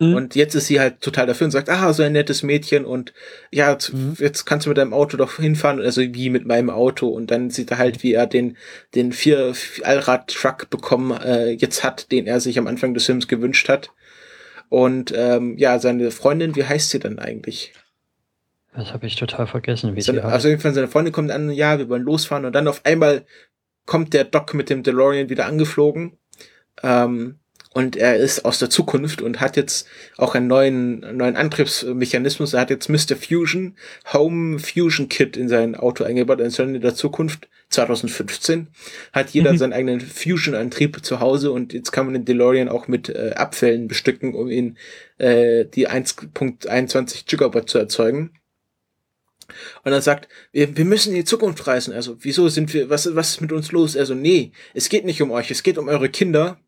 [0.01, 0.15] Mhm.
[0.15, 3.13] Und jetzt ist sie halt total dafür und sagt, ah, so ein nettes Mädchen und
[3.51, 4.15] ja, z- Mhm.
[4.19, 7.07] jetzt kannst du mit deinem Auto doch hinfahren, also wie mit meinem Auto.
[7.07, 8.57] Und dann sieht er halt, wie er den,
[8.95, 13.69] den vier Allrad-Truck bekommen äh, jetzt hat, den er sich am Anfang des Films gewünscht
[13.69, 13.91] hat.
[14.69, 17.73] Und ähm, ja, seine Freundin, wie heißt sie dann eigentlich?
[18.73, 20.33] das habe ich total vergessen, wie Seine, sie heißt.
[20.33, 23.25] also jedenfalls seine Freundin kommt an, ja, wir wollen losfahren und dann auf einmal
[23.85, 26.17] kommt der Doc mit dem DeLorean wieder angeflogen.
[26.81, 27.40] Ähm,
[27.74, 32.53] und er ist aus der Zukunft und hat jetzt auch einen neuen, neuen Antriebsmechanismus.
[32.53, 33.15] Er hat jetzt Mr.
[33.15, 33.78] Fusion,
[34.11, 36.41] Home Fusion Kit in sein Auto eingebaut.
[36.53, 38.67] Schon in der Zukunft, 2015,
[39.13, 39.57] hat jeder Mhm.
[39.57, 43.88] seinen eigenen Fusion-Antrieb zu Hause und jetzt kann man den DeLorean auch mit äh, Abfällen
[43.88, 44.78] bestücken, um ihn
[45.17, 48.32] äh, die 1.21 Gigawatt zu erzeugen.
[49.84, 51.93] Und er sagt, wir, wir müssen in die Zukunft reisen.
[51.93, 53.97] Also, wieso sind wir, was, was ist mit uns los?
[53.97, 56.59] Also, nee, es geht nicht um euch, es geht um eure Kinder.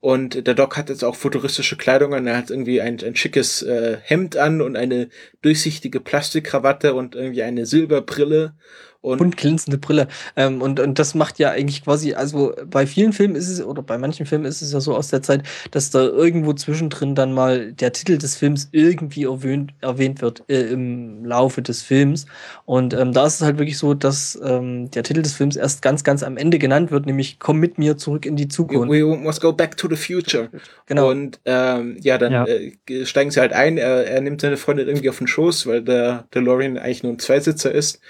[0.00, 2.26] Und der Doc hat jetzt auch futuristische Kleidung an.
[2.26, 5.10] Er hat irgendwie ein, ein schickes äh, Hemd an und eine
[5.42, 8.54] durchsichtige Plastikkrawatte und irgendwie eine Silberbrille.
[9.02, 10.08] Und bunt glänzende Brille.
[10.36, 13.82] Ähm, und, und das macht ja eigentlich quasi, also bei vielen Filmen ist es, oder
[13.82, 17.32] bei manchen Filmen ist es ja so aus der Zeit, dass da irgendwo zwischendrin dann
[17.32, 22.26] mal der Titel des Films irgendwie erwähnt, erwähnt wird äh, im Laufe des Films.
[22.66, 25.80] Und ähm, da ist es halt wirklich so, dass ähm, der Titel des Films erst
[25.80, 28.90] ganz, ganz am Ende genannt wird, nämlich Komm mit mir zurück in die Zukunft.
[28.90, 30.50] We must go back to the future.
[30.86, 31.08] Genau.
[31.10, 32.44] Und ähm, ja, dann Ja.
[32.44, 33.78] Äh, steigen sie halt ein.
[33.78, 37.18] Er, er nimmt seine Freundin irgendwie auf den Schoß, weil der DeLorean eigentlich nur ein
[37.18, 38.00] Zweisitzer ist.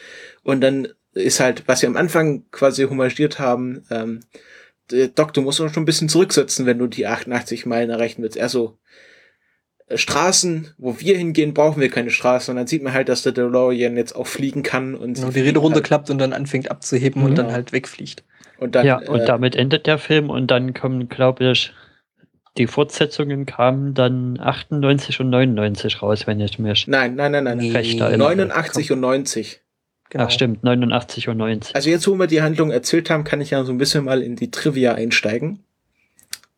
[0.42, 4.20] Und dann ist halt, was wir am Anfang quasi homagiert haben, ähm,
[4.90, 8.22] der Doc, du musst uns schon ein bisschen zurücksetzen, wenn du die 88 Meilen erreichen
[8.22, 8.38] willst.
[8.38, 8.78] Also
[9.86, 12.52] äh, Straßen, wo wir hingehen, brauchen wir keine Straßen.
[12.52, 15.34] Und dann sieht man halt, dass der DeLorean jetzt auch fliegen kann und Genau, sie
[15.34, 15.64] die Räder fliegen halt.
[15.64, 17.36] runterklappt und dann anfängt abzuheben und Mhm.
[17.36, 18.24] dann halt wegfliegt.
[18.58, 21.72] Und dann, ja, und äh, damit endet der Film und dann kommen, glaube ich,
[22.58, 27.58] die Fortsetzungen kamen dann 98 und 99 raus, wenn ich mich Nein, nein, nein, nein.
[27.58, 27.70] Nee.
[27.70, 28.18] recht erinnere.
[28.34, 29.60] 89 und 90.
[30.10, 30.24] Genau.
[30.24, 31.74] Ach stimmt, 89 und 90.
[31.74, 34.22] Also jetzt, wo wir die Handlung erzählt haben, kann ich ja so ein bisschen mal
[34.22, 35.60] in die Trivia einsteigen.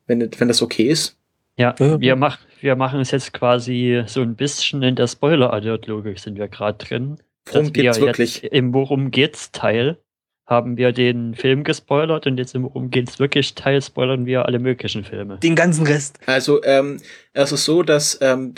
[0.06, 1.16] Wenn, wenn das okay ist.
[1.56, 6.18] Ja, Ja, wir, mach, wir machen es jetzt quasi so ein bisschen in der Spoiler-Alert-Logik
[6.18, 7.18] sind wir gerade drin.
[7.46, 8.42] Worum dass wir geht's wirklich?
[8.42, 9.98] Jetzt Im Worum geht's Teil
[10.46, 14.58] haben wir den Film gespoilert und jetzt im Worum geht's wirklich Teil spoilern wir alle
[14.58, 15.38] möglichen Filme.
[15.38, 16.18] Den ganzen Rest.
[16.26, 17.00] Also, ähm,
[17.32, 18.54] es ist so, dass ähm,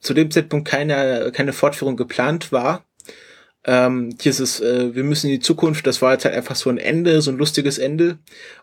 [0.00, 2.84] zu dem Zeitpunkt keine, keine Fortführung geplant war.
[3.64, 6.78] Ähm, dieses, äh, wir müssen in die Zukunft, das war jetzt halt einfach so ein
[6.78, 8.18] Ende, so ein lustiges Ende.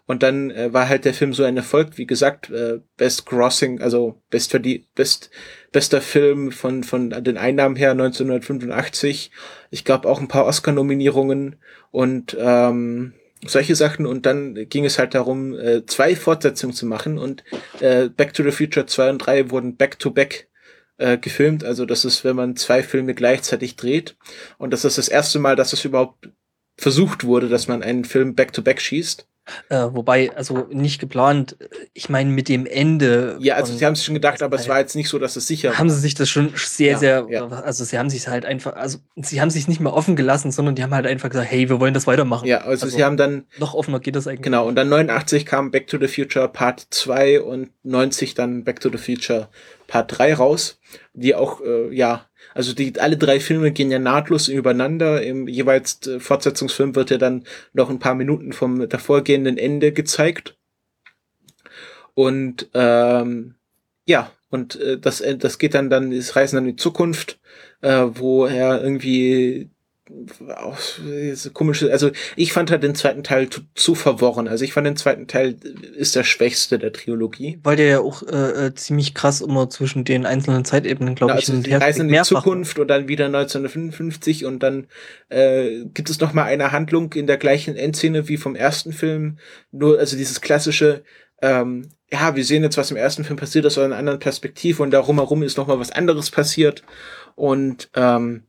[0.07, 3.79] Und dann äh, war halt der Film so ein Erfolg, wie gesagt, äh, Best Crossing,
[3.79, 4.57] also best
[4.95, 5.29] best,
[5.71, 9.29] bester Film von, von den Einnahmen her 1985.
[9.69, 11.57] Ich glaube auch ein paar Oscar-Nominierungen
[11.91, 13.13] und ähm,
[13.45, 14.07] solche Sachen.
[14.07, 17.43] Und dann ging es halt darum, äh, zwei Fortsetzungen zu machen und
[17.81, 20.47] äh, Back to the Future 2 und 3 wurden back-to-back
[20.97, 21.63] äh, gefilmt.
[21.63, 24.15] Also das ist, wenn man zwei Filme gleichzeitig dreht.
[24.57, 26.29] Und das ist das erste Mal, dass es überhaupt
[26.77, 29.27] versucht wurde, dass man einen Film back-to-back schießt.
[29.69, 31.55] Äh, wobei, also nicht geplant,
[31.93, 33.37] ich meine mit dem Ende.
[33.39, 34.71] Ja, also sie haben es schon gedacht, aber es Teil.
[34.71, 35.95] war jetzt nicht so, dass es sicher haben war.
[35.95, 37.47] sie sich das schon sehr, Ja, sehr, ja.
[37.47, 40.75] also sie haben sich halt einfach, also sie haben sich nicht mehr offen gelassen, sondern
[40.75, 42.45] die haben halt einfach gesagt, hey, wir wollen das weitermachen.
[42.45, 44.41] Ja, also, Also- sie haben dann, Noch offener geht das eigentlich.
[44.41, 48.81] genau, und dann 89 kam Back to the Future Part 2 und 90 dann Back
[48.81, 49.47] to the Future
[49.87, 50.79] Part 3 raus,
[51.13, 55.21] die auch, äh, ja, also die alle drei Filme gehen ja nahtlos übereinander.
[55.23, 60.57] Im jeweils äh, Fortsetzungsfilm wird ja dann noch ein paar Minuten vom davorgehenden Ende gezeigt.
[62.13, 63.55] Und ähm,
[64.05, 67.39] ja, und äh, das, äh, das geht dann dann, das Reisen dann in die Zukunft,
[67.81, 69.69] äh, wo er irgendwie
[70.55, 70.77] auch
[71.33, 74.47] so komische, also ich fand halt den zweiten Teil zu, zu verworren.
[74.47, 75.57] Also ich fand den zweiten Teil
[75.95, 77.59] ist der schwächste der Trilogie.
[77.63, 81.39] Weil der ja auch äh, äh, ziemlich krass immer zwischen den einzelnen Zeitebenen, glaube Na,
[81.39, 82.21] ich, also her reisen in die.
[82.21, 84.87] Zukunft und dann wieder 1955 und dann
[85.29, 89.37] äh, gibt es noch mal eine Handlung in der gleichen Endszene wie vom ersten Film.
[89.71, 91.03] Nur also dieses klassische,
[91.41, 94.81] ähm, ja, wir sehen jetzt, was im ersten Film passiert ist, aus einer anderen Perspektive
[94.81, 96.83] und darum herum ist noch mal was anderes passiert
[97.35, 98.43] und ähm,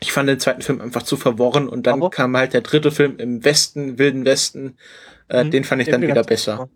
[0.00, 2.90] ich fand den zweiten Film einfach zu verworren und dann Aber- kam halt der dritte
[2.90, 4.76] Film im Westen, Wilden Westen.
[5.28, 5.50] Äh, Mhm.
[5.50, 6.68] Den fand ich Den dann wieder besser.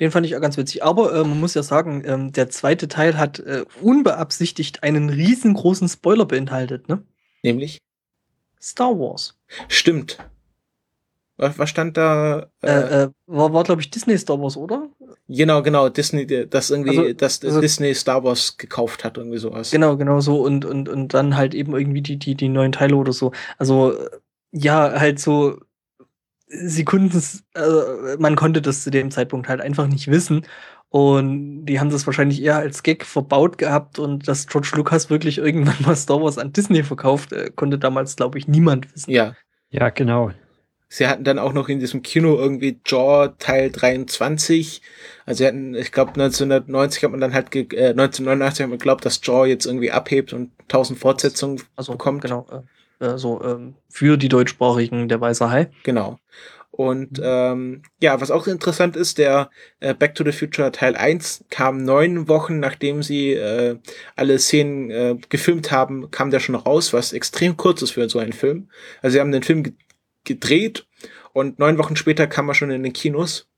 [0.00, 0.82] Den fand ich auch ganz witzig.
[0.84, 5.88] Aber äh, man muss ja sagen, ähm, der zweite Teil hat äh, unbeabsichtigt einen riesengroßen
[5.88, 7.02] Spoiler beinhaltet, ne?
[7.42, 7.78] Nämlich?
[8.60, 9.38] Star Wars.
[9.68, 10.18] Stimmt.
[11.38, 12.50] Was, was stand da?
[12.62, 14.88] Äh, äh, war, war glaube ich, Disney Star Wars, oder?
[15.28, 19.70] Genau, genau, Disney, das irgendwie, Also- dass also- Disney Star Wars gekauft hat, irgendwie sowas.
[19.70, 20.42] Genau, genau so.
[20.42, 23.32] Und, und, und dann halt eben irgendwie die, die, die neuen Teile oder so.
[23.56, 24.10] Also, äh,
[24.52, 25.58] ja, halt so,
[26.48, 30.44] sie konnten es, äh, man konnte das zu dem Zeitpunkt halt einfach nicht wissen.
[30.90, 35.36] Und die haben das wahrscheinlich eher als Gag verbaut gehabt und dass George Lucas wirklich
[35.38, 39.10] irgendwann mal Star Wars an Disney verkauft, äh, konnte damals, glaube ich, niemand wissen.
[39.10, 39.34] Ja.
[39.70, 40.30] Ja, genau.
[40.88, 44.80] Sie hatten dann auch noch in diesem Kino irgendwie Jaw Teil 23.
[45.26, 48.78] Also sie hatten, ich glaube 1990 hat man dann halt, ge äh, 1989 hat man
[48.78, 52.22] geglaubt, dass Jaw jetzt irgendwie abhebt und 1000 Fortsetzungen Also, bekommt.
[52.22, 52.46] genau.
[53.00, 55.68] Äh, äh, so, ähm, für die Deutschsprachigen der Weiße Hai.
[55.82, 56.18] Genau.
[56.70, 61.44] Und ähm, ja, was auch interessant ist, der äh, Back to the Future Teil 1
[61.50, 63.76] kam neun Wochen, nachdem sie äh,
[64.14, 68.20] alle Szenen äh, gefilmt haben, kam der schon raus, was extrem kurz ist für so
[68.20, 68.68] einen Film.
[69.02, 69.64] Also sie haben den Film
[70.28, 70.86] gedreht
[71.32, 73.48] und neun Wochen später kam er schon in den Kinos.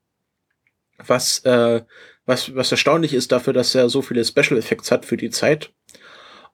[0.99, 1.83] Was, äh,
[2.27, 5.73] was, was erstaunlich ist dafür, dass er so viele Special Effects hat für die Zeit.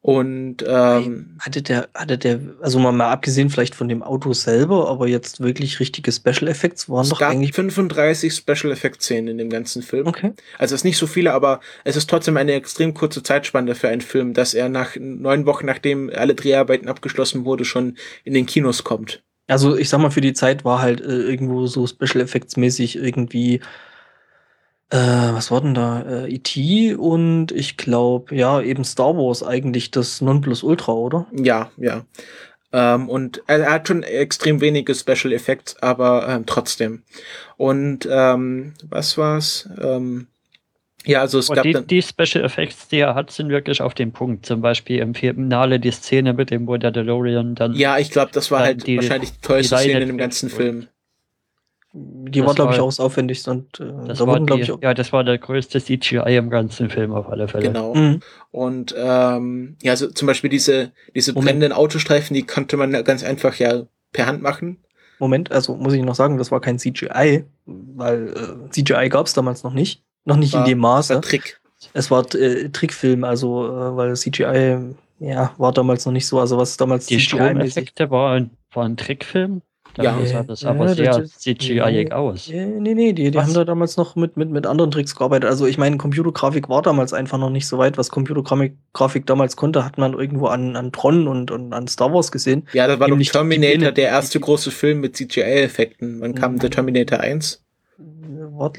[0.07, 4.89] Und ähm, Hatte der, hatte der, also mal, mal abgesehen vielleicht von dem Auto selber,
[4.89, 7.55] aber jetzt wirklich richtige Special Effects waren es doch gab eigentlich.
[7.55, 10.07] 35 Special Effect Szenen in dem ganzen Film.
[10.07, 10.33] Okay.
[10.59, 13.89] Also es ist nicht so viele, aber es ist trotzdem eine extrem kurze Zeitspanne für
[13.89, 18.47] einen Film, dass er nach neun Wochen, nachdem alle Dreharbeiten abgeschlossen wurde, schon in den
[18.47, 19.25] Kinos kommt.
[19.49, 22.97] Also ich sag mal, für die Zeit war halt äh, irgendwo so Special Effects mäßig
[22.97, 23.61] irgendwie,
[24.91, 26.03] äh, was war denn da?
[26.03, 26.95] Äh, E.T.
[26.95, 31.27] und ich glaube, ja, eben Star Wars eigentlich das Nonplusultra, oder?
[31.33, 32.05] Ja, ja.
[32.73, 37.05] Ähm, und er, er hat schon extrem wenige Special Effects, aber ähm, trotzdem.
[37.57, 39.69] Und ähm, was war's?
[39.81, 40.27] Ähm,
[41.07, 41.87] ja, also es Und gab die, dann.
[41.87, 44.45] die Special Effects, die er hat, sind wirklich auf dem Punkt.
[44.45, 47.75] Zum Beispiel im Finale die Szene mit dem, wo der DeLorean dann.
[47.75, 50.51] Ja, ich glaube, das war halt die- wahrscheinlich die tollste die Szene in dem ganzen
[50.51, 50.89] Film.
[51.99, 54.61] Die Das war, glaube ich, auch das aufwendigste und äh, das da war wurden, die,
[54.63, 54.83] ich, auch.
[54.83, 57.69] ja, das war der größte CGI im ganzen Film auf alle Fälle.
[57.69, 57.95] Genau.
[57.95, 58.21] Mhm.
[58.51, 61.47] Und ähm, ja, also zum Beispiel diese, diese Moment.
[61.47, 64.79] brennenden Autostreifen, die konnte man ganz einfach ja per Hand machen.
[65.19, 69.33] Moment, also muss ich noch sagen, das war kein CGI, weil äh, CGI gab es
[69.33, 70.03] damals noch nicht.
[70.27, 71.21] Noch nicht War- in dem Das war Maße.
[71.23, 71.61] Trick.
[71.95, 74.79] Es war äh, Trickfilm, also äh, weil CGI
[75.21, 77.21] ja war damals noch nicht so, also was damals Die.
[77.21, 79.63] Stromeffekte waren, waren ein Trickfilm.
[79.99, 80.15] Ja.
[80.27, 82.49] Sah das Ja, aber sehr CGI-ig aus.
[82.53, 85.49] Nee, nee, die, die haben da damals noch mit, mit, mit anderen Tricks gearbeitet.
[85.49, 87.97] Also ich meine, Computergrafik war damals einfach noch nicht so weit.
[87.97, 92.13] Was Computergrafik Grafik damals konnte, hat man irgendwo an, an Tron und, und an Star
[92.13, 92.67] Wars gesehen.
[92.75, 96.21] Ja, das war doch Nämlich die Terminator, der erste große Film mit CGI-Effekten.
[96.21, 97.63] Wann kam der Terminator 1?
[97.99, 98.73] War,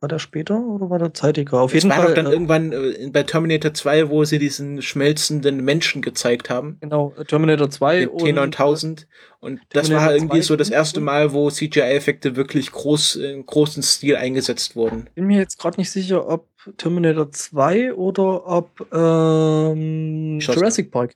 [0.00, 1.60] war der später oder war der zeitiger?
[1.60, 2.06] Auf Es jeden war Fall.
[2.08, 6.78] doch dann äh, irgendwann äh, bei Terminator 2, wo sie diesen schmelzenden Menschen gezeigt haben.
[6.80, 9.06] Genau, Terminator 2 Den und äh, T9000.
[9.40, 13.44] Und das Terminator war irgendwie 2 so das erste Mal, wo CGI-Effekte wirklich groß, in
[13.46, 15.08] großen Stil eingesetzt wurden.
[15.14, 16.48] bin mir jetzt gerade nicht sicher, ob
[16.78, 21.12] Terminator 2 oder ob ähm, Jurassic Park.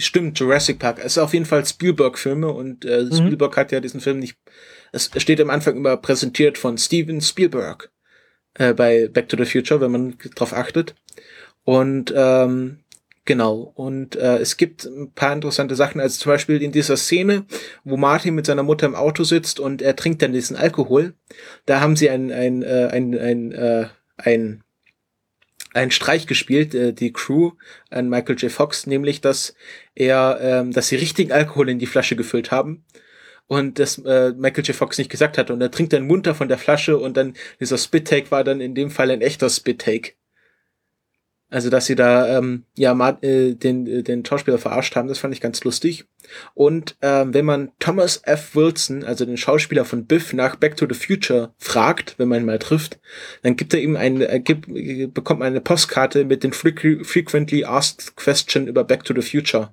[0.00, 0.98] Stimmt, Jurassic Park.
[1.00, 3.12] Es ist auf jeden Fall Spielberg-Filme und äh, Mhm.
[3.14, 4.36] Spielberg hat ja diesen Film nicht.
[4.92, 7.90] Es steht am Anfang immer präsentiert von Steven Spielberg
[8.54, 10.94] äh, bei Back to the Future, wenn man drauf achtet.
[11.64, 12.78] Und ähm,
[13.24, 13.72] genau.
[13.74, 16.00] Und äh, es gibt ein paar interessante Sachen.
[16.00, 17.44] Also zum Beispiel in dieser Szene,
[17.84, 21.14] wo Martin mit seiner Mutter im Auto sitzt und er trinkt dann diesen Alkohol.
[21.66, 23.86] Da haben sie ein ein äh, ein ein, äh,
[24.16, 24.62] ein
[25.74, 27.52] einen Streich gespielt, äh, die Crew
[27.90, 28.50] an Michael J.
[28.50, 29.54] Fox, nämlich dass
[29.94, 32.84] er, ähm, dass sie richtigen Alkohol in die Flasche gefüllt haben
[33.48, 34.76] und das äh, Michael J.
[34.76, 37.78] Fox nicht gesagt hat und er trinkt dann munter von der Flasche und dann dieser
[37.78, 40.12] Spit-Take war dann in dem Fall ein echter Spit-Take.
[41.50, 42.92] Also, dass sie da ähm, ja
[43.22, 46.04] äh, den, äh, den Schauspieler verarscht haben, das fand ich ganz lustig.
[46.52, 48.54] Und ähm, wenn man Thomas F.
[48.54, 52.46] Wilson, also den Schauspieler von Biff, nach Back to the Future fragt, wenn man ihn
[52.46, 53.00] mal trifft,
[53.42, 57.02] dann gibt er ihm ein, äh, gibt, äh, bekommt man eine Postkarte mit den frequ
[57.02, 59.72] frequently asked question über Back to the Future.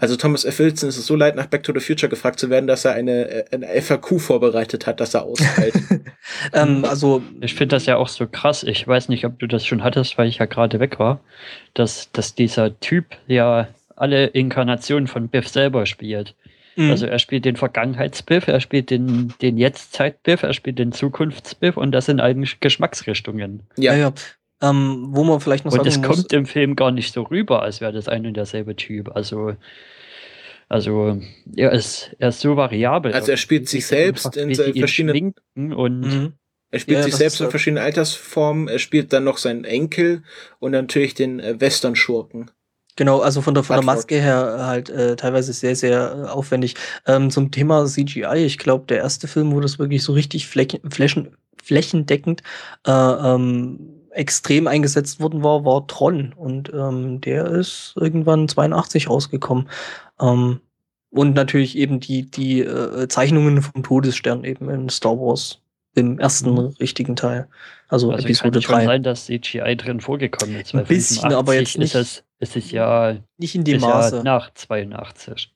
[0.00, 0.58] Also Thomas F.
[0.58, 2.94] Wilson ist es so leid, nach Back to the Future gefragt zu werden, dass er
[2.94, 5.74] eine, äh, eine FAQ vorbereitet hat, dass er ausfällt.
[6.54, 8.62] ähm, also Ich finde das ja auch so krass.
[8.62, 11.20] Ich weiß nicht, ob du das schon hattest, weil ich ja gerade weg war,
[11.74, 16.34] dass, dass dieser Typ ja alle Inkarnationen von Biff selber spielt.
[16.76, 21.76] mh, Also er spielt den Vergangenheits-Biff, er spielt den, den Jetztzeit-Biff, er spielt den Zukunfts-Biff
[21.76, 23.64] und das sind eigentlich Geschmacksrichtungen.
[23.76, 24.12] ja, ja.
[24.62, 27.22] Ähm, wo man vielleicht noch Und sagen es muss, kommt im Film gar nicht so
[27.22, 29.14] rüber, als wäre das ein und derselbe Typ.
[29.14, 29.54] Also,
[30.68, 31.20] also
[31.56, 33.12] er, ist, er ist so variabel.
[33.12, 36.32] Also er spielt sich selbst in verschiedenen- und Mhm.
[36.70, 40.22] er spielt Ja, sich selbst in verschiedenen Altersformen, er spielt dann noch seinen Enkel
[40.58, 42.50] und natürlich den äh, Western-Schurken.
[42.96, 43.84] Genau, also von der, von der.
[43.84, 46.74] Maske her halt äh, teilweise sehr, sehr äh, aufwendig.
[47.06, 50.80] Ähm, zum Thema CGI, ich glaube, der erste Film, wo das wirklich so richtig flächen,
[50.90, 52.42] flächen, flächendeckend
[52.86, 56.32] äh, ähm, extrem eingesetzt worden war, war Tron.
[56.34, 59.68] Und ähm, der ist irgendwann 82 rausgekommen.
[60.20, 60.60] Ähm,
[61.10, 65.60] und natürlich eben die, die äh, Zeichnungen vom Todesstern eben in Star Wars
[65.96, 66.58] im ersten Mhm.
[66.78, 67.48] richtigen Teil.
[67.88, 68.84] Also, also Episode kann schon 3.
[68.86, 70.72] sein, dass CGI drin vorgekommen ist.
[70.72, 73.76] Ein weil bisschen, aber jetzt 85 nicht- Ist es, ist es ja, Nicht in dem
[73.78, 74.16] ist Maße.
[74.18, 75.52] ja nach 82.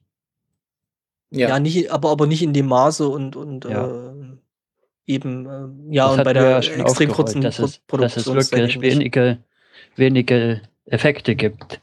[1.31, 3.87] Ja, Ja, nicht, aber, aber nicht in dem Maße und, und Ja.
[3.87, 4.13] äh,
[5.07, 9.39] eben, äh, ja, das und bei der extrem kurzen dass es, dass es wirklich wenige,
[9.97, 11.81] wenige Effekte gibt.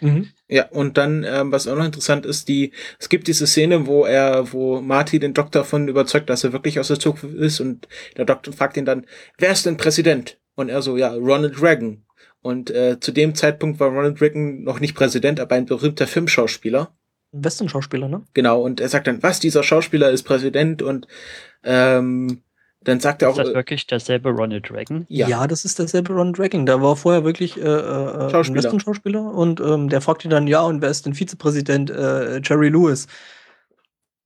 [0.00, 0.28] Mhm.
[0.48, 4.06] Ja, und dann, ähm, was auch noch interessant ist, die, es gibt diese Szene, wo
[4.06, 7.86] er, wo Marty den Doktor von überzeugt, dass er wirklich aus der Zukunft ist und
[8.16, 10.38] der Doktor fragt ihn dann, wer ist denn Präsident?
[10.54, 12.02] Und er so, ja, Ronald Reagan.
[12.40, 16.92] Und äh, zu dem Zeitpunkt war Ronald Reagan noch nicht Präsident, aber ein berühmter Filmschauspieler.
[17.32, 18.22] Ein Western-Schauspieler, ne?
[18.32, 21.06] Genau, und er sagt dann, was, dieser Schauspieler ist Präsident und
[21.62, 22.40] ähm,
[22.88, 23.38] dann sagt er auch.
[23.38, 25.06] Ist das äh, wirklich derselbe Ronald Reagan?
[25.08, 25.28] Ja.
[25.28, 26.66] ja, das ist derselbe Ron Dragon.
[26.66, 28.56] Der war vorher wirklich äh, äh, Schauspieler.
[28.56, 32.68] Western-Schauspieler und ähm, der fragt ihn dann, ja, und wer ist denn Vizepräsident äh, Jerry
[32.68, 33.06] Lewis?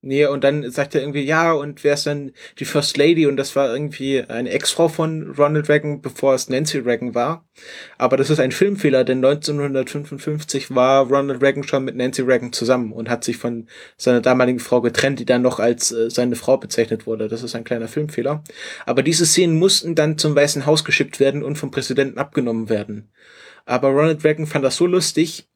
[0.05, 3.25] Nee, und dann sagt er irgendwie, ja, und wer ist dann die First Lady?
[3.25, 7.47] Und das war irgendwie eine Ex-Frau von Ronald Reagan, bevor es Nancy Reagan war.
[7.97, 12.91] Aber das ist ein Filmfehler, denn 1955 war Ronald Reagan schon mit Nancy Reagan zusammen
[12.91, 16.57] und hat sich von seiner damaligen Frau getrennt, die dann noch als äh, seine Frau
[16.57, 17.29] bezeichnet wurde.
[17.29, 18.43] Das ist ein kleiner Filmfehler.
[18.85, 23.09] Aber diese Szenen mussten dann zum Weißen Haus geschickt werden und vom Präsidenten abgenommen werden.
[23.65, 25.47] Aber Ronald Reagan fand das so lustig,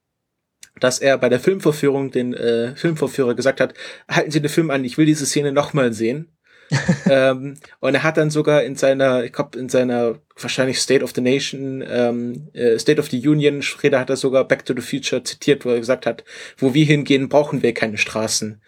[0.79, 3.73] dass er bei der Filmvorführung den äh, Filmvorführer gesagt hat,
[4.09, 6.31] halten Sie den Film an, ich will diese Szene nochmal sehen.
[7.09, 11.13] ähm, und er hat dann sogar in seiner, ich glaube, in seiner wahrscheinlich State of
[11.15, 14.81] the Nation, ähm, äh, State of the Union Rede hat er sogar Back to the
[14.81, 16.23] Future zitiert, wo er gesagt hat,
[16.57, 18.61] wo wir hingehen, brauchen wir keine Straßen.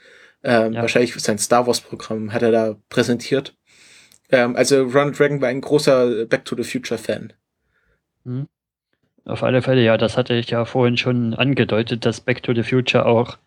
[0.44, 0.81] Ähm, Ja.
[0.81, 3.56] Wahrscheinlich sein Star Wars Programm hat er da präsentiert.
[4.31, 7.34] Ähm, also Ronald Reagan war ein großer Back to the Future Fan.
[9.30, 12.64] Auf alle Fälle, ja, das hatte ich ja vorhin schon angedeutet, dass Back to the
[12.64, 13.38] Future auch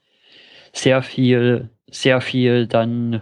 [0.73, 3.21] sehr viel, sehr viel dann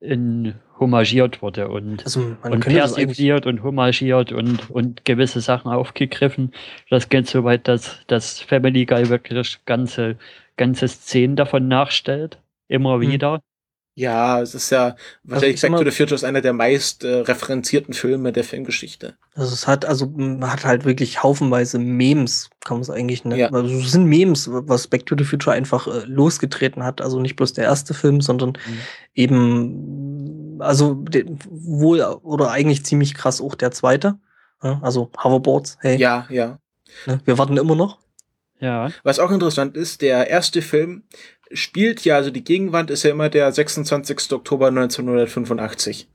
[0.00, 6.52] in homagiert wurde und, Also und das persifliert und homagiert und, und gewisse Sachen aufgegriffen.
[6.90, 10.16] Das geht so weit, dass, dass Family Guy wirklich ganze,
[10.56, 12.38] ganze Szenen davon nachstellt.
[12.68, 13.00] Immer Hm.
[13.98, 14.94] Ja, es ist ja
[15.24, 18.44] wahrscheinlich ich sag Back to the Future ist einer der meist äh, referenzierten Filme der
[18.44, 19.16] Filmgeschichte.
[19.34, 23.40] also es hat, also man hat halt wirklich haufenweise Memes, kann man es eigentlich nennen.
[23.40, 23.50] Ja.
[23.50, 27.00] Also es sind Memes, was Back to the Future einfach äh, losgetreten hat.
[27.00, 28.56] Also nicht bloß der erste Film, sondern
[29.14, 34.16] eben, also den, wohl oder eigentlich ziemlich krass auch der zweite.
[34.60, 36.58] Also Hoverboards, hey, Ja, ja.
[37.06, 37.98] ne, wir warten immer noch.
[38.60, 41.04] Ja, Was auch interessant ist, der erste Film
[41.52, 44.32] spielt ja, also die Gegenwand ist ja immer der 26.
[44.32, 46.08] Oktober 1985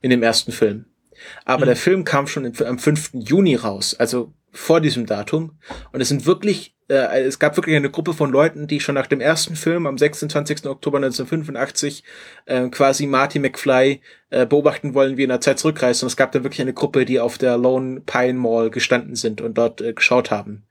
[0.00, 0.86] in dem ersten Film.
[1.44, 1.66] Aber Mhm.
[1.66, 3.10] der Film kam schon im- am 5.
[3.14, 5.58] Juni raus, also vor diesem Datum.
[5.92, 9.06] Und es sind wirklich, äh, es gab wirklich eine Gruppe von Leuten, die schon nach
[9.06, 10.66] dem ersten Film am 26.
[10.68, 12.02] Oktober 1985
[12.46, 14.00] äh, quasi Marty McFly
[14.30, 16.02] äh, beobachten wollen, wie er in der Zeit zurückreist.
[16.02, 19.40] Und es gab da wirklich eine Gruppe, die auf der Lone Pine Mall gestanden sind
[19.40, 20.64] und dort äh, geschaut haben.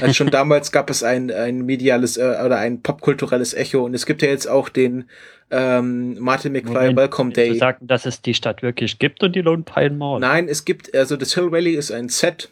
[0.00, 4.06] Also schon damals gab es ein, ein mediales äh, oder ein popkulturelles Echo und es
[4.06, 5.04] gibt ja jetzt auch den
[5.50, 7.56] ähm, Martin McFly Moment, Welcome Day.
[7.56, 10.20] sagen, dass es die Stadt wirklich gibt und die Lone Pine Mall.
[10.20, 12.50] Nein, es gibt, also das Hill Valley ist ein Set.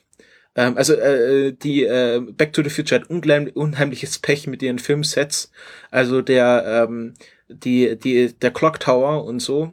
[0.55, 4.79] Ähm, also äh, die äh, Back to the Future hat unheimlich, unheimliches Pech mit ihren
[4.79, 5.51] Filmsets.
[5.91, 7.15] Also der, ähm,
[7.49, 9.73] die, die, der Clock Tower und so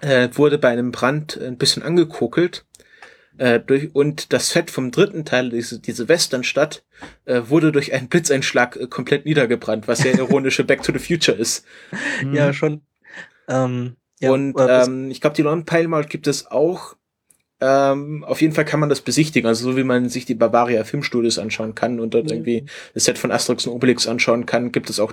[0.00, 2.64] äh, wurde bei einem Brand ein bisschen angekokelt.
[3.36, 6.84] Äh, durch, und das Set vom dritten Teil, diese, diese Westernstadt,
[7.24, 11.36] äh, wurde durch einen Blitzeinschlag äh, komplett niedergebrannt, was sehr ironische Back to the Future
[11.36, 11.64] ist.
[12.20, 12.34] Hm.
[12.34, 12.82] Ja, schon.
[13.48, 16.96] Ähm, ja, und äh, ähm, ich glaube, die Lone Pine Mall gibt es auch.
[17.60, 20.84] Ähm, auf jeden Fall kann man das besichtigen, also so wie man sich die Bavaria
[20.84, 22.30] Filmstudios anschauen kann und dort Mhm.
[22.32, 25.12] irgendwie das Set von Asterix und Obelix anschauen kann, gibt es auch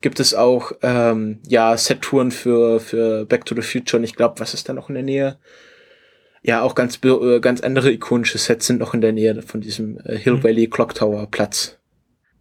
[0.00, 4.38] gibt es auch ähm, ja Set-Touren für für Back to the Future und ich glaube,
[4.38, 5.38] was ist da noch in der Nähe?
[6.42, 9.98] Ja, auch ganz äh, ganz andere ikonische Sets sind noch in der Nähe von diesem
[10.04, 10.44] äh, Hill Mhm.
[10.44, 11.78] Valley Clock Tower Platz.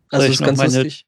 [0.10, 1.06] also Soll ist ich noch ganz meine- lustig.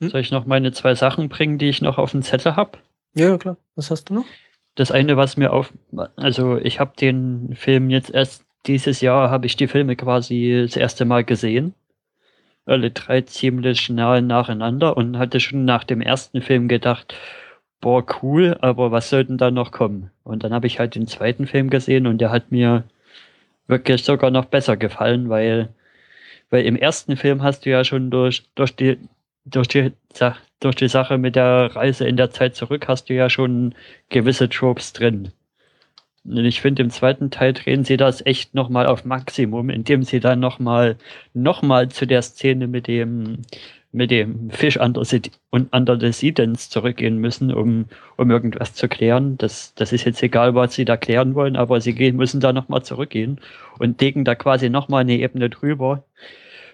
[0.00, 0.10] Hm?
[0.10, 2.78] Soll ich noch meine zwei Sachen bringen, die ich noch auf dem Zettel habe?
[3.14, 3.56] Ja, ja, klar.
[3.76, 4.24] Was hast du noch?
[4.74, 5.72] Das eine, was mir auf,
[6.16, 10.74] also ich habe den Film jetzt erst dieses Jahr, habe ich die Filme quasi das
[10.76, 11.74] erste Mal gesehen.
[12.66, 17.14] Alle drei ziemlich nahe nacheinander und hatte schon nach dem ersten Film gedacht,
[17.84, 20.10] boah, cool, aber was soll denn da noch kommen?
[20.24, 22.84] Und dann habe ich halt den zweiten Film gesehen und der hat mir
[23.66, 25.68] wirklich sogar noch besser gefallen, weil,
[26.48, 28.96] weil im ersten Film hast du ja schon durch, durch die,
[29.44, 29.92] durch die,
[30.60, 33.74] durch die Sache mit der Reise in der Zeit zurück hast du ja schon
[34.08, 35.32] gewisse Tropes drin.
[36.24, 40.20] Und ich finde, im zweiten Teil drehen sie das echt nochmal auf Maximum, indem sie
[40.20, 40.96] dann nochmal
[41.34, 43.42] noch mal zu der Szene mit dem,
[43.94, 44.78] mit dem Fisch
[45.50, 45.72] und
[46.32, 49.38] Dance zurückgehen müssen, um, um irgendwas zu klären.
[49.38, 52.52] Das, das ist jetzt egal, was sie da klären wollen, aber sie gehen, müssen da
[52.52, 53.40] nochmal zurückgehen
[53.78, 56.04] und legen da quasi nochmal eine Ebene drüber,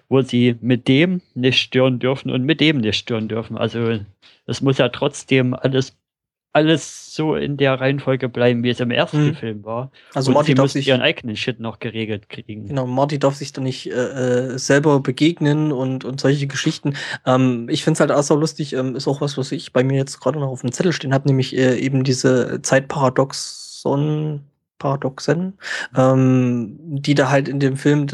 [0.09, 3.55] wo sie mit dem nicht stören dürfen und mit dem nicht stören dürfen.
[3.55, 3.99] Also
[4.47, 5.95] es muss ja trotzdem alles,
[6.53, 9.35] alles so in der Reihenfolge bleiben, wie es im ersten Mhm.
[9.35, 9.91] Film war.
[10.13, 12.67] Also und Marty sie darf sich, ihren eigenen Shit noch geregelt kriegen.
[12.67, 16.95] genau, Marty darf sich da nicht äh, äh, selber begegnen und, und solche Geschichten.
[17.25, 19.83] Ähm, ich finde es halt auch so lustig, ähm, ist auch was, was ich bei
[19.83, 24.41] mir jetzt gerade noch auf dem Zettel stehen habe, nämlich äh, eben diese Zeitparadoxon,
[24.77, 25.57] Paradoxen,
[25.95, 28.07] ähm, die da halt in dem Film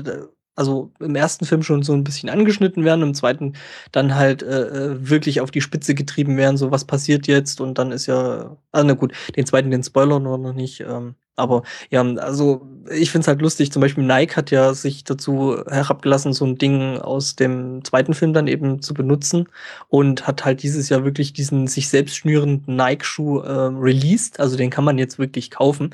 [0.58, 3.54] also im ersten Film schon so ein bisschen angeschnitten werden, im zweiten
[3.92, 7.78] dann halt äh, äh, wirklich auf die Spitze getrieben werden, so was passiert jetzt und
[7.78, 11.62] dann ist ja, also na gut, den zweiten, den Spoiler nur noch nicht, ähm, aber
[11.92, 16.34] ja, also ich finde es halt lustig, zum Beispiel Nike hat ja sich dazu herabgelassen,
[16.34, 19.48] so ein Ding aus dem zweiten Film dann eben zu benutzen
[19.90, 24.72] und hat halt dieses Jahr wirklich diesen sich selbst schnürenden Nike-Schuh äh, released, also den
[24.72, 25.92] kann man jetzt wirklich kaufen.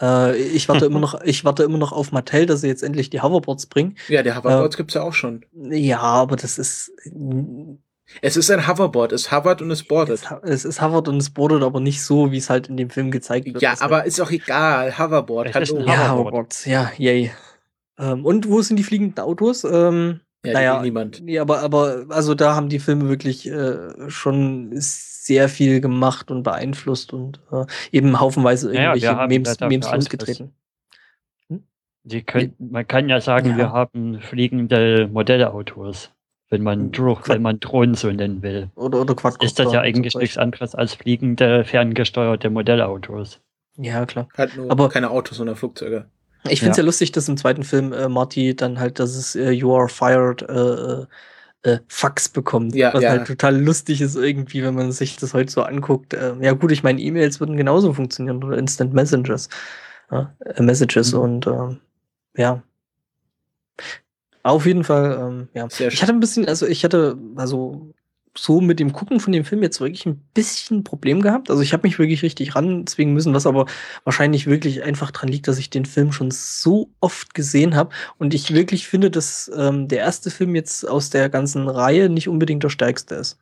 [0.00, 3.10] Äh, ich warte immer noch, ich warte immer noch auf Mattel, dass sie jetzt endlich
[3.10, 3.96] die Hoverboards bringen.
[4.08, 5.44] Ja, die Hoverboards äh, gibt's ja auch schon.
[5.52, 6.92] Ja, aber das ist.
[8.22, 10.22] Es ist ein Hoverboard, es hovert und es boardet.
[10.42, 12.88] Es, es ist hovert und es boardet, aber nicht so, wie es halt in dem
[12.88, 13.60] Film gezeigt wird.
[13.60, 14.98] Ja, aber ist auch egal.
[14.98, 15.54] Hoverboard.
[15.54, 15.66] Hallo.
[15.66, 15.88] Hoverboard.
[15.88, 17.32] Ja, Hoverboards, ja, yay.
[17.98, 19.64] Ähm, und wo sind die fliegenden Autos?
[19.64, 21.22] Ähm, ja, naja, niemand.
[21.26, 24.72] Ja, aber, aber also da haben die Filme wirklich äh, schon
[25.28, 30.54] sehr viel gemacht und beeinflusst und äh, eben haufenweise irgendwelche ja, Memes, Memes losgetreten.
[31.48, 31.62] Hm?
[32.02, 33.56] Die können, man kann ja sagen, ja.
[33.58, 36.10] wir haben fliegende Modellautos,
[36.48, 38.70] wenn man, hm, wenn man Drohnen so nennen will.
[38.74, 39.44] Oder, oder Quadcopter.
[39.44, 43.40] Ist das ja eigentlich nichts anderes als fliegende, ferngesteuerte Modellautos.
[43.76, 44.28] Ja, klar.
[44.36, 46.06] Halt nur aber keine Autos, sondern Flugzeuge.
[46.48, 46.82] Ich finde es ja.
[46.82, 46.86] ja.
[46.86, 50.40] lustig, dass im zweiten Film äh, Marty dann halt, dass es äh, You Are Fired
[50.42, 51.04] äh,
[51.62, 52.74] äh, Fax bekommt.
[52.74, 53.10] Ja, was ja.
[53.10, 56.14] halt total lustig ist irgendwie, wenn man sich das heute so anguckt.
[56.14, 59.48] Äh, ja gut, ich meine, E-Mails würden genauso funktionieren oder Instant Messengers.
[60.10, 61.20] Ja, äh, Messages mhm.
[61.20, 61.80] und ähm,
[62.36, 62.62] ja.
[64.42, 65.68] Auf jeden Fall, ähm, ja.
[65.68, 67.92] Sehr ich hatte ein bisschen, also ich hatte, also
[68.40, 71.50] so mit dem Gucken von dem Film jetzt wirklich ein bisschen Problem gehabt.
[71.50, 73.66] Also ich habe mich wirklich richtig ranzwingen müssen, was aber
[74.04, 78.34] wahrscheinlich wirklich einfach dran liegt, dass ich den Film schon so oft gesehen habe und
[78.34, 82.62] ich wirklich finde, dass ähm, der erste Film jetzt aus der ganzen Reihe nicht unbedingt
[82.62, 83.38] der stärkste ist.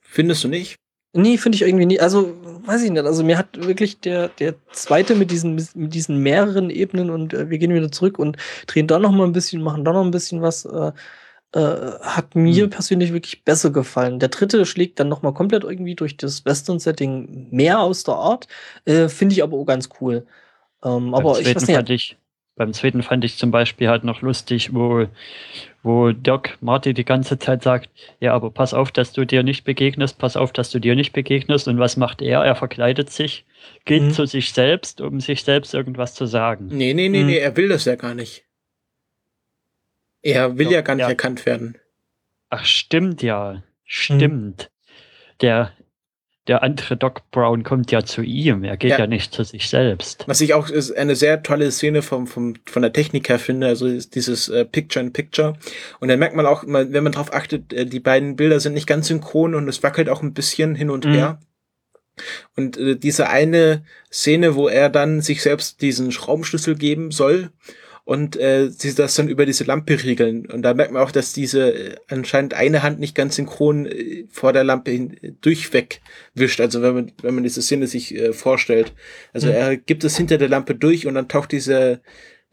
[0.00, 0.76] Findest du nicht?
[1.14, 2.00] Nee, finde ich irgendwie nicht.
[2.00, 3.04] Also, weiß ich nicht.
[3.04, 7.50] Also, mir hat wirklich der, der zweite mit diesen, mit diesen mehreren Ebenen und äh,
[7.50, 10.10] wir gehen wieder zurück und drehen da noch mal ein bisschen, machen da noch ein
[10.10, 10.64] bisschen was.
[10.64, 10.92] Äh,
[11.54, 12.70] äh, hat mir hm.
[12.70, 14.18] persönlich wirklich besser gefallen.
[14.18, 18.48] Der dritte schlägt dann nochmal komplett irgendwie durch das Western-Setting mehr aus der Art.
[18.84, 20.26] Äh, Finde ich aber auch ganz cool.
[20.82, 21.90] Ähm, aber ich weiß nicht.
[21.90, 22.16] Ich,
[22.56, 25.06] beim zweiten fand ich zum Beispiel halt noch lustig, wo,
[25.82, 27.88] wo Doc Marty die ganze Zeit sagt,
[28.20, 31.12] ja, aber pass auf, dass du dir nicht begegnest, pass auf, dass du dir nicht
[31.12, 31.68] begegnest.
[31.68, 32.44] Und was macht er?
[32.44, 33.44] Er verkleidet sich,
[33.84, 34.10] geht mhm.
[34.12, 36.68] zu sich selbst, um sich selbst irgendwas zu sagen.
[36.70, 37.26] Nee, nee, nee, mhm.
[37.26, 38.44] nee, er will das ja gar nicht.
[40.22, 41.08] Er will Doch, ja gar nicht ja.
[41.08, 41.76] erkannt werden.
[42.50, 43.62] Ach, stimmt ja.
[43.84, 44.62] Stimmt.
[44.62, 44.68] Hm.
[45.40, 45.72] Der,
[46.46, 48.64] der andere Doc Brown kommt ja zu ihm.
[48.64, 50.24] Er geht ja, ja nicht zu sich selbst.
[50.28, 53.66] Was ich auch ist eine sehr tolle Szene vom, vom, von der Technik her finde,
[53.66, 55.58] also dieses äh, Picture in Picture.
[56.00, 58.86] Und dann merkt man auch, wenn man darauf achtet, äh, die beiden Bilder sind nicht
[58.86, 61.12] ganz synchron und es wackelt auch ein bisschen hin und mhm.
[61.12, 61.40] her.
[62.56, 67.50] Und äh, diese eine Szene, wo er dann sich selbst diesen Schraubenschlüssel geben soll
[68.04, 70.46] und äh, sie das dann über diese Lampe riegeln.
[70.46, 74.24] Und da merkt man auch, dass diese äh, anscheinend eine Hand nicht ganz synchron äh,
[74.28, 76.00] vor der Lampe hin, äh, durchweg
[76.34, 76.60] wischt.
[76.60, 78.92] Also wenn man, wenn man diese Szene sich äh, vorstellt.
[79.32, 79.54] Also mhm.
[79.54, 82.00] er gibt es hinter der Lampe durch und dann taucht diese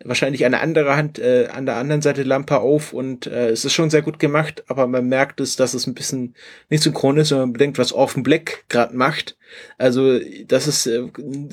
[0.04, 3.74] wahrscheinlich eine andere Hand äh, an der anderen Seite Lampe auf und äh, es ist
[3.74, 6.36] schon sehr gut gemacht, aber man merkt es, dass es ein bisschen
[6.70, 9.38] nicht synchron ist, wenn man bedenkt, was Orphan Black gerade macht.
[9.78, 11.04] Also das ist äh,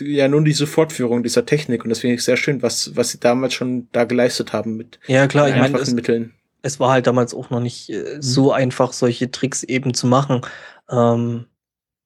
[0.01, 3.19] ja nun diese Fortführung dieser Technik und das finde ich sehr schön, was was sie
[3.19, 6.33] damals schon da geleistet haben mit ja klar, ich meine, es, Mitteln.
[6.63, 8.53] Es war halt damals auch noch nicht äh, so mhm.
[8.53, 10.43] einfach, solche Tricks eben zu machen.
[10.91, 11.47] Ähm,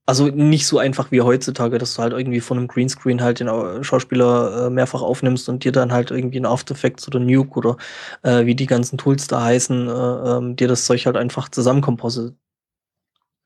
[0.06, 3.84] also nicht so einfach wie heutzutage, dass du halt irgendwie von einem Greenscreen halt den
[3.84, 7.76] Schauspieler äh, mehrfach aufnimmst und dir dann halt irgendwie ein After Effects oder Nuke oder
[8.22, 12.34] äh, wie die ganzen Tools da heißen, äh, ähm, dir das Zeug halt einfach zusammenkomposit,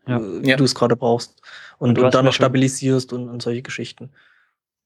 [0.07, 0.19] ja.
[0.19, 0.57] Äh, wie ja.
[0.57, 1.43] du es gerade brauchst.
[1.79, 4.11] Und, und, und dann noch stabilisierst und, und solche Geschichten.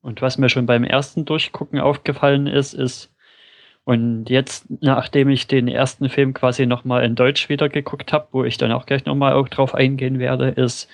[0.01, 3.13] Und was mir schon beim ersten Durchgucken aufgefallen ist, ist,
[3.85, 8.45] und jetzt, nachdem ich den ersten Film quasi nochmal in Deutsch wieder geguckt habe, wo
[8.45, 10.89] ich dann auch gleich nochmal auch drauf eingehen werde, ist,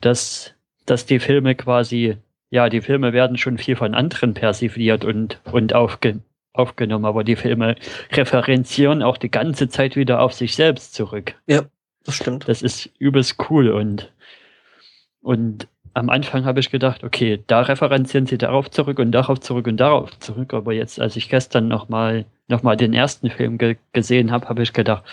[0.00, 0.54] dass,
[0.86, 2.16] dass die Filme quasi,
[2.50, 6.20] ja, die Filme werden schon viel von anderen persifliert und, und aufge,
[6.52, 7.76] aufgenommen, aber die Filme
[8.12, 11.34] referenzieren auch die ganze Zeit wieder auf sich selbst zurück.
[11.46, 11.62] Ja,
[12.04, 12.48] das stimmt.
[12.48, 14.12] Das ist übelst cool und,
[15.20, 19.66] und am Anfang habe ich gedacht, okay, da referenzieren sie darauf zurück und darauf zurück
[19.66, 20.54] und darauf zurück.
[20.54, 24.62] Aber jetzt, als ich gestern nochmal noch mal den ersten Film ge gesehen habe, habe
[24.62, 25.04] ich gedacht,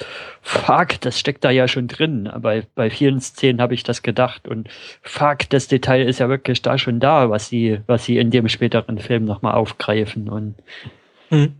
[0.41, 2.27] fuck, das steckt da ja schon drin.
[2.27, 4.68] Aber bei vielen Szenen habe ich das gedacht und
[5.01, 8.49] fuck, das Detail ist ja wirklich da schon da, was sie, was sie in dem
[8.49, 10.30] späteren Film nochmal aufgreifen.
[10.30, 10.55] Und
[11.30, 11.53] hm.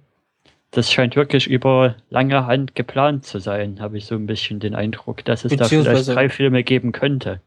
[0.72, 4.76] das scheint wirklich über lange Hand geplant zu sein, habe ich so ein bisschen den
[4.76, 7.42] Eindruck, dass es da vielleicht drei Filme geben könnte.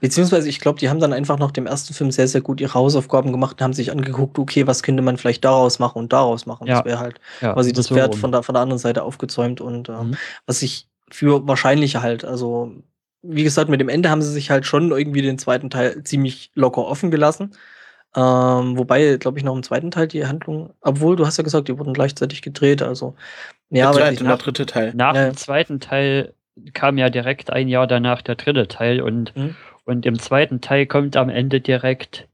[0.00, 2.74] Beziehungsweise, ich glaube, die haben dann einfach nach dem ersten Film sehr, sehr gut ihre
[2.74, 6.46] Hausaufgaben gemacht und haben sich angeguckt, okay, was könnte man vielleicht daraus machen und daraus
[6.46, 6.66] machen.
[6.66, 6.76] Ja.
[6.76, 9.88] Das wäre halt Ja, quasi das Pferd von der, von der anderen Seite aufgezäumt und
[9.88, 10.16] ähm, Mhm.
[10.46, 12.72] was ich für wahrscheinlicher halt, also
[13.22, 16.50] wie gesagt, mit dem Ende haben sie sich halt schon irgendwie den zweiten Teil ziemlich
[16.54, 17.52] locker offen gelassen.
[18.14, 21.68] Ähm, wobei, glaube ich, noch im zweiten Teil die Handlung, obwohl du hast ja gesagt,
[21.68, 23.14] die wurden gleichzeitig gedreht, also
[23.68, 24.94] ja, der zweite der dritte Teil.
[24.94, 25.26] Nach ja.
[25.26, 26.34] dem zweiten Teil
[26.72, 29.54] kam ja direkt ein Jahr danach der dritte Teil und, Mhm.
[29.84, 32.28] und im zweiten Teil kommt am Ende direkt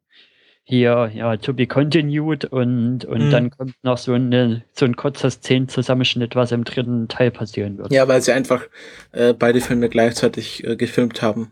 [0.64, 3.30] hier, ja, to be continued und, und Mhm.
[3.30, 7.92] dann kommt noch so, eine, so ein kurzer Szenenzusammenschnitt, was im dritten Teil passieren wird.
[7.92, 8.62] Ja, weil sie einfach
[9.10, 11.50] äh, beide Filme gleichzeitig äh, gefilmt haben.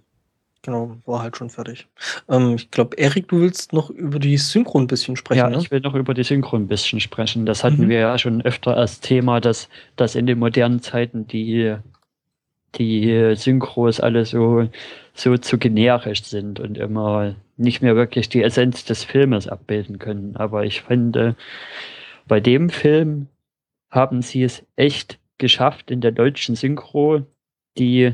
[0.62, 1.88] genau, war halt schon fertig.
[2.28, 5.58] Ähm, ich glaube, Erik, du willst noch über die Synchro ein bisschen sprechen, Ja, ne?
[5.58, 7.46] ich will noch über die Synchro ein bisschen sprechen.
[7.46, 7.88] Das hatten Mhm.
[7.88, 11.74] wir ja schon öfter als Thema, dass, dass in den modernen Zeiten die,
[12.76, 14.68] die Synchros alle so,
[15.14, 20.36] so zu generisch sind und immer nicht mehr wirklich die Essenz des Filmes abbilden können.
[20.36, 21.36] Aber ich finde,
[22.26, 23.26] bei dem Film
[23.90, 27.22] haben sie es echt geschafft, in der deutschen Synchro
[27.76, 28.12] die,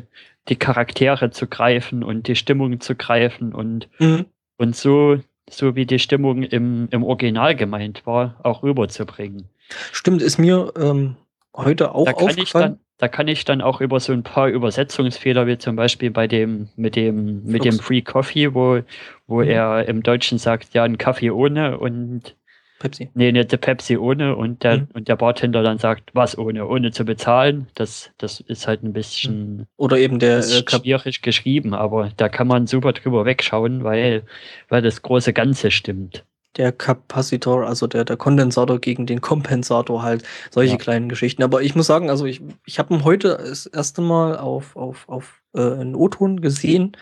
[0.49, 4.27] die Charaktere zu greifen und die Stimmung zu greifen und Mhm.
[4.59, 5.19] und so,
[5.51, 9.49] so wie die Stimmung im, im Original gemeint war, auch rüberzubringen.
[9.93, 11.17] Stimmt, ist mir ähm,
[11.55, 12.79] heute auch aufgefallen.
[12.99, 16.69] Da kann ich dann auch über so ein paar Übersetzungsfehler, wie zum Beispiel bei dem,
[16.77, 17.87] mit dem, mit dem Flux.
[17.87, 18.81] Free Coffee, wo,
[19.27, 19.49] wo Mhm.
[19.49, 22.35] er im Deutschen sagt, ja, ein Kaffee ohne und
[22.79, 23.11] Pepsi.
[23.15, 24.89] nee, eine Pepsi ohne und der, Mhm.
[24.95, 27.67] und der Bartender dann sagt, was ohne, ohne zu bezahlen.
[27.75, 32.47] Das, das ist halt ein bisschen Oder eben der äh, schwierig geschrieben, aber da kann
[32.49, 34.23] man super drüber wegschauen, weil,
[34.69, 36.25] weil das große Ganze stimmt.
[36.57, 40.79] Der Kapazitor, also der, der Kondensator gegen den Kompensator halt, solche Ja.
[40.79, 41.43] kleinen Geschichten.
[41.43, 45.09] Aber ich muss sagen, also ich, ich habe ihn heute das erste Mal auf, auf,
[45.09, 46.97] auf äh, einen O-Ton gesehen.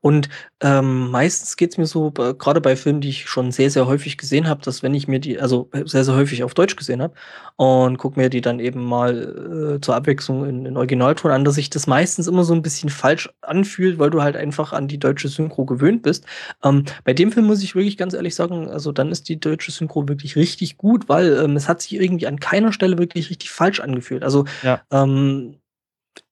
[0.00, 0.28] Und
[0.60, 4.16] ähm, meistens geht's mir so, bei- gerade bei Filmen, die ich schon sehr, sehr häufig
[4.16, 7.14] gesehen habe, dass wenn ich mir die, also sehr, sehr häufig auf Deutsch gesehen habe
[7.56, 11.56] und guck mir die dann eben mal äh, zur Abwechslung in, in Originalton an, dass
[11.56, 14.98] sich das meistens immer so ein bisschen falsch anfühlt, weil du halt einfach an die
[14.98, 16.24] deutsche Synchro gewöhnt bist.
[16.62, 19.72] Ähm, bei dem Film muss ich wirklich ganz ehrlich sagen, also dann ist die deutsche
[19.72, 23.50] Synchro wirklich richtig gut, weil ähm, es hat sich irgendwie an keiner Stelle wirklich richtig
[23.50, 24.22] falsch angefühlt.
[24.22, 24.80] Also Ja.
[24.92, 25.56] ähm,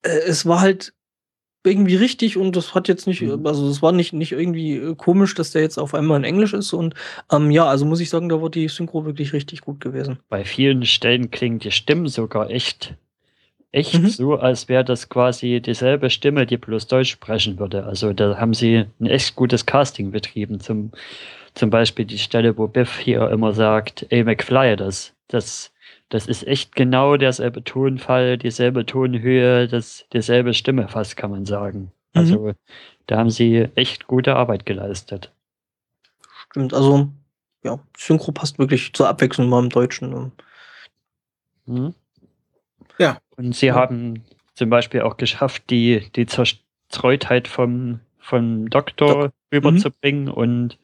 [0.03, 0.93] äh, es war halt
[1.67, 3.47] irgendwie richtig und das hat jetzt nicht, Mhm.
[3.47, 6.53] also es war nicht, nicht irgendwie äh, komisch, dass der jetzt auf einmal in Englisch
[6.55, 6.95] ist und
[7.33, 10.19] ähm, ja, also muss ich sagen, da war die Synchro wirklich richtig gut gewesen.
[10.29, 12.95] Bei vielen Stellen klingen die Stimmen sogar echt,
[13.73, 14.09] echt Mhm.
[14.09, 17.85] so, als wäre das quasi dieselbe Stimme, die bloß Deutsch sprechen würde.
[17.85, 20.61] Also da haben sie ein echt gutes Casting betrieben.
[20.61, 20.93] Zum,
[21.55, 25.73] zum Beispiel die Stelle, wo Biff hier immer sagt, ey McFly, das, das,
[26.09, 31.81] das ist echt genau derselbe Tonfall, dieselbe Tonhöhe, das, dieselbe Stimme fast, kann man sagen.
[31.81, 31.91] Mhm.
[32.15, 32.53] Also
[33.07, 35.33] da haben sie echt gute Arbeit geleistet.
[36.51, 37.09] Stimmt, also
[37.65, 40.13] ja, Synchro passt wirklich zur Abwechslung mal im Deutschen.
[40.13, 40.33] ähm.
[41.67, 41.95] Mhm.
[42.99, 43.19] Ja.
[43.37, 43.75] Und sie Ja.
[43.75, 44.25] haben
[44.55, 49.33] zum Beispiel auch geschafft, die, die Zerstreutheit vom, vom Doktor Doc.
[49.51, 49.57] Mhm.
[49.57, 50.79] rüberzubringen und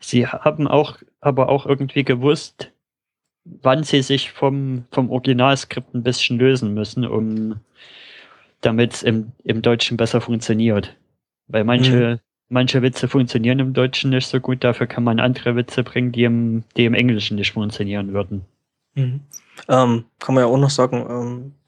[0.00, 2.70] sie haben auch, aber auch irgendwie gewusst,
[3.44, 7.56] wann sie sich vom, vom Originalskript ein bisschen lösen müssen, um
[8.60, 10.96] damit es im, im Deutschen besser funktioniert.
[11.48, 15.82] Weil manche, manche Witze funktionieren im Deutschen nicht so gut, dafür kann man andere Witze
[15.82, 18.42] bringen, die im, die im Englischen nicht funktionieren würden.
[18.94, 19.20] Mhm.
[19.68, 21.59] Ähm, kann man ja auch noch sagen, ähm, äh,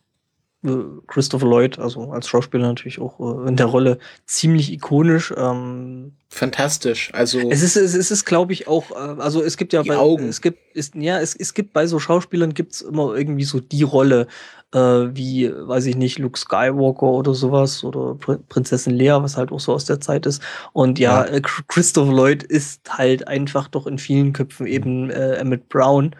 [1.08, 5.34] Christopher Lloyd, also als Schauspieler natürlich auch äh, in der Rolle ziemlich ikonisch.
[5.36, 7.10] Ähm, Fantastisch.
[7.12, 9.96] Also es ist, es ist, es glaube ich, auch, äh, also es gibt ja bei,
[9.96, 10.28] Augen.
[10.28, 13.82] es gibt, ist, ja, es, es gibt bei so Schauspielern gibt's immer irgendwie so die
[13.82, 14.28] Rolle,
[14.72, 19.50] äh, wie, weiß ich nicht, Luke Skywalker oder sowas oder Pr Prinzessin Lea, was halt
[19.50, 20.40] auch so aus der Zeit ist.
[20.72, 25.34] Und ja, äh, Ch- Christopher Lloyd ist halt einfach doch in vielen Köpfen eben äh,
[25.34, 26.14] Emmett Brown,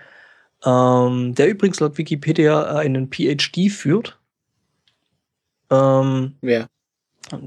[0.64, 4.19] ähm, der übrigens laut Wikipedia äh, einen PhD führt.
[5.73, 6.69] Ähm, wer?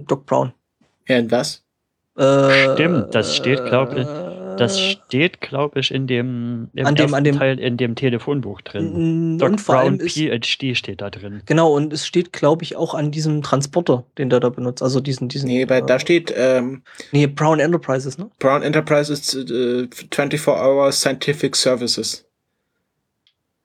[0.08, 0.52] Doc Brown.
[1.08, 1.64] Ja, in was?
[2.18, 4.08] Äh, Stimmt, das steht, glaub ich,
[4.58, 7.96] Das äh, steht, glaube ich, in dem, im An dem- an dem- Teil in dem
[7.96, 9.38] Telefonbuch drin.
[9.38, 11.42] Doc Brown ist, PhD steht da drin.
[11.46, 14.82] genau, und es steht, glaube ich, auch an diesem Transporter, den der da benutzt.
[14.82, 15.48] Also diesen, diesen.
[15.50, 18.32] Nee, bei, äh, da steht ähm, Nee, Brown Enterprises, ne?
[18.40, 22.26] Brown Enterprises äh, 24 Hour Scientific Services.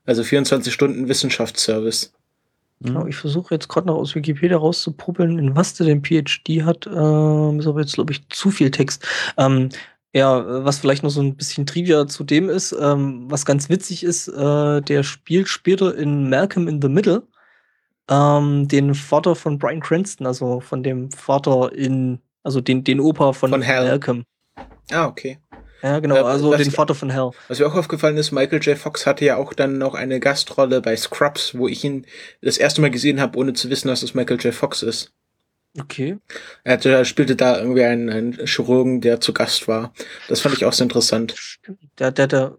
[0.06, 2.12] Also 24 Stunden Wissenschaftsservice.
[2.82, 3.08] Genau, Hm?
[3.08, 6.86] ich versuche jetzt gerade noch aus Wikipedia rauszupuppeln, in was der den PhD hat.
[6.86, 9.06] Ähm, ist aber jetzt, glaube ich, zu viel Text.
[9.36, 9.68] Ähm,
[10.14, 14.02] ja, was vielleicht noch so ein bisschen Trivia zu dem ist, ähm, was ganz witzig
[14.02, 17.22] ist, äh, der spielt später in Malcolm in the Middle
[18.08, 23.32] ähm, den Vater von Brian Cranston, also von dem Vater in Also den, den Opa
[23.32, 23.60] von, Von.
[23.60, 24.24] Malcolm.
[24.90, 25.38] Ah, okay.
[25.82, 27.30] Ja, genau, Äh, also was- den Vater von Hal.
[27.48, 28.76] Was mir auch aufgefallen ist, Michael J.
[28.76, 32.06] Fox hatte ja auch dann noch eine Gastrolle bei Scrubs, wo ich ihn
[32.42, 34.52] das erste Mal gesehen habe, ohne zu wissen, dass es Michael J.
[34.54, 35.12] Fox ist.
[35.78, 36.18] Okay.
[36.64, 39.92] Er hatte, er spielte da irgendwie einen, einen Chirurgen, der zu Gast war.
[40.28, 41.32] Das fand ich auch sehr interessant.
[41.36, 41.78] Stimmt.
[41.98, 42.58] Der, der, der,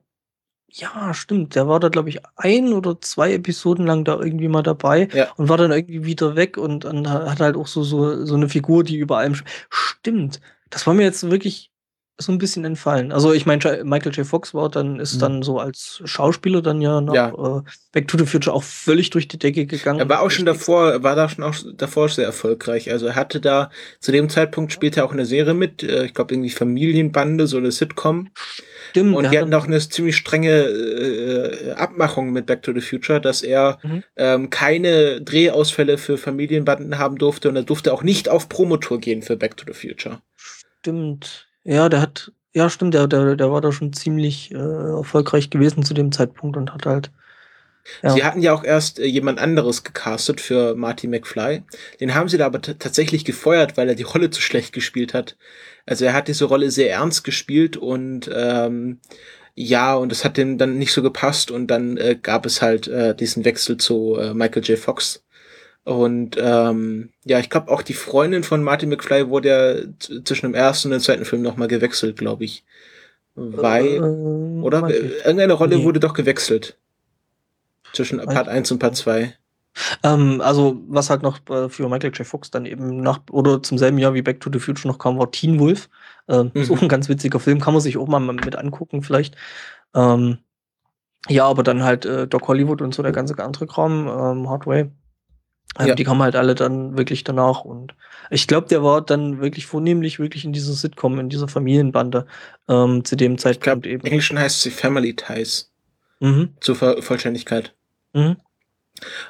[0.71, 1.55] ja, stimmt.
[1.55, 5.29] Der war da, glaube ich, ein oder zwei Episoden lang da irgendwie mal dabei Ja.
[5.35, 8.47] und war dann irgendwie wieder weg und dann hat halt auch so, so, so eine
[8.47, 9.35] Figur, die über allem.
[9.69, 10.39] Stimmt.
[10.69, 11.70] Das war mir jetzt wirklich
[12.17, 13.11] so ein bisschen entfallen.
[13.11, 14.27] Also, ich meine, Michael J.
[14.27, 15.19] Fox war dann, ist Mhm.
[15.19, 17.29] dann so als Schauspieler dann ja nach Ja.
[17.29, 17.61] Äh,
[17.93, 19.99] Back to the Future auch völlig durch die Decke gegangen.
[19.99, 22.91] Er war auch schon davor, war da schon auch davor sehr erfolgreich.
[22.91, 26.13] Also er hatte da, zu dem Zeitpunkt spielte er auch eine Serie mit, äh, ich
[26.13, 28.29] glaube irgendwie Familienbande, so eine Sitcom.
[28.91, 29.15] Stimmt.
[29.15, 33.19] Und die hat hatten auch eine ziemlich strenge äh, Abmachung mit Back to the Future,
[33.21, 34.03] dass er Mhm.
[34.17, 39.21] ähm, keine Drehausfälle für Familienbanden haben durfte und er durfte auch nicht auf Promotour gehen
[39.21, 40.21] für Back to the Future.
[40.35, 41.47] Stimmt.
[41.63, 45.83] Ja, der hat, ja, stimmt, der, der, der war da schon ziemlich äh, erfolgreich gewesen
[45.83, 47.11] zu dem Zeitpunkt und hat halt.
[48.03, 48.11] Ja.
[48.11, 51.63] Sie hatten ja auch erst äh, jemand anderes gecastet für Marty McFly.
[51.99, 55.37] Den haben sie da aber tatsächlich gefeuert, weil er die Rolle zu schlecht gespielt hat.
[55.85, 58.99] Also er hat diese Rolle sehr ernst gespielt und ähm,
[59.55, 62.87] ja, und das hat dem dann nicht so gepasst und dann äh, gab es halt
[62.87, 64.79] äh, diesen Wechsel zu äh, Michael J.
[64.79, 65.23] Fox.
[65.83, 70.53] Und ähm, ja, ich glaube auch die Freundin von Marty McFly wurde ja zwischen dem
[70.53, 72.63] ersten und dem zweiten Film nochmal gewechselt, glaube ich.
[73.35, 73.99] Weil, Äh,
[74.61, 74.87] oder?
[74.89, 75.83] Irgendeine Rolle Nee.
[75.83, 76.77] wurde doch gewechselt.
[77.93, 79.33] Zwischen Part 1 und Part 2.
[80.03, 82.27] Ähm, also, was halt noch äh, für Michael J.
[82.27, 85.17] Fox dann eben nach oder zum selben Jahr wie Back to the Future noch kam,
[85.17, 85.89] war Teen Wolf.
[86.27, 86.75] Ähm, Ist Mhm.
[86.77, 89.35] auch ein ganz witziger Film, kann man sich auch mal mit angucken, vielleicht.
[89.95, 90.37] Ähm,
[91.29, 94.89] ja, aber dann halt äh, Doc Hollywood und so der ganze andere Kram, ähm, Hardway.
[95.79, 95.95] Ähm, Ja.
[95.95, 97.95] Die kamen halt alle dann wirklich danach und
[98.29, 102.25] ich glaube, der war dann wirklich vornehmlich wirklich in dieser Sitcom, in dieser Familienbande
[102.69, 104.05] ähm, zu dem Zeitpunkt im eben.
[104.05, 105.71] Englischen heißt sie Family Ties.
[106.19, 106.49] Mhm.
[106.59, 107.73] Zur Ver Vollständigkeit.
[108.13, 108.37] Mhm.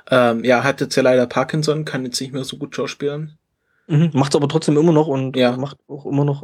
[0.09, 3.37] Ähm, ja, hat jetzt ja leider Parkinson, kann jetzt nicht mehr so gut schauspielen.
[3.87, 5.55] Mhm, macht's aber trotzdem immer noch und Ja.
[5.57, 6.43] macht auch immer noch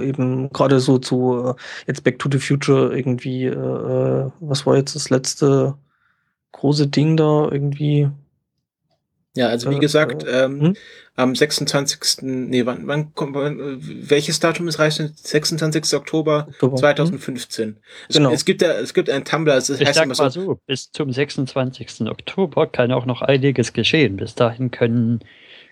[0.00, 4.66] äh, eben gerade so zu äh, jetzt Back to the Future irgendwie, äh, äh, was
[4.66, 5.74] war jetzt das letzte
[6.52, 8.10] große Ding da irgendwie?
[9.36, 10.76] Ja, also wie Äh, gesagt, ähm, hm?
[11.14, 12.22] am 26.
[12.22, 14.96] Nee, wann, wann kommt, wann, äh, welches Datum ist reicht?
[14.98, 15.94] 26.
[15.94, 16.76] Oktober Oktober.
[16.76, 17.76] 2015.
[18.08, 18.32] Es, Genau.
[18.32, 20.60] es gibt ja, es gibt einen Tumblr, es Ich heißt sag immer mal so, so,
[20.66, 22.08] bis zum 26.
[22.08, 24.16] Oktober kann auch noch einiges geschehen.
[24.16, 25.20] Bis dahin können,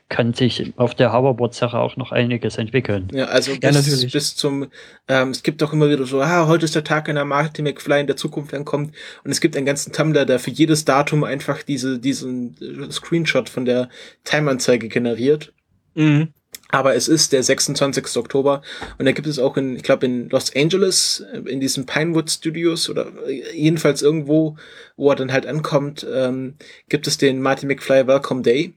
[0.09, 3.09] kann sich auf der Hoverboard-Sache auch noch einiges entwickeln.
[3.13, 4.13] Ja, also Ja, bis, natürlich.
[4.13, 4.69] bis zum,
[5.09, 7.63] ähm, es gibt doch immer wieder so, ah, heute ist der Tag, an der Marty
[7.63, 8.95] McFly in der Zukunft ankommt.
[9.25, 13.49] Und es gibt einen ganzen Tumblr, der für jedes Datum einfach diese, diesen äh, Screenshot
[13.49, 13.89] von der
[14.25, 15.53] Timeanzeige generiert.
[15.95, 16.29] Mhm.
[16.71, 18.17] Aber es ist der 26.
[18.17, 18.63] Oktober
[18.99, 22.31] und da gibt es auch in, ich glaube in Los Angeles, äh, in diesen Pinewood
[22.31, 24.57] Studios oder äh, jedenfalls irgendwo,
[24.97, 26.57] wo er dann halt ankommt, ähm,
[26.89, 28.75] gibt es den Marty McFly Welcome Day.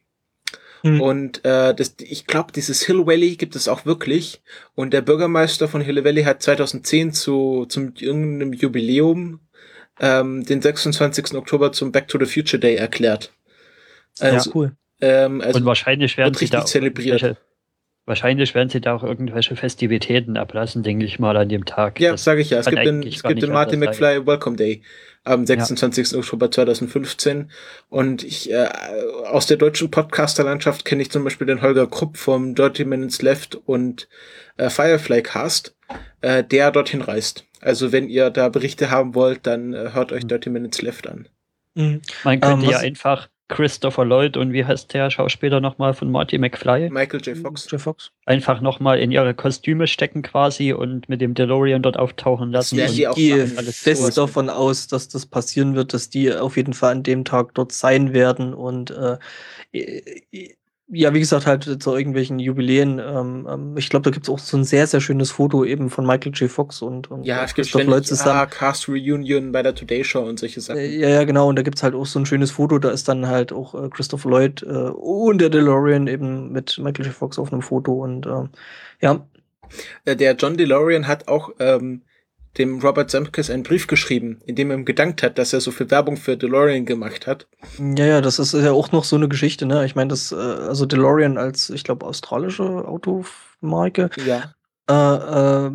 [0.84, 1.02] Mhm.
[1.02, 4.42] Und äh, das, ich glaube, dieses Hill Valley gibt es auch wirklich.
[4.76, 9.40] Und der Bürgermeister von Hill Valley hat 2010 zu zum irgendeinem Jubiläum
[10.00, 11.34] ähm, den 26.
[11.36, 13.34] Oktober zum Back to the Future Day erklärt.
[14.20, 14.72] Also, ja, cool.
[15.02, 17.38] ähm, also Und wahrscheinlich werden sie da richtig zelebriert.
[18.08, 22.00] Wahrscheinlich werden sie da auch irgendwelche Festivitäten ablassen, denke ich mal, an dem Tag.
[22.00, 22.60] Ja, sage ich ja.
[22.60, 24.16] Es gibt den, es gibt den Martin anders sein.
[24.16, 24.82] McFly Welcome Day
[25.26, 26.16] am 26.
[26.16, 27.52] Oktober 2015.
[27.90, 28.70] Und ich äh,
[29.26, 33.56] aus der deutschen Podcaster-Landschaft kenne ich zum Beispiel den Holger Krupp vom Dirty Minutes Left
[33.56, 34.08] und
[34.56, 35.76] äh, Firefly Cast,
[36.22, 37.44] äh, der dorthin reist.
[37.60, 41.28] Also wenn ihr da Berichte haben wollt, dann äh, hört euch Dirty Minutes Left an.
[41.76, 42.02] Mhm.
[42.24, 46.38] Man könnte Ähm, ja einfach Christopher Lloyd und wie heißt der Schauspieler nochmal von Marty
[46.38, 46.90] McFly?
[46.90, 47.38] Michael J.
[47.38, 47.68] Fox.
[47.72, 48.12] Jeff Fox.
[48.26, 52.78] Einfach nochmal in ihre Kostüme stecken quasi und mit dem DeLorean dort auftauchen lassen.
[52.80, 54.16] Ich gehe fest sowas.
[54.16, 57.72] davon aus, dass das passieren wird, dass die auf jeden Fall an dem Tag dort
[57.72, 59.18] sein werden und äh,
[59.72, 60.56] äh,
[60.90, 63.00] ja, wie gesagt, halt zu irgendwelchen Jubiläen.
[63.00, 65.90] Ähm, ähm, ich glaube, da gibt es auch so ein sehr, sehr schönes Foto eben
[65.90, 66.50] von Michael J.
[66.50, 68.40] Fox und, und Ja, äh, es gibt Christoph Lloyd ständig zusammen.
[68.40, 70.80] ah, Cast Reunion bei der Today Show und solche Sachen.
[70.80, 71.50] Äh, Ja, ja, genau.
[71.50, 72.80] Und da gibt's halt auch so ein schönes Foto.
[72.80, 77.06] Da ist dann halt auch äh, Christopher Lloyd äh, und der DeLorean eben mit Michael
[77.08, 77.14] J.
[77.14, 77.92] Fox auf einem Foto.
[78.04, 78.50] Und ähm,
[79.02, 79.26] ja,
[80.06, 82.02] Äh, der John DeLorean hat auch ähm,
[82.58, 85.72] dem Robert Zemkes einen Brief geschrieben, in dem er ihm gedankt hat, dass er so
[85.72, 87.48] viel Werbung für DeLorean gemacht hat.
[87.80, 89.66] ja, ja, das ist ja auch noch so eine Geschichte.
[89.66, 89.86] Ne?
[89.86, 94.54] Ich meine, das, äh, also DeLorean als, ich glaube, australische Automarke Ja.
[94.90, 94.94] äh,
[95.68, 95.72] äh,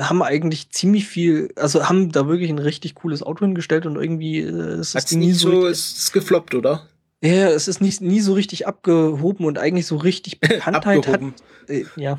[0.00, 4.40] haben eigentlich ziemlich viel, also haben da wirklich ein richtig cooles Auto hingestellt und irgendwie
[4.40, 6.86] äh, ist Hat's Ding nie so ist es gefloppt, oder?
[7.22, 11.34] Ja, es ist nicht, nie so richtig abgehoben und eigentlich so richtig Bekanntheit Abgehoben.
[11.62, 11.70] hat.
[11.70, 12.18] Äh, ja.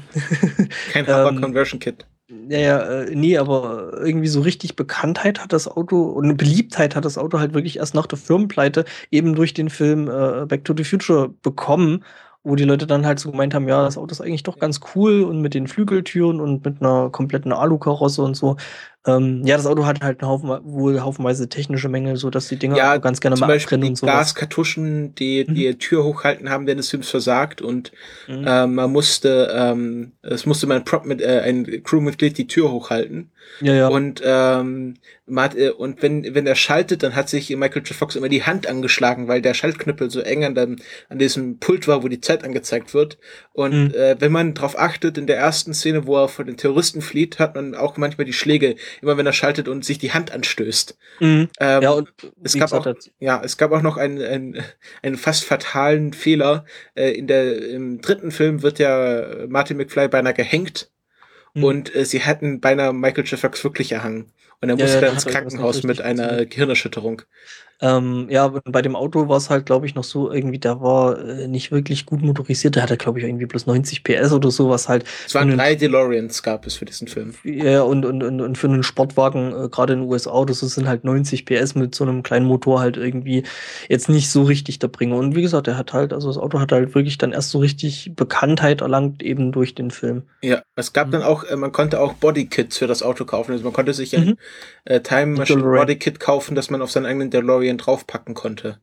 [0.92, 2.06] Kein Hammer Ähm, Conversion Kit.
[2.30, 7.06] Ja, ja, äh, nee, aber irgendwie so richtig Bekanntheit hat das Auto und Beliebtheit hat
[7.06, 10.74] das Auto halt wirklich erst nach der Firmenpleite eben durch den Film äh, Back to
[10.76, 12.04] the Future bekommen,
[12.44, 14.82] wo die Leute dann halt so gemeint haben, ja, das Auto ist eigentlich doch ganz
[14.94, 18.58] cool und mit den Flügeltüren und mit einer kompletten Alukarosse und so.
[19.08, 22.78] Ähm, ja, das Auto hat halt Haufen, wohl haufenweise technische Mängel, so dass die Dinger
[22.78, 24.14] Ja, ganz gerne mal die und sowas.
[24.36, 25.54] Gaskartuschen, die Mhm.
[25.56, 27.92] die Tür hochhalten haben, während des Films versagt und
[28.28, 28.44] Mhm.
[28.46, 33.32] äh, man musste, ähm, es musste mein Prop mit äh, ein Crewmitglied die Tür hochhalten
[33.62, 33.88] ja, ja.
[33.88, 37.96] und ähm, man hat, äh, und wenn wenn er schaltet, dann hat sich Michael J.
[37.96, 40.78] Fox immer die Hand angeschlagen, weil der Schaltknüppel so eng an dem
[41.10, 43.18] an diesem Pult war, wo die Zeit angezeigt wird.
[43.54, 43.94] Und Mhm.
[43.94, 47.40] äh, wenn man darauf achtet, in der ersten Szene, wo er vor den Terroristen flieht,
[47.40, 50.98] hat man auch manchmal die Schläge, immer wenn er schaltet und sich die Hand anstößt.
[51.20, 51.50] Mhm.
[51.60, 52.10] Ähm, ja, und
[52.44, 54.64] es gab auch- das- ja, es gab auch noch einen, einen,
[55.04, 56.66] einen fast fatalen Fehler.
[56.96, 60.90] Äh, in der, Im dritten Film wird ja Martin McFly beinahe gehängt
[61.54, 61.64] Mhm.
[61.64, 63.40] und äh, sie hätten beinahe Michael J.
[63.40, 64.32] Fox wirklich erhangen.
[64.60, 66.46] Und er musste ja, dann da ins Krankenhaus mit einer.
[66.46, 67.22] Gehirnerschütterung.
[67.80, 71.20] Ähm, ja, bei dem Auto war es halt, glaube ich, noch so irgendwie, der war
[71.20, 72.76] äh, nicht wirklich gut motorisiert.
[72.76, 75.76] Der hatte, glaube ich, irgendwie bloß 90 PS oder so, was halt Es waren drei
[75.76, 77.34] DeLoreans gab es für diesen Film.
[77.44, 80.88] ja, und, und, und, und für einen Sportwagen, äh, gerade in den USA, das sind
[80.88, 83.44] halt 90 PS mit so einem kleinen Motor halt irgendwie
[83.90, 85.16] jetzt nicht so richtig der Bringer.
[85.18, 87.60] Und wie gesagt, der hat halt, also das Auto hat halt wirklich dann erst so
[87.60, 90.24] richtig Bekanntheit erlangt, eben durch den Film.
[90.42, 91.12] Ja, es gab Mhm.
[91.12, 93.52] dann auch, äh, man konnte auch Bodykits für das Auto kaufen.
[93.52, 94.38] Also man konnte sich ein Mhm.
[94.86, 95.62] äh, Time Machine.
[95.64, 98.80] Bodykit kaufen, das man auf seinen eigenen DeLorean draufpacken konnte.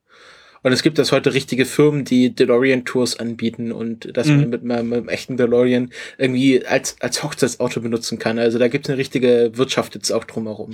[0.62, 4.36] Und es gibt das heute richtige Firmen, die DeLorean Tours anbieten und dass Mhm.
[4.36, 8.38] man mit, einem- mit einem echten DeLorean irgendwie als, als Hochzeitsauto benutzen kann.
[8.38, 10.72] Also da gibt es eine richtige Wirtschaft jetzt auch drumherum.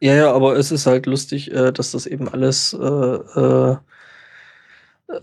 [0.00, 3.76] Ja, ja, aber es ist halt lustig, äh, dass das eben alles äh, äh,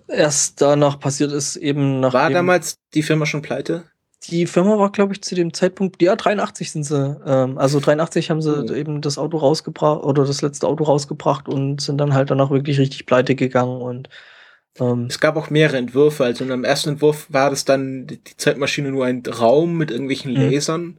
[0.08, 3.86] erst danach passiert ist, eben nach War damals die Firma schon pleite?
[4.30, 7.18] Die Firma war, glaube ich, zu dem Zeitpunkt, ja, 83 sind sie.
[7.26, 8.74] Ähm, also 83 haben sie Oh.
[8.74, 12.80] eben das Auto rausgebracht oder das letzte Auto rausgebracht und sind dann halt danach wirklich
[12.80, 14.10] richtig pleite gegangen und
[14.80, 16.24] ähm, Es gab auch mehrere Entwürfe.
[16.26, 19.91] Also in dem ersten Entwurf war das dann die, die Zeitmaschine nur ein Raum mit
[19.91, 20.52] irgendwelchen Mhm.
[20.52, 20.98] Lasern.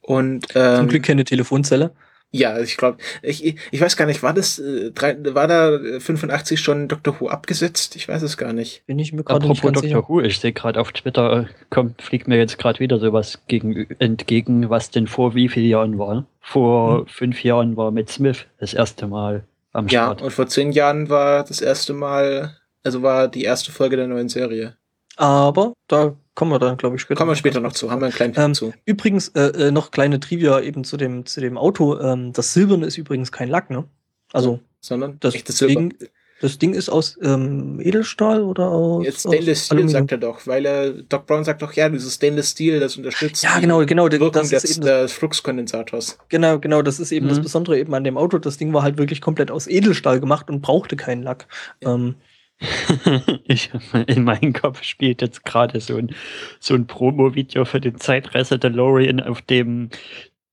[0.00, 1.92] Und ähm, zum Glück keine Telefonzelle.
[2.34, 6.00] Ja, ich glaube, ich, ich weiß gar nicht, war das, äh, drei, war da äh,
[6.00, 7.94] 85 schon Doctor Who abgesetzt?
[7.94, 8.82] Ich weiß es gar nicht.
[8.86, 10.00] Bin ich mir gerade nicht Apropos ganz Dr.
[10.02, 10.08] sicher.
[10.08, 13.86] Who, ich sehe gerade auf Twitter, äh, kommt, fliegt mir jetzt gerade wieder sowas gegen,
[13.98, 16.24] entgegen, was denn vor wie vielen Jahren war.
[16.40, 17.06] Vor Hm.
[17.06, 19.44] fünf Jahren war Matt Smith das erste Mal
[19.74, 20.22] am Ja, Start.
[20.22, 24.30] und vor zehn Jahren war das erste Mal, also war die erste Folge der neuen
[24.30, 24.76] Serie.
[25.16, 27.18] Aber da kommen wir dann, glaube ich, später.
[27.18, 28.72] Kommen wir noch später noch zu, haben wir einen kleinen Ähm, zu.
[28.84, 31.98] Übrigens, äh, äh, noch kleine Trivia eben zu dem, zu dem Auto.
[32.00, 33.84] Ähm, das Silberne ist übrigens kein Lack, ne?
[34.32, 35.74] Also, Sondern das echtes Silber.
[35.80, 35.94] Ding-
[36.40, 39.04] das Ding ist aus ähm, Edelstahl oder aus.
[39.04, 40.00] Jetzt aus Stainless Steel Aluminium?
[40.00, 43.44] sagt er doch, weil er, Doc Brown sagt doch, ja, dieses Stainless Steel, das unterstützt
[43.44, 44.10] Ja, die genau, genau.
[44.10, 46.18] Wirkung Das ist des, eben das, des Fluxkondensators.
[46.30, 46.82] genau, genau.
[46.82, 47.42] Das ist eben das Mhm.
[47.42, 48.38] Besondere eben an dem Auto.
[48.38, 51.46] Das Ding war halt wirklich komplett aus Edelstahl gemacht und brauchte keinen Lack.
[51.80, 51.94] Ja.
[51.94, 52.16] Ähm,
[53.44, 53.70] ich,
[54.06, 56.14] in meinem Kopf spielt jetzt gerade so ein,
[56.60, 59.90] so ein Promo-Video für den Zeitreise DeLorean, auf dem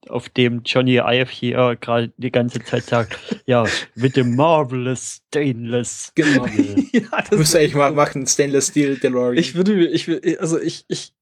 [0.08, 3.66] auf dem Johnny Ive hier gerade die ganze Zeit sagt, ja,
[3.96, 6.46] mit dem Marvelous Stainless Genau.
[6.92, 9.38] Ja, das Müsste ich mal machen, Stainless Steel DeLorean.
[9.38, 10.10] Ich würde ich
[10.40, 11.14] also ich, ich,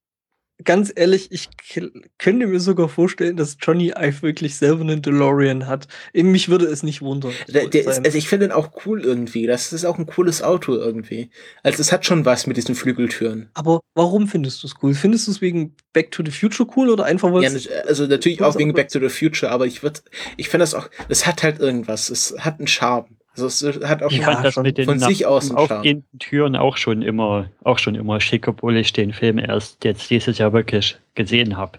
[0.64, 1.48] ganz ehrlich, ich
[2.18, 5.86] könnte mir sogar vorstellen, dass Johnny Ive wirklich selber einen DeLorean hat.
[6.12, 7.32] Eben, Mich würde es nicht wundern.
[7.46, 9.46] Der, der ist, also ich finde den auch cool irgendwie.
[9.46, 11.30] Das ist auch ein cooles Auto irgendwie.
[11.62, 13.50] Also es hat schon was mit diesen Flügeltüren.
[13.54, 14.94] Aber warum findest du es cool?
[14.94, 17.50] Findest du es wegen Back to the Future cool oder einfach weil Ja,
[17.86, 20.00] also natürlich auch wegen Back to the Future, aber ich würde,
[20.36, 22.10] ich finde das auch, es hat halt irgendwas.
[22.10, 23.17] Es hat einen Charme.
[23.40, 24.64] Also es hat auch Ich fand das schon.
[24.64, 28.48] mit den Von nach sich aus aufgehenden Türen auch schon immer, auch schon immer schick,
[28.48, 31.78] obwohl ich den Film erst jetzt dieses Jahr wirklich gesehen habe.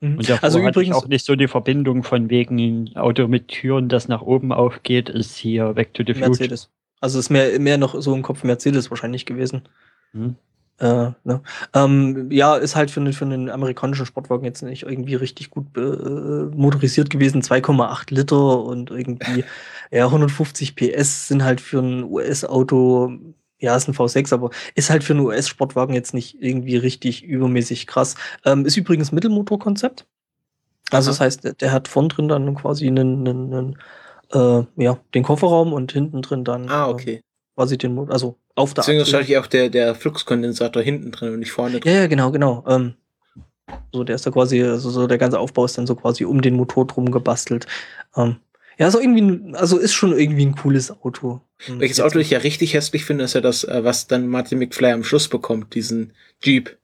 [0.00, 0.18] Mhm.
[0.18, 3.48] Und davor Also hatte übrigens, ich auch nicht so die Verbindung von wegen Auto mit
[3.48, 6.30] Türen, das nach oben aufgeht, ist hier Back to the Future.
[6.30, 6.70] Mercedes.
[7.00, 9.62] Also ist mehr, mehr noch so im Kopf Mercedes wahrscheinlich gewesen.
[10.12, 10.36] Hm.
[10.82, 11.42] Äh, ne?
[11.74, 15.66] ähm, ja, ist halt für, einen- für einen amerikanischen Sportwagen jetzt nicht irgendwie richtig gut
[15.76, 17.40] äh, motorisiert gewesen.
[17.40, 19.44] 2,8 Liter und irgendwie
[19.92, 23.12] ja, 150 PS sind halt für ein US-Auto,
[23.60, 27.86] ja, ist ein V6, aber ist halt für einen US-Sportwagen jetzt nicht irgendwie richtig übermäßig
[27.86, 28.16] krass.
[28.44, 30.04] Ähm, ist übrigens Mittelmotorkonzept.
[30.90, 31.12] Also Aha.
[31.12, 33.78] das heißt, der, der hat vorn drin dann quasi einen, einen, einen
[34.32, 37.22] äh, ja, den Kofferraum und hinten drin dann Ah, okay.
[37.62, 39.12] Quasi den Motor, also auf der Deswegen Achse.
[39.12, 41.92] wahrscheinlich auch der, der Fluxkondensator hinten drin und nicht vorne drin.
[41.92, 42.64] Ja, ja, genau, genau.
[42.68, 42.94] Ähm,
[43.92, 46.42] so, der ist da quasi, also so der ganze Aufbau ist dann so quasi um
[46.42, 47.66] den Motor drum gebastelt.
[48.16, 48.36] Ähm,
[48.78, 51.40] Ja, ist irgendwie, ein- also ist schon irgendwie ein cooles Auto.
[51.68, 54.90] Welches Auto ich ja richtig hässlich finde, ist ja das, äh, was dann Martin McFly
[54.92, 56.12] am Schluss bekommt, diesen
[56.42, 56.76] Jeep.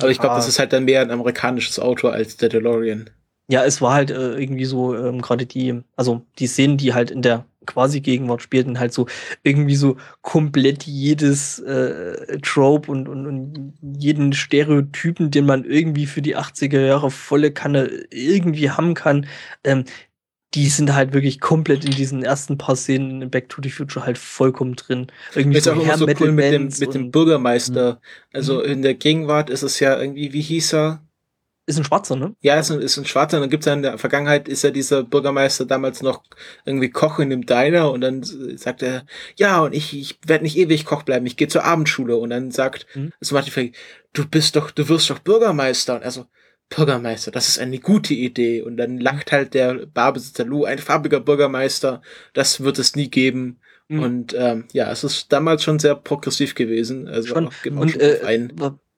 [0.00, 0.36] Aber ich glaube, Ja.
[0.38, 3.10] das ist halt dann mehr ein amerikanisches Auto als der DeLorean.
[3.48, 7.10] Ja, es war halt äh, irgendwie so ähm, gerade die, also die Szenen, die halt
[7.10, 9.06] in der quasi Gegenwart spielten, halt so
[9.42, 16.22] irgendwie so komplett jedes äh, Trope und, und, und jeden Stereotypen, den man irgendwie für
[16.22, 19.26] die 80er Jahre volle Kanne irgendwie haben kann,
[19.64, 19.84] ähm,
[20.54, 24.04] die sind halt wirklich komplett in diesen ersten paar Szenen in Back to the Future
[24.04, 25.06] halt vollkommen drin.
[25.34, 28.00] Irgendwie Ist auch immer so cool mit dem, mit dem und- Bürgermeister.
[28.32, 31.01] Also in der Gegenwart ist es ja irgendwie, wie hieß er?
[31.64, 32.34] Ist ein Schwarzer, ne?
[32.40, 33.36] Ja, ist ein, ist ein Schwarzer.
[33.36, 36.24] Und dann gibt's ja in der Vergangenheit, ist ja dieser Bürgermeister damals noch
[36.64, 39.06] irgendwie Koch in dem Diner und dann sagt er,
[39.36, 42.16] ja, und ich, ich werde nicht ewig Koch bleiben, ich gehe zur Abendschule.
[42.16, 43.12] Und dann sagt, Mhm.
[43.20, 43.76] ist Martin Fleck,
[44.12, 45.94] du bist doch, du wirst doch Bürgermeister.
[45.94, 46.26] Und er so,
[46.68, 48.62] Bürgermeister, das ist eine gute Idee.
[48.62, 52.02] Und dann lacht halt der Barbesitzer Lou, ein farbiger Bürgermeister,
[52.32, 53.60] das wird es nie geben.
[53.88, 54.02] Mhm.
[54.02, 57.06] Und ähm, ja, es ist damals schon sehr progressiv gewesen.
[57.08, 57.48] Also Schon.
[57.48, 58.52] auch, man Und schon äh, ein.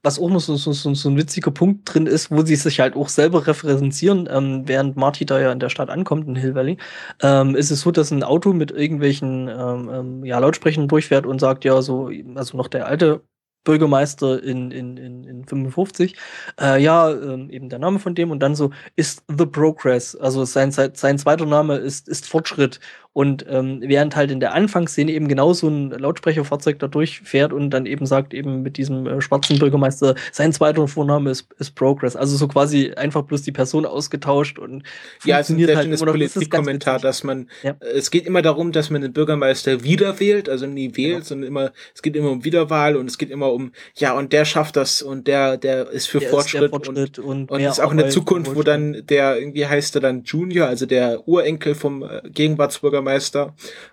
[0.05, 2.81] Wa- was auch noch so, so, so, ein witziger Punkt drin ist, wo sie sich
[2.81, 6.55] halt auch selber referenzieren, ähm, während Marty da ja in der Stadt ankommt, in Hill
[6.55, 6.79] Valley,
[7.23, 11.41] ähm, ist es so, dass ein Auto mit irgendwelchen ähm, ähm, ja, Lautsprechern durchfährt und
[11.41, 13.23] sagt, ja, so, also noch der alte
[13.65, 16.17] Bürgermeister in, in, in, in 55,
[16.61, 20.45] äh, ja, ähm, eben der Name von dem und dann so, ist The Progress, also
[20.45, 22.79] sein, sein zweiter Name ist, ist Fortschritt
[23.15, 27.71] und ähm, während halt in der Anfangsszene eben genau so ein Lautsprecherfahrzeug da durchfährt und
[27.71, 32.17] dann eben sagt, eben mit diesem äh, schwarzen Bürgermeister, sein zweiter Vorname ist, ist Progress.
[32.17, 34.83] Also so quasi einfach bloß die Person ausgetauscht und
[35.25, 36.19] Ja, es ist ein sehr schönes immer noch.
[36.19, 37.03] Das ist ganz Politikkommentar, witzig.
[37.09, 37.71] dass man, Ja.
[37.81, 41.25] äh, es geht immer darum, dass man den Bürgermeister wieder wählt, also nie wählt, Genau.
[41.25, 44.45] sondern immer, es geht immer um Wiederwahl und es geht immer um, ja, und der
[44.45, 47.61] schafft das und der, der ist für Der ist der Fortschritt, Fortschritt und, und, und
[47.61, 51.29] ist auch in der Zukunft, wo dann der, irgendwie heißt er dann Junior, also der
[51.29, 53.04] Urenkel vom äh, Gegenwartsbürgermeister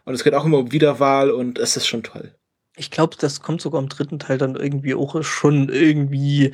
[0.05, 2.35] und es geht auch immer um Wiederwahl und es ist schon toll.
[2.77, 6.53] Ich glaube, das kommt sogar im dritten Teil dann irgendwie auch schon irgendwie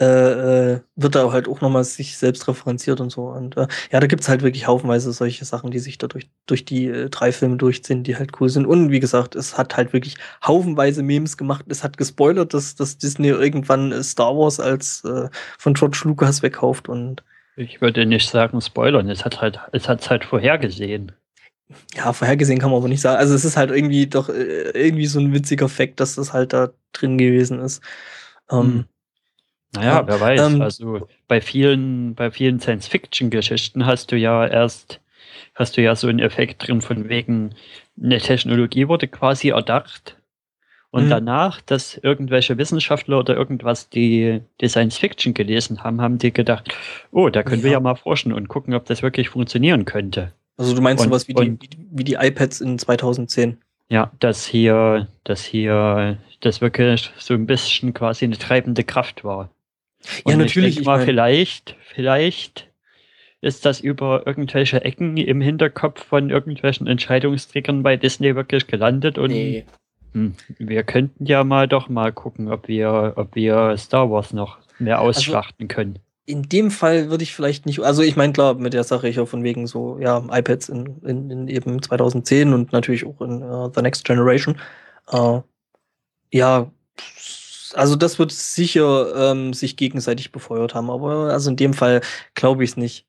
[0.00, 3.28] äh, äh, wird da halt auch nochmal sich selbst referenziert und so.
[3.28, 6.64] Und äh, ja, da gibt's halt wirklich haufenweise solche Sachen, die sich da durch, durch
[6.64, 8.66] die äh, drei Filme durchziehen, die halt cool sind.
[8.66, 11.66] Und wie gesagt, es hat halt wirklich haufenweise Memes gemacht.
[11.68, 15.28] Es hat gespoilert, dass, dass Disney irgendwann äh, Star Wars als äh,
[15.58, 17.22] von George Lucas wegkauft und
[17.54, 21.12] Ich würde nicht sagen spoilern, es hat halt, es hat's halt vorhergesehen.
[21.94, 23.18] Ja, vorhergesehen kann man aber nicht sagen.
[23.18, 26.52] Also es ist halt irgendwie doch äh, irgendwie so ein witziger Fakt, dass das halt
[26.52, 27.82] da drin gewesen ist.
[28.50, 28.84] Ähm, Hm.
[29.72, 30.54] Naja, Ja, wer weiß.
[30.54, 35.00] ähm, also bei vielen, bei vielen Science-Fiction-Geschichten hast du ja erst,
[35.54, 37.54] hast du ja so einen Effekt drin von wegen,
[38.00, 40.16] eine Technologie wurde quasi erdacht.
[40.90, 41.10] Und Mhm.
[41.10, 46.72] danach, dass irgendwelche Wissenschaftler oder irgendwas, die, die Science Fiction gelesen haben, haben die gedacht,
[47.10, 47.78] oh, da können wir Ja.
[47.78, 50.32] ja mal forschen und gucken, ob das wirklich funktionieren könnte.
[50.56, 53.58] Also du meinst Und- sowas wie die, und- die- wie die iPads in 2010.
[53.88, 59.50] Ja, dass hier, dass hier, das wirklich so ein bisschen quasi eine treibende Kraft war.
[60.26, 62.70] Ja, Und natürlich, Ich ich mal, mein- vielleicht, vielleicht
[63.40, 69.30] ist das über irgendwelche Ecken im Hinterkopf von irgendwelchen Entscheidungsträgern bei Disney wirklich gelandet und
[69.32, 69.64] Nee.
[70.12, 74.58] hm, wir könnten ja mal doch mal gucken, ob wir, ob wir Star Wars noch
[74.78, 75.98] mehr Also ausschlachten können.
[76.26, 79.20] In dem Fall würde ich vielleicht nicht, also ich meine klar, mit der Sache ich
[79.20, 83.42] auch von wegen so, ja, iPads in, in, in eben 2010 und natürlich auch in
[83.42, 84.58] äh, The Next Generation.
[85.10, 85.40] Äh,
[86.32, 86.70] ja,
[87.74, 92.00] also das wird sicher ähm, sich gegenseitig befeuert haben, aber also in dem Fall
[92.34, 93.06] glaube ich es nicht.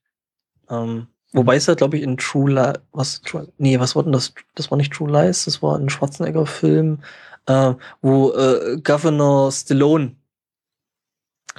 [0.68, 4.12] Ähm, wobei es ja, glaube ich, in True Lies, was, True, nee, was war denn
[4.12, 4.34] das?
[4.54, 6.98] Das war nicht True Lies, das war ein Schwarzenegger-Film,
[7.46, 10.16] äh, wo äh, Governor Stallone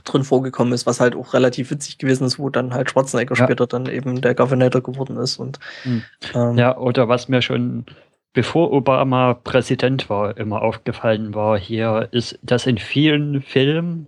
[0.03, 3.45] drin vorgekommen ist, was halt auch relativ witzig gewesen ist, wo dann halt Schwarzenegger Ja.
[3.45, 6.03] später dann eben der Governator geworden ist und Hm.
[6.33, 7.85] ähm, Ja, oder was mir schon
[8.33, 14.07] bevor Obama Präsident war, immer aufgefallen war, hier ist, dass in vielen Filmen,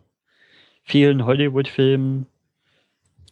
[0.84, 2.28] vielen Hollywood-Filmen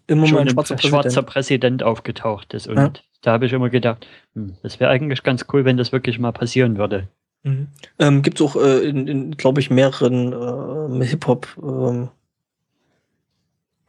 [0.07, 1.27] immer schon ein schwarzer schwarzer, Präsident.
[1.27, 2.67] Präsident aufgetaucht ist.
[2.67, 2.91] Und Ja.
[3.21, 6.31] da habe ich immer gedacht, hm, das wäre eigentlich ganz cool, wenn das wirklich mal
[6.31, 7.07] passieren würde.
[7.43, 7.67] Mhm.
[7.99, 12.09] Ähm, Gibt es auch äh, in, in glaube ich, mehreren ähm, Hip-Hop ähm,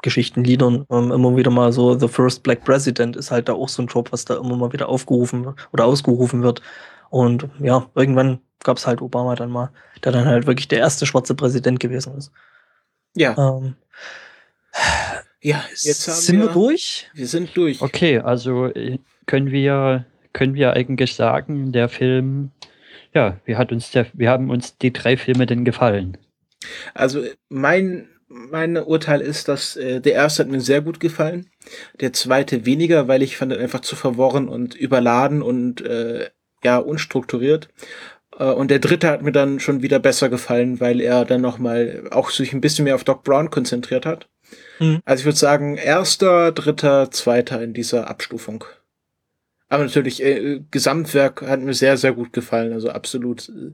[0.09, 3.83] Geschichtenliedern ähm, immer wieder mal so The First Black President ist halt da auch so
[3.83, 6.63] ein Job, was da immer mal wieder aufgerufen wird oder ausgerufen wird.
[7.11, 9.71] Und ja, irgendwann gab es halt Obama dann mal,
[10.03, 12.33] der dann halt wirklich der erste schwarze Präsident gewesen ist.
[13.15, 13.75] Ja, Ähm,
[15.43, 17.11] ja, jetzt haben sind wir, wir, durch?
[17.15, 17.83] wir sind durch.
[17.83, 22.51] Okay, also äh, können wir, können wir eigentlich sagen, der Film,
[23.15, 26.17] ja, wie hat uns der, wie haben uns die drei Filme denn gefallen?
[26.95, 31.51] Also mein mein Urteil ist, dass äh, der erste hat mir sehr gut gefallen,
[32.01, 36.31] der zweite weniger, weil ich fand ihn einfach zu verworren und überladen und äh,
[36.63, 37.69] ja unstrukturiert.
[38.39, 41.59] Äh, und der dritte hat mir dann schon wieder besser gefallen, weil er dann noch
[41.59, 44.29] mal auch sich ein bisschen mehr auf Doc Brown konzentriert hat.
[44.79, 45.01] Mhm.
[45.05, 48.65] Also ich würde sagen, erster, dritter, zweiter in dieser Abstufung.
[49.71, 52.73] Aber natürlich, äh, Gesamtwerk hat mir sehr, sehr gut gefallen.
[52.73, 53.73] Also absolut äh,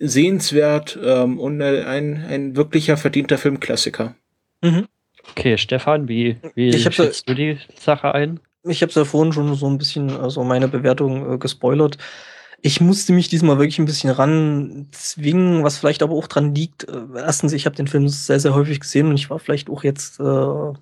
[0.00, 4.16] sehenswert ähm, und ein, ein wirklicher verdienter Filmklassiker.
[4.62, 4.86] Mhm.
[5.30, 8.40] Okay, Stefan, wie, wie ich schätzt du die Sache ein?
[8.64, 11.98] Ich habe es ja vorhin schon so ein bisschen, also meine Bewertung äh, gespoilert.
[12.62, 16.88] Ich musste mich diesmal wirklich ein bisschen ranzwingen, was vielleicht aber auch dran liegt.
[16.88, 19.84] Äh, erstens, ich habe den Film sehr, sehr häufig gesehen und ich war vielleicht auch
[19.84, 20.72] jetzt äh,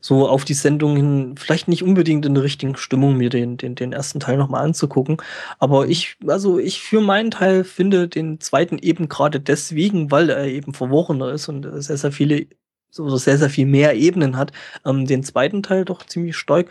[0.00, 3.74] so auf die Sendung hin, vielleicht nicht unbedingt in der richtigen Stimmung, mir den, den,
[3.74, 5.18] den ersten Teil nochmal anzugucken.
[5.58, 10.46] Aber ich, also ich für meinen Teil finde den zweiten eben gerade deswegen, weil er
[10.46, 12.46] eben verworrener ist und sehr, sehr viele,
[12.90, 14.52] so sehr, sehr viel mehr Ebenen hat,
[14.86, 16.68] ähm, den zweiten Teil doch ziemlich stark.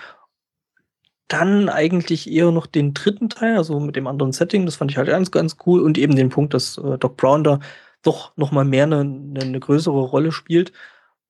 [1.28, 4.98] Dann eigentlich eher noch den dritten Teil, also mit dem anderen Setting, das fand ich
[4.98, 7.60] halt ganz, ganz cool und eben den Punkt, dass äh, Doc Brown da
[8.02, 10.72] doch nochmal mehr eine, eine größere Rolle spielt.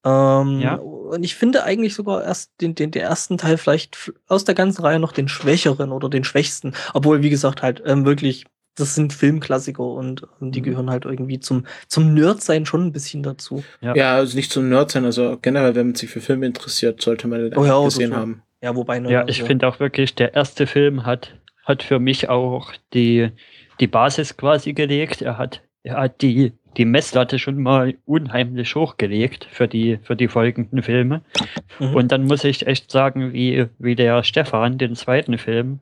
[0.06, 0.76] Ähm, ja.
[0.76, 4.84] Und ich finde eigentlich sogar erst den, den, den ersten Teil vielleicht aus der ganzen
[4.84, 6.74] Reihe noch den schwächeren oder den schwächsten.
[6.94, 8.46] Obwohl, wie gesagt, halt ähm, wirklich,
[8.76, 10.66] das sind Filmklassiker und, und die mhm.
[10.66, 13.64] gehören halt irgendwie zum, zum Nerd-Sein schon ein bisschen dazu.
[13.82, 13.96] Ja.
[13.96, 17.28] ja, also nicht zum Nerd sein, also generell, wenn man sich für Filme interessiert, sollte
[17.28, 18.44] man den oh, ja, gesehen so haben.
[18.62, 19.46] Ja, wobei ne, Ja, ich so.
[19.46, 21.36] finde auch wirklich, der erste Film hat,
[21.66, 23.32] hat für mich auch die,
[23.80, 25.22] die Basis quasi gelegt.
[25.22, 30.28] Er hat, er hat die, die Messlatte schon mal unheimlich hochgelegt für die, für die
[30.28, 31.22] folgenden Filme.
[31.80, 31.96] Mhm.
[31.96, 35.80] Und dann muss ich echt sagen, wie, wie der Stefan, den zweiten Film,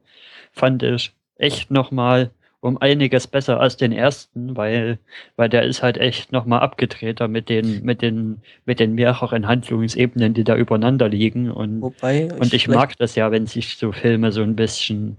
[0.52, 4.98] fand ich echt nochmal um einiges besser als den ersten, weil,
[5.36, 10.34] weil der ist halt echt nochmal abgedrehter mit den, mit den, mit den mehreren Handlungsebenen,
[10.34, 11.52] die da übereinander liegen.
[11.52, 15.18] Und, Wobei und ich mag das ja, wenn sich so Filme so ein bisschen,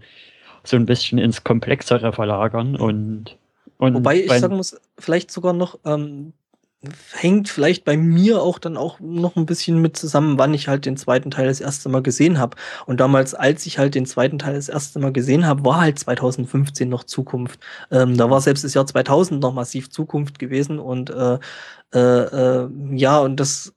[0.65, 3.37] so ein bisschen ins Komplexere verlagern und,
[3.79, 6.33] und Wobei ich sagen muss, vielleicht sogar noch, ähm,
[7.13, 10.87] hängt vielleicht bei mir auch dann auch noch ein bisschen mit zusammen, wann ich halt
[10.87, 12.57] den zweiten Teil das erste Mal gesehen habe.
[12.87, 15.99] Und damals, als ich halt den zweiten Teil das erste Mal gesehen habe, war halt
[15.99, 17.61] 2015 noch Zukunft.
[17.91, 21.39] Ähm, da war selbst das Jahr 2000 noch massiv Zukunft gewesen und äh,
[21.95, 23.75] äh, äh, ja, und das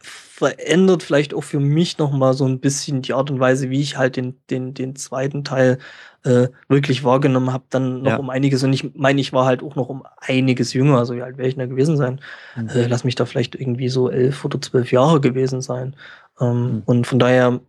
[0.00, 3.80] verändert vielleicht auch für mich noch mal so ein bisschen die Art und Weise, wie
[3.80, 5.78] ich halt den, den, den zweiten Teil
[6.24, 8.16] äh, wirklich wahrgenommen habe, dann noch ja.
[8.16, 8.62] um einiges.
[8.64, 10.98] Und ich meine, ich war halt auch noch um einiges jünger.
[10.98, 12.20] Also wie alt wäre ich da gewesen sein?
[12.56, 12.68] Mhm.
[12.68, 15.94] Äh, lass mich da vielleicht irgendwie so elf oder zwölf Jahre gewesen sein.
[16.40, 16.82] Ähm, mhm.
[16.86, 17.60] Und von daher,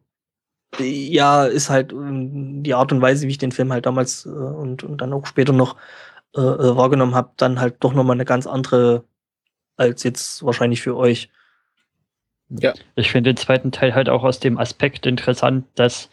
[0.80, 4.30] ja, ist halt ähm, die Art und Weise, wie ich den Film halt damals äh,
[4.30, 5.76] und, und dann auch später noch
[6.36, 9.04] äh, äh wahrgenommen habe, dann halt doch nochmal eine ganz andere
[9.78, 11.30] als jetzt wahrscheinlich für euch.
[12.50, 12.74] Ja.
[12.96, 16.10] Ich finde den zweiten Teil halt auch aus dem Aspekt interessant, dass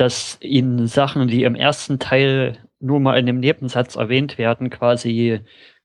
[0.00, 5.40] dass ihnen Sachen, die im ersten Teil nur mal in einem Nebensatz erwähnt werden, quasi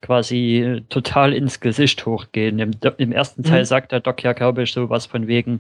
[0.06, 2.60] quasi total ins Gesicht hochgehen.
[2.60, 3.66] Im, im ersten Teil mhm.
[3.66, 5.60] sagt der Doc ja, glaube ich, sowas von wegen,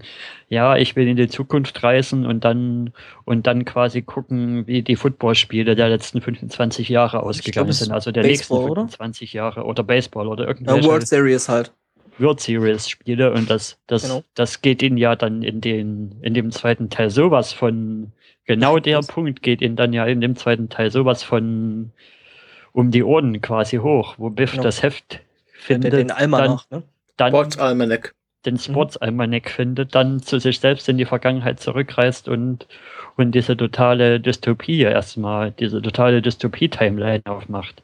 [0.49, 4.95] ja, ich will in die Zukunft reisen und dann und dann quasi gucken, wie die
[4.95, 9.37] Footballspiele der letzten 25 Jahre ausgegangen glaub, sind, also der Baseball, nächsten 25 oder?
[9.37, 10.81] Jahre oder Baseball oder irgendwelche.
[10.81, 11.71] Ja, World Series halt.
[12.19, 14.23] World Series Spiele und das, das, genau.
[14.35, 18.11] das geht ihnen ja dann in den, in dem zweiten Teil sowas von
[18.45, 21.91] Genau der Punkt geht ihnen dann ja in dem zweiten Teil sowas von
[22.71, 24.63] um die Ohren quasi hoch, wo Biff genau.
[24.63, 25.21] das Heft
[25.53, 25.93] findet.
[25.93, 26.85] Den Almanach, dann, ne?
[27.17, 28.13] Dann Sports Almanac.
[28.45, 32.67] Den Sports Almanac findet, dann zu sich selbst in die Vergangenheit zurückreist und,
[33.15, 37.81] und diese totale Dystopie erstmal, diese totale Dystopie-Timeline aufmacht.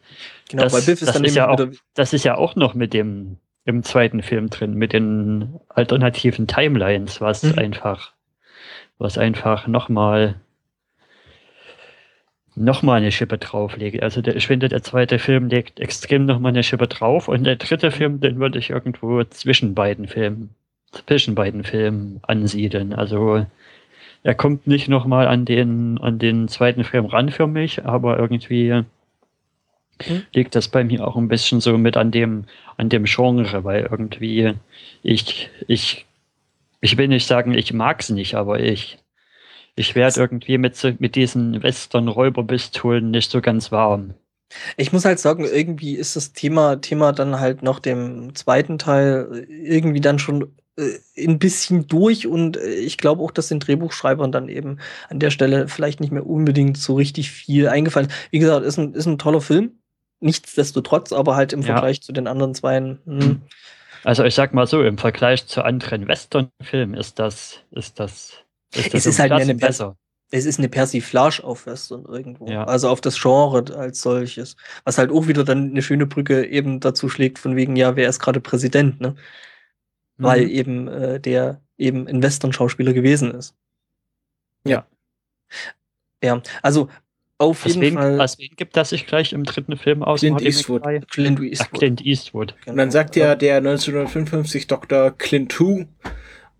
[0.49, 1.65] Genau, das, bei Biff ist das dann ist ja auch,
[1.95, 7.21] Das ist ja auch noch mit dem, im zweiten Film drin, mit den alternativen Timelines,
[7.21, 7.57] was mhm.
[7.57, 8.11] einfach,
[8.99, 10.35] was einfach nochmal
[12.63, 14.01] nochmal eine Schippe drauflegt.
[14.03, 17.55] Also der, ich finde, der zweite Film legt extrem nochmal eine Schippe drauf und der
[17.55, 20.51] dritte Film, den würde ich irgendwo zwischen beiden Filmen,
[21.05, 22.93] zwischen beiden Filmen ansiedeln.
[22.93, 23.45] Also
[24.23, 28.83] er kommt nicht nochmal an den, an den zweiten Film ran für mich, aber irgendwie
[30.07, 30.23] mhm.
[30.33, 32.45] liegt das bei mir auch ein bisschen so mit an dem,
[32.77, 34.53] an dem Genre, weil irgendwie
[35.03, 36.05] ich, ich,
[36.81, 38.99] ich will nicht sagen, ich mag es nicht, aber ich,
[39.81, 44.13] ich werde irgendwie mit, mit diesen Western-Räuberpistolen nicht so ganz warm.
[44.77, 49.47] Ich muss halt sagen, irgendwie ist das Thema, Thema dann halt noch dem zweiten Teil
[49.49, 54.31] irgendwie dann schon äh, ein bisschen durch und äh, ich glaube auch, dass den Drehbuchschreibern
[54.31, 54.77] dann eben
[55.09, 58.15] an der Stelle vielleicht nicht mehr unbedingt so richtig viel eingefallen ist.
[58.31, 59.71] Wie gesagt, ist ein, ist ein toller Film.
[60.19, 61.67] Nichtsdestotrotz, aber halt im ja.
[61.67, 62.77] Vergleich zu den anderen zwei.
[62.77, 63.41] Hm,
[64.03, 68.33] Also ich sag mal so, im Vergleich zu anderen Western-Filmen ist das, ist das,
[68.73, 69.97] ist Es ist halt eine besser.
[70.33, 72.47] Es ist eine Persiflage auf Western irgendwo.
[72.47, 72.63] Ja.
[72.63, 74.55] Also auf das Genre als solches.
[74.85, 78.07] Was halt auch wieder dann eine schöne Brücke eben dazu schlägt, von wegen, ja, wer
[78.07, 79.15] ist gerade Präsident, ne?
[80.17, 80.49] Weil Mhm.
[80.49, 83.55] eben äh, der eben ein Western-Schauspieler gewesen ist.
[84.65, 84.85] Ja.
[86.23, 86.89] Ja, also
[87.39, 90.19] auf Aus jeden wem, Fall aus wem gibt das sich gleich im dritten Film aus?
[90.19, 90.83] Clint Martin Eastwood.
[91.09, 91.79] Clint Ach, Eastwood.
[91.79, 92.55] Clint Eastwood.
[92.61, 92.71] Genau.
[92.73, 95.11] Und dann sagt ja der 1955 Dr.
[95.11, 95.85] Clint Hu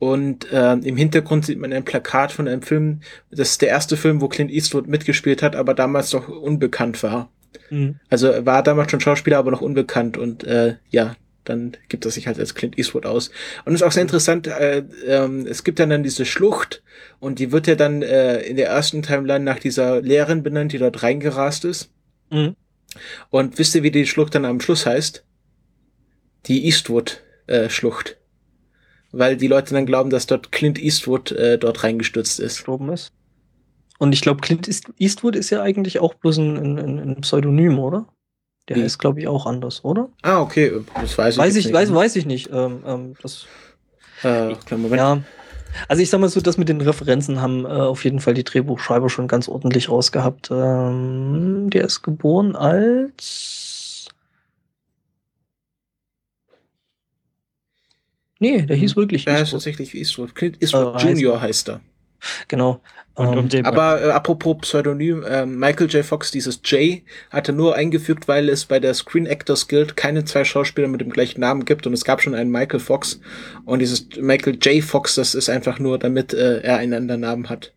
[0.02, 3.02] und ähm, im Hintergrund sieht man ein Plakat von einem Film.
[3.30, 7.30] Das ist der erste Film, wo Clint Eastwood mitgespielt hat, aber damals noch unbekannt war.
[7.70, 8.00] Mhm.
[8.10, 12.10] Also er war damals schon Schauspieler, aber noch unbekannt und äh, ja, dann gibt er
[12.10, 13.30] sich halt als Clint Eastwood aus.
[13.64, 16.82] Und ist auch sehr interessant, äh, ähm, es gibt dann dann diese Schlucht
[17.20, 20.80] und die wird ja dann äh, in der ersten Timeline nach dieser Lehrerin benannt, die
[20.80, 21.92] dort reingerast ist.
[22.32, 22.56] Mhm.
[23.30, 25.24] Und wisst ihr, wie die Schlucht dann am Schluss heißt?
[26.48, 28.18] Die Eastwood-Schlucht.
[29.12, 32.58] Weil die Leute dann glauben, dass dort Clint Eastwood äh, dort reingestürzt ist.
[32.58, 33.12] gestorben ist.
[34.00, 37.78] Und ich glaube, Clint East- Eastwood ist ja eigentlich auch bloß ein, ein, ein Pseudonym,
[37.80, 38.08] oder?
[38.70, 38.84] Der Wie?
[38.84, 40.10] heißt, glaube ich, auch anders, oder?
[40.22, 41.74] Ah, okay, das weiß ich Weiß ich, nicht.
[41.74, 42.50] weiß, weiß ich nicht.
[42.54, 43.46] Ähm, ähm, das,
[44.24, 44.96] Äh, Moment.
[44.96, 45.22] ja.
[45.88, 48.44] Also ich sag mal so, das mit den Referenzen haben äh, auf jeden Fall die
[48.44, 50.50] Drehbuchschreiber schon ganz ordentlich rausgehabt.
[50.52, 53.61] Ähm, der ist geboren als.
[58.42, 59.60] Nee, der hieß wirklich Ja, ist Eastwood.
[59.60, 60.36] tatsächlich Eastwood.
[60.36, 61.80] Clint Eastwood Äh, heißt- Junior heißt er.
[62.50, 62.82] Genau.
[63.16, 66.04] Und um Ähm, den Aber äh, apropos Pseudonym, äh, Michael J.
[66.04, 70.24] Fox, dieses J, hat er nur eingefügt, weil es bei der Screen Actors Guild keine
[70.26, 73.20] zwei Schauspieler mit dem gleichen Namen gibt und es gab schon einen Michael Fox.
[73.66, 74.84] Und dieses Michael J.
[74.84, 77.74] Fox, das ist einfach nur, damit äh, er einen anderen Namen hat.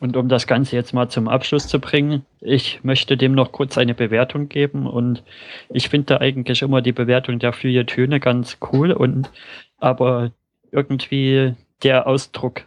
[0.00, 3.78] Und um das Ganze jetzt mal zum Abschluss zu bringen, ich möchte dem noch kurz
[3.78, 5.22] eine Bewertung geben und
[5.70, 9.30] ich finde eigentlich immer die Bewertung der vier Töne ganz cool und
[9.78, 10.32] aber
[10.70, 12.64] irgendwie der Ausdruck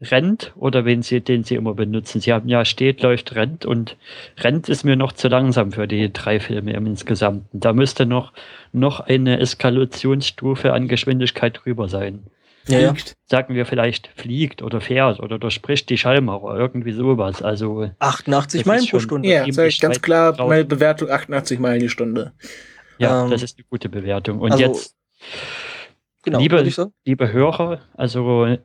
[0.00, 2.20] rennt oder wen sie, den sie immer benutzen.
[2.20, 3.96] Sie haben ja steht, läuft, rennt und
[4.38, 7.60] rennt ist mir noch zu langsam für die drei Filme im Insgesamten.
[7.60, 8.32] Da müsste noch,
[8.72, 12.24] noch eine Eskalationsstufe an Geschwindigkeit drüber sein
[12.68, 12.94] ja, ja.
[12.94, 13.16] Fliegt.
[13.26, 17.42] sagen wir vielleicht fliegt oder fährt oder durchspricht die Schallmauer, irgendwie sowas.
[17.42, 19.28] Also 88 Das Meilen pro Stunde.
[19.28, 20.48] Ja, Ihm sag ich ganz klar, drauf.
[20.48, 22.32] meine Bewertung 88 Meilen die Stunde.
[22.98, 24.40] ja, Ähm, das ist eine gute Bewertung.
[24.40, 24.96] Und also, jetzt,
[26.24, 26.62] Genau, Liebe-
[27.04, 28.56] liebe Hörer, also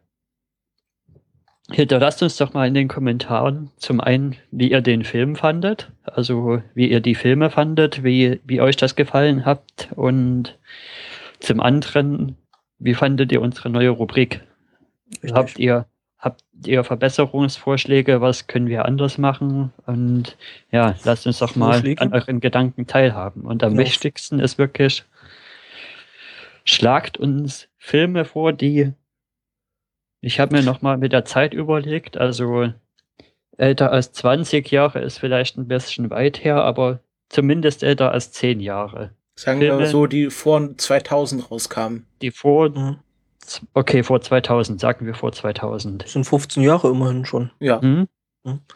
[1.71, 6.61] hinterlasst uns doch mal in den Kommentaren zum einen, wie ihr den Film fandet, also
[6.73, 10.57] wie ihr die Filme fandet, wie, wie euch das gefallen habt und
[11.39, 12.37] zum anderen,
[12.79, 14.41] wie fandet ihr unsere neue Rubrik?
[15.23, 15.33] Richtig.
[15.33, 15.85] Habt ihr,
[16.17, 18.19] habt ihr Verbesserungsvorschläge?
[18.21, 19.71] Was können wir anders machen?
[19.85, 20.37] Und
[20.71, 23.43] ja, lasst uns doch mal an euren Gedanken teilhaben.
[23.43, 23.83] Und am Genau.
[23.83, 25.03] wichtigsten ist wirklich,
[26.69, 28.93] schlagt uns Filme vor, die
[30.21, 32.73] ich habe mir noch mal mit der Zeit überlegt, also
[33.57, 38.59] älter als 20 Jahre ist vielleicht ein bisschen weit her, aber zumindest älter als 10
[38.59, 39.11] Jahre.
[39.35, 39.87] Sagen wir Filme.
[39.87, 42.05] so, die vor 2000 rauskamen.
[42.21, 42.97] Die vor, Mhm.
[43.73, 46.03] okay, vor 2000, sagen wir vor 2000.
[46.03, 47.51] Das sind 15 Jahre immerhin schon.
[47.61, 47.81] Ja.
[47.81, 48.07] Hm?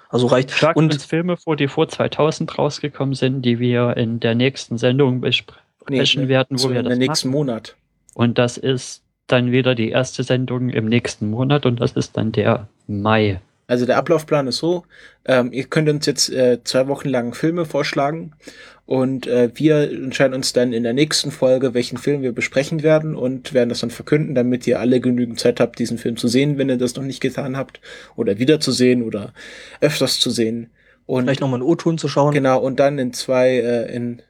[0.10, 0.52] Also reicht.
[0.52, 4.78] Schlagt Und- uns Filme vor, die vor 2000 rausgekommen sind, die wir in der nächsten
[4.78, 7.38] Sendung besprechen werden, wo so wir in das den nächsten machen.
[7.38, 7.76] Monat.
[8.14, 12.31] Und das ist dann wieder die erste Sendung im nächsten Monat und das ist dann
[12.31, 13.40] der Mai.
[13.68, 14.84] Also der Ablaufplan ist so,
[15.26, 18.34] ähm, ihr könnt uns jetzt äh, zwei Wochen lang Filme vorschlagen
[18.85, 23.15] und äh, wir entscheiden uns dann in der nächsten Folge, welchen Film wir besprechen werden
[23.15, 26.57] und werden das dann verkünden, damit ihr alle genügend Zeit habt, diesen Film zu sehen,
[26.57, 27.80] wenn ihr das noch nicht getan habt
[28.18, 29.34] oder wiederzusehen oder
[29.80, 30.69] öfters zu sehen.
[31.06, 32.34] Und Vielleicht nochmal einen O-Ton zu schauen.
[32.34, 34.22] Genau, und dann in zwei, äh, in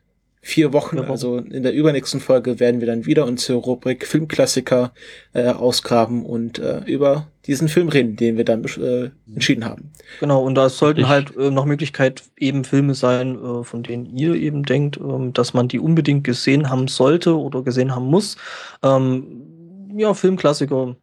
[0.45, 1.09] vier Wochen, Wochen.
[1.09, 4.91] also in der übernächsten Folge, werden wir dann wieder unsere Rubrik Filmklassiker
[5.33, 9.91] äh, ausgraben und äh, über diesen Film reden, den wir dann äh, entschieden haben.
[10.19, 14.05] Genau, und da sollten Ich- halt äh, nach Möglichkeit eben Filme sein, äh, von denen
[14.17, 18.35] ihr eben denkt, ähm, dass man die unbedingt gesehen haben sollte oder gesehen haben muss.
[18.83, 20.97] Ähm, ja, Filmklassiker.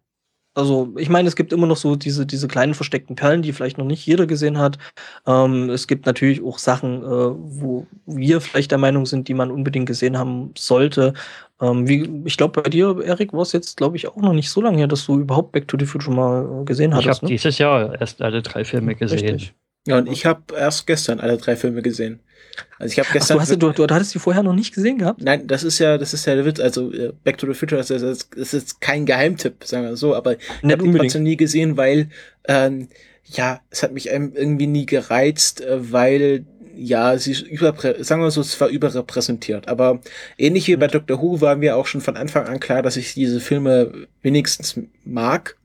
[0.54, 3.78] Also, ich meine, es gibt immer noch so diese, diese kleinen versteckten Perlen, die vielleicht
[3.78, 4.78] noch nicht jeder gesehen hat.
[5.26, 9.50] Ähm, es gibt natürlich auch Sachen, äh, wo wir vielleicht der Meinung sind, die man
[9.52, 11.14] unbedingt gesehen haben sollte.
[11.60, 14.50] Ähm, wie, ich glaube, bei dir, Erik, war es jetzt, glaube ich, auch noch nicht
[14.50, 17.22] so lange her, dass du überhaupt Back to the Future mal äh, gesehen Ich hattest.
[17.22, 19.36] habe dieses Jahr erst alle drei Filme gesehen.
[19.36, 19.54] Richtig.
[19.86, 22.20] Ja, und ich habe erst gestern alle drei Filme gesehen.
[22.78, 23.36] Also ich habe Ach, gestern.
[23.36, 25.22] du, hast, du, du hattest die vorher noch nicht gesehen gehabt?
[25.22, 26.60] Nein, das ist ja, das ist ja der Witz.
[26.60, 30.14] Also äh, Back to the Future ist, ist, ist jetzt kein Geheimtipp, sagen wir so,
[30.14, 31.12] aber ich Nicht habe ihn unbedingt.
[31.12, 32.08] trotzdem nie gesehen, weil
[32.48, 32.88] ähm,
[33.24, 36.44] ja, es hat mich einem irgendwie nie gereizt, äh, weil
[36.76, 39.68] ja, sie ist überprä sagen wir so, es war überrepräsentiert.
[39.68, 40.00] Aber
[40.38, 40.92] ähnlich wie bei Mhm.
[40.92, 43.92] Doctor Who war mir auch schon von Anfang an klar, dass ich diese Filme
[44.22, 45.56] wenigstens mag,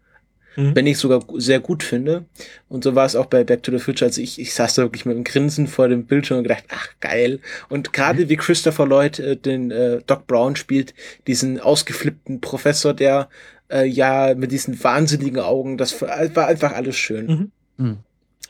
[0.56, 0.76] Mhm.
[0.76, 2.26] wenn ich sogar sehr gut finde.
[2.70, 4.08] Und so war es auch bei Back to the Future.
[4.08, 6.90] Also ich, ich saß da wirklich mit einem Grinsen vor dem Bildschirm und gedacht, ach
[7.00, 7.40] geil.
[7.70, 10.94] Und gerade wie Christopher Lloyd äh, den äh, Doc Brown spielt,
[11.28, 13.30] diesen ausgeflippten Professor, der
[13.70, 17.26] äh, ja mit diesen wahnsinnigen Augen, das war einfach alles schön.
[17.28, 17.52] Mhm.
[17.78, 17.98] Hm.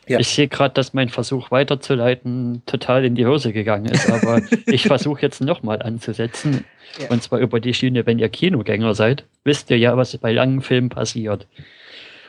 [0.08, 0.20] Ja.
[0.20, 4.84] Ich sehe gerade, dass mein Versuch weiterzuleiten total in die Hose gegangen ist, aber ich
[4.84, 6.64] versuche jetzt nochmal anzusetzen.
[7.00, 7.10] Ja.
[7.10, 10.62] Und zwar über die Schiene, wenn ihr Kinogänger seid, wisst ihr ja, was bei langen
[10.62, 11.48] Filmen passiert.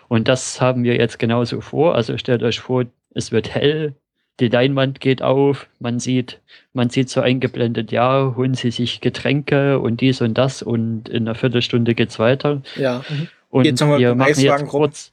[0.08, 1.94] Und das haben wir jetzt genauso vor.
[1.94, 2.84] Also stellt euch vor,
[3.14, 3.94] es wird hell,
[4.40, 6.40] die Leinwand geht auf, man sieht,
[6.74, 11.26] man sieht so eingeblendet, ja, holen Sie sich Getränke und dies und das und in
[11.26, 12.60] einer Viertelstunde geht's weiter.
[12.76, 13.02] Ja.
[13.48, 15.12] Und Jetzt haben wir machen Eiswagen jetzt kurz,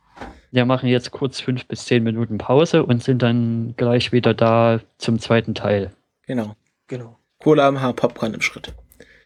[0.51, 4.81] wir machen jetzt kurz fünf bis zehn Minuten Pause und sind dann gleich wieder da
[4.97, 5.91] zum zweiten Teil.
[6.27, 6.55] Genau.
[6.87, 7.17] Genau.
[7.39, 8.73] Cola am Haar, Popcorn im Schritt.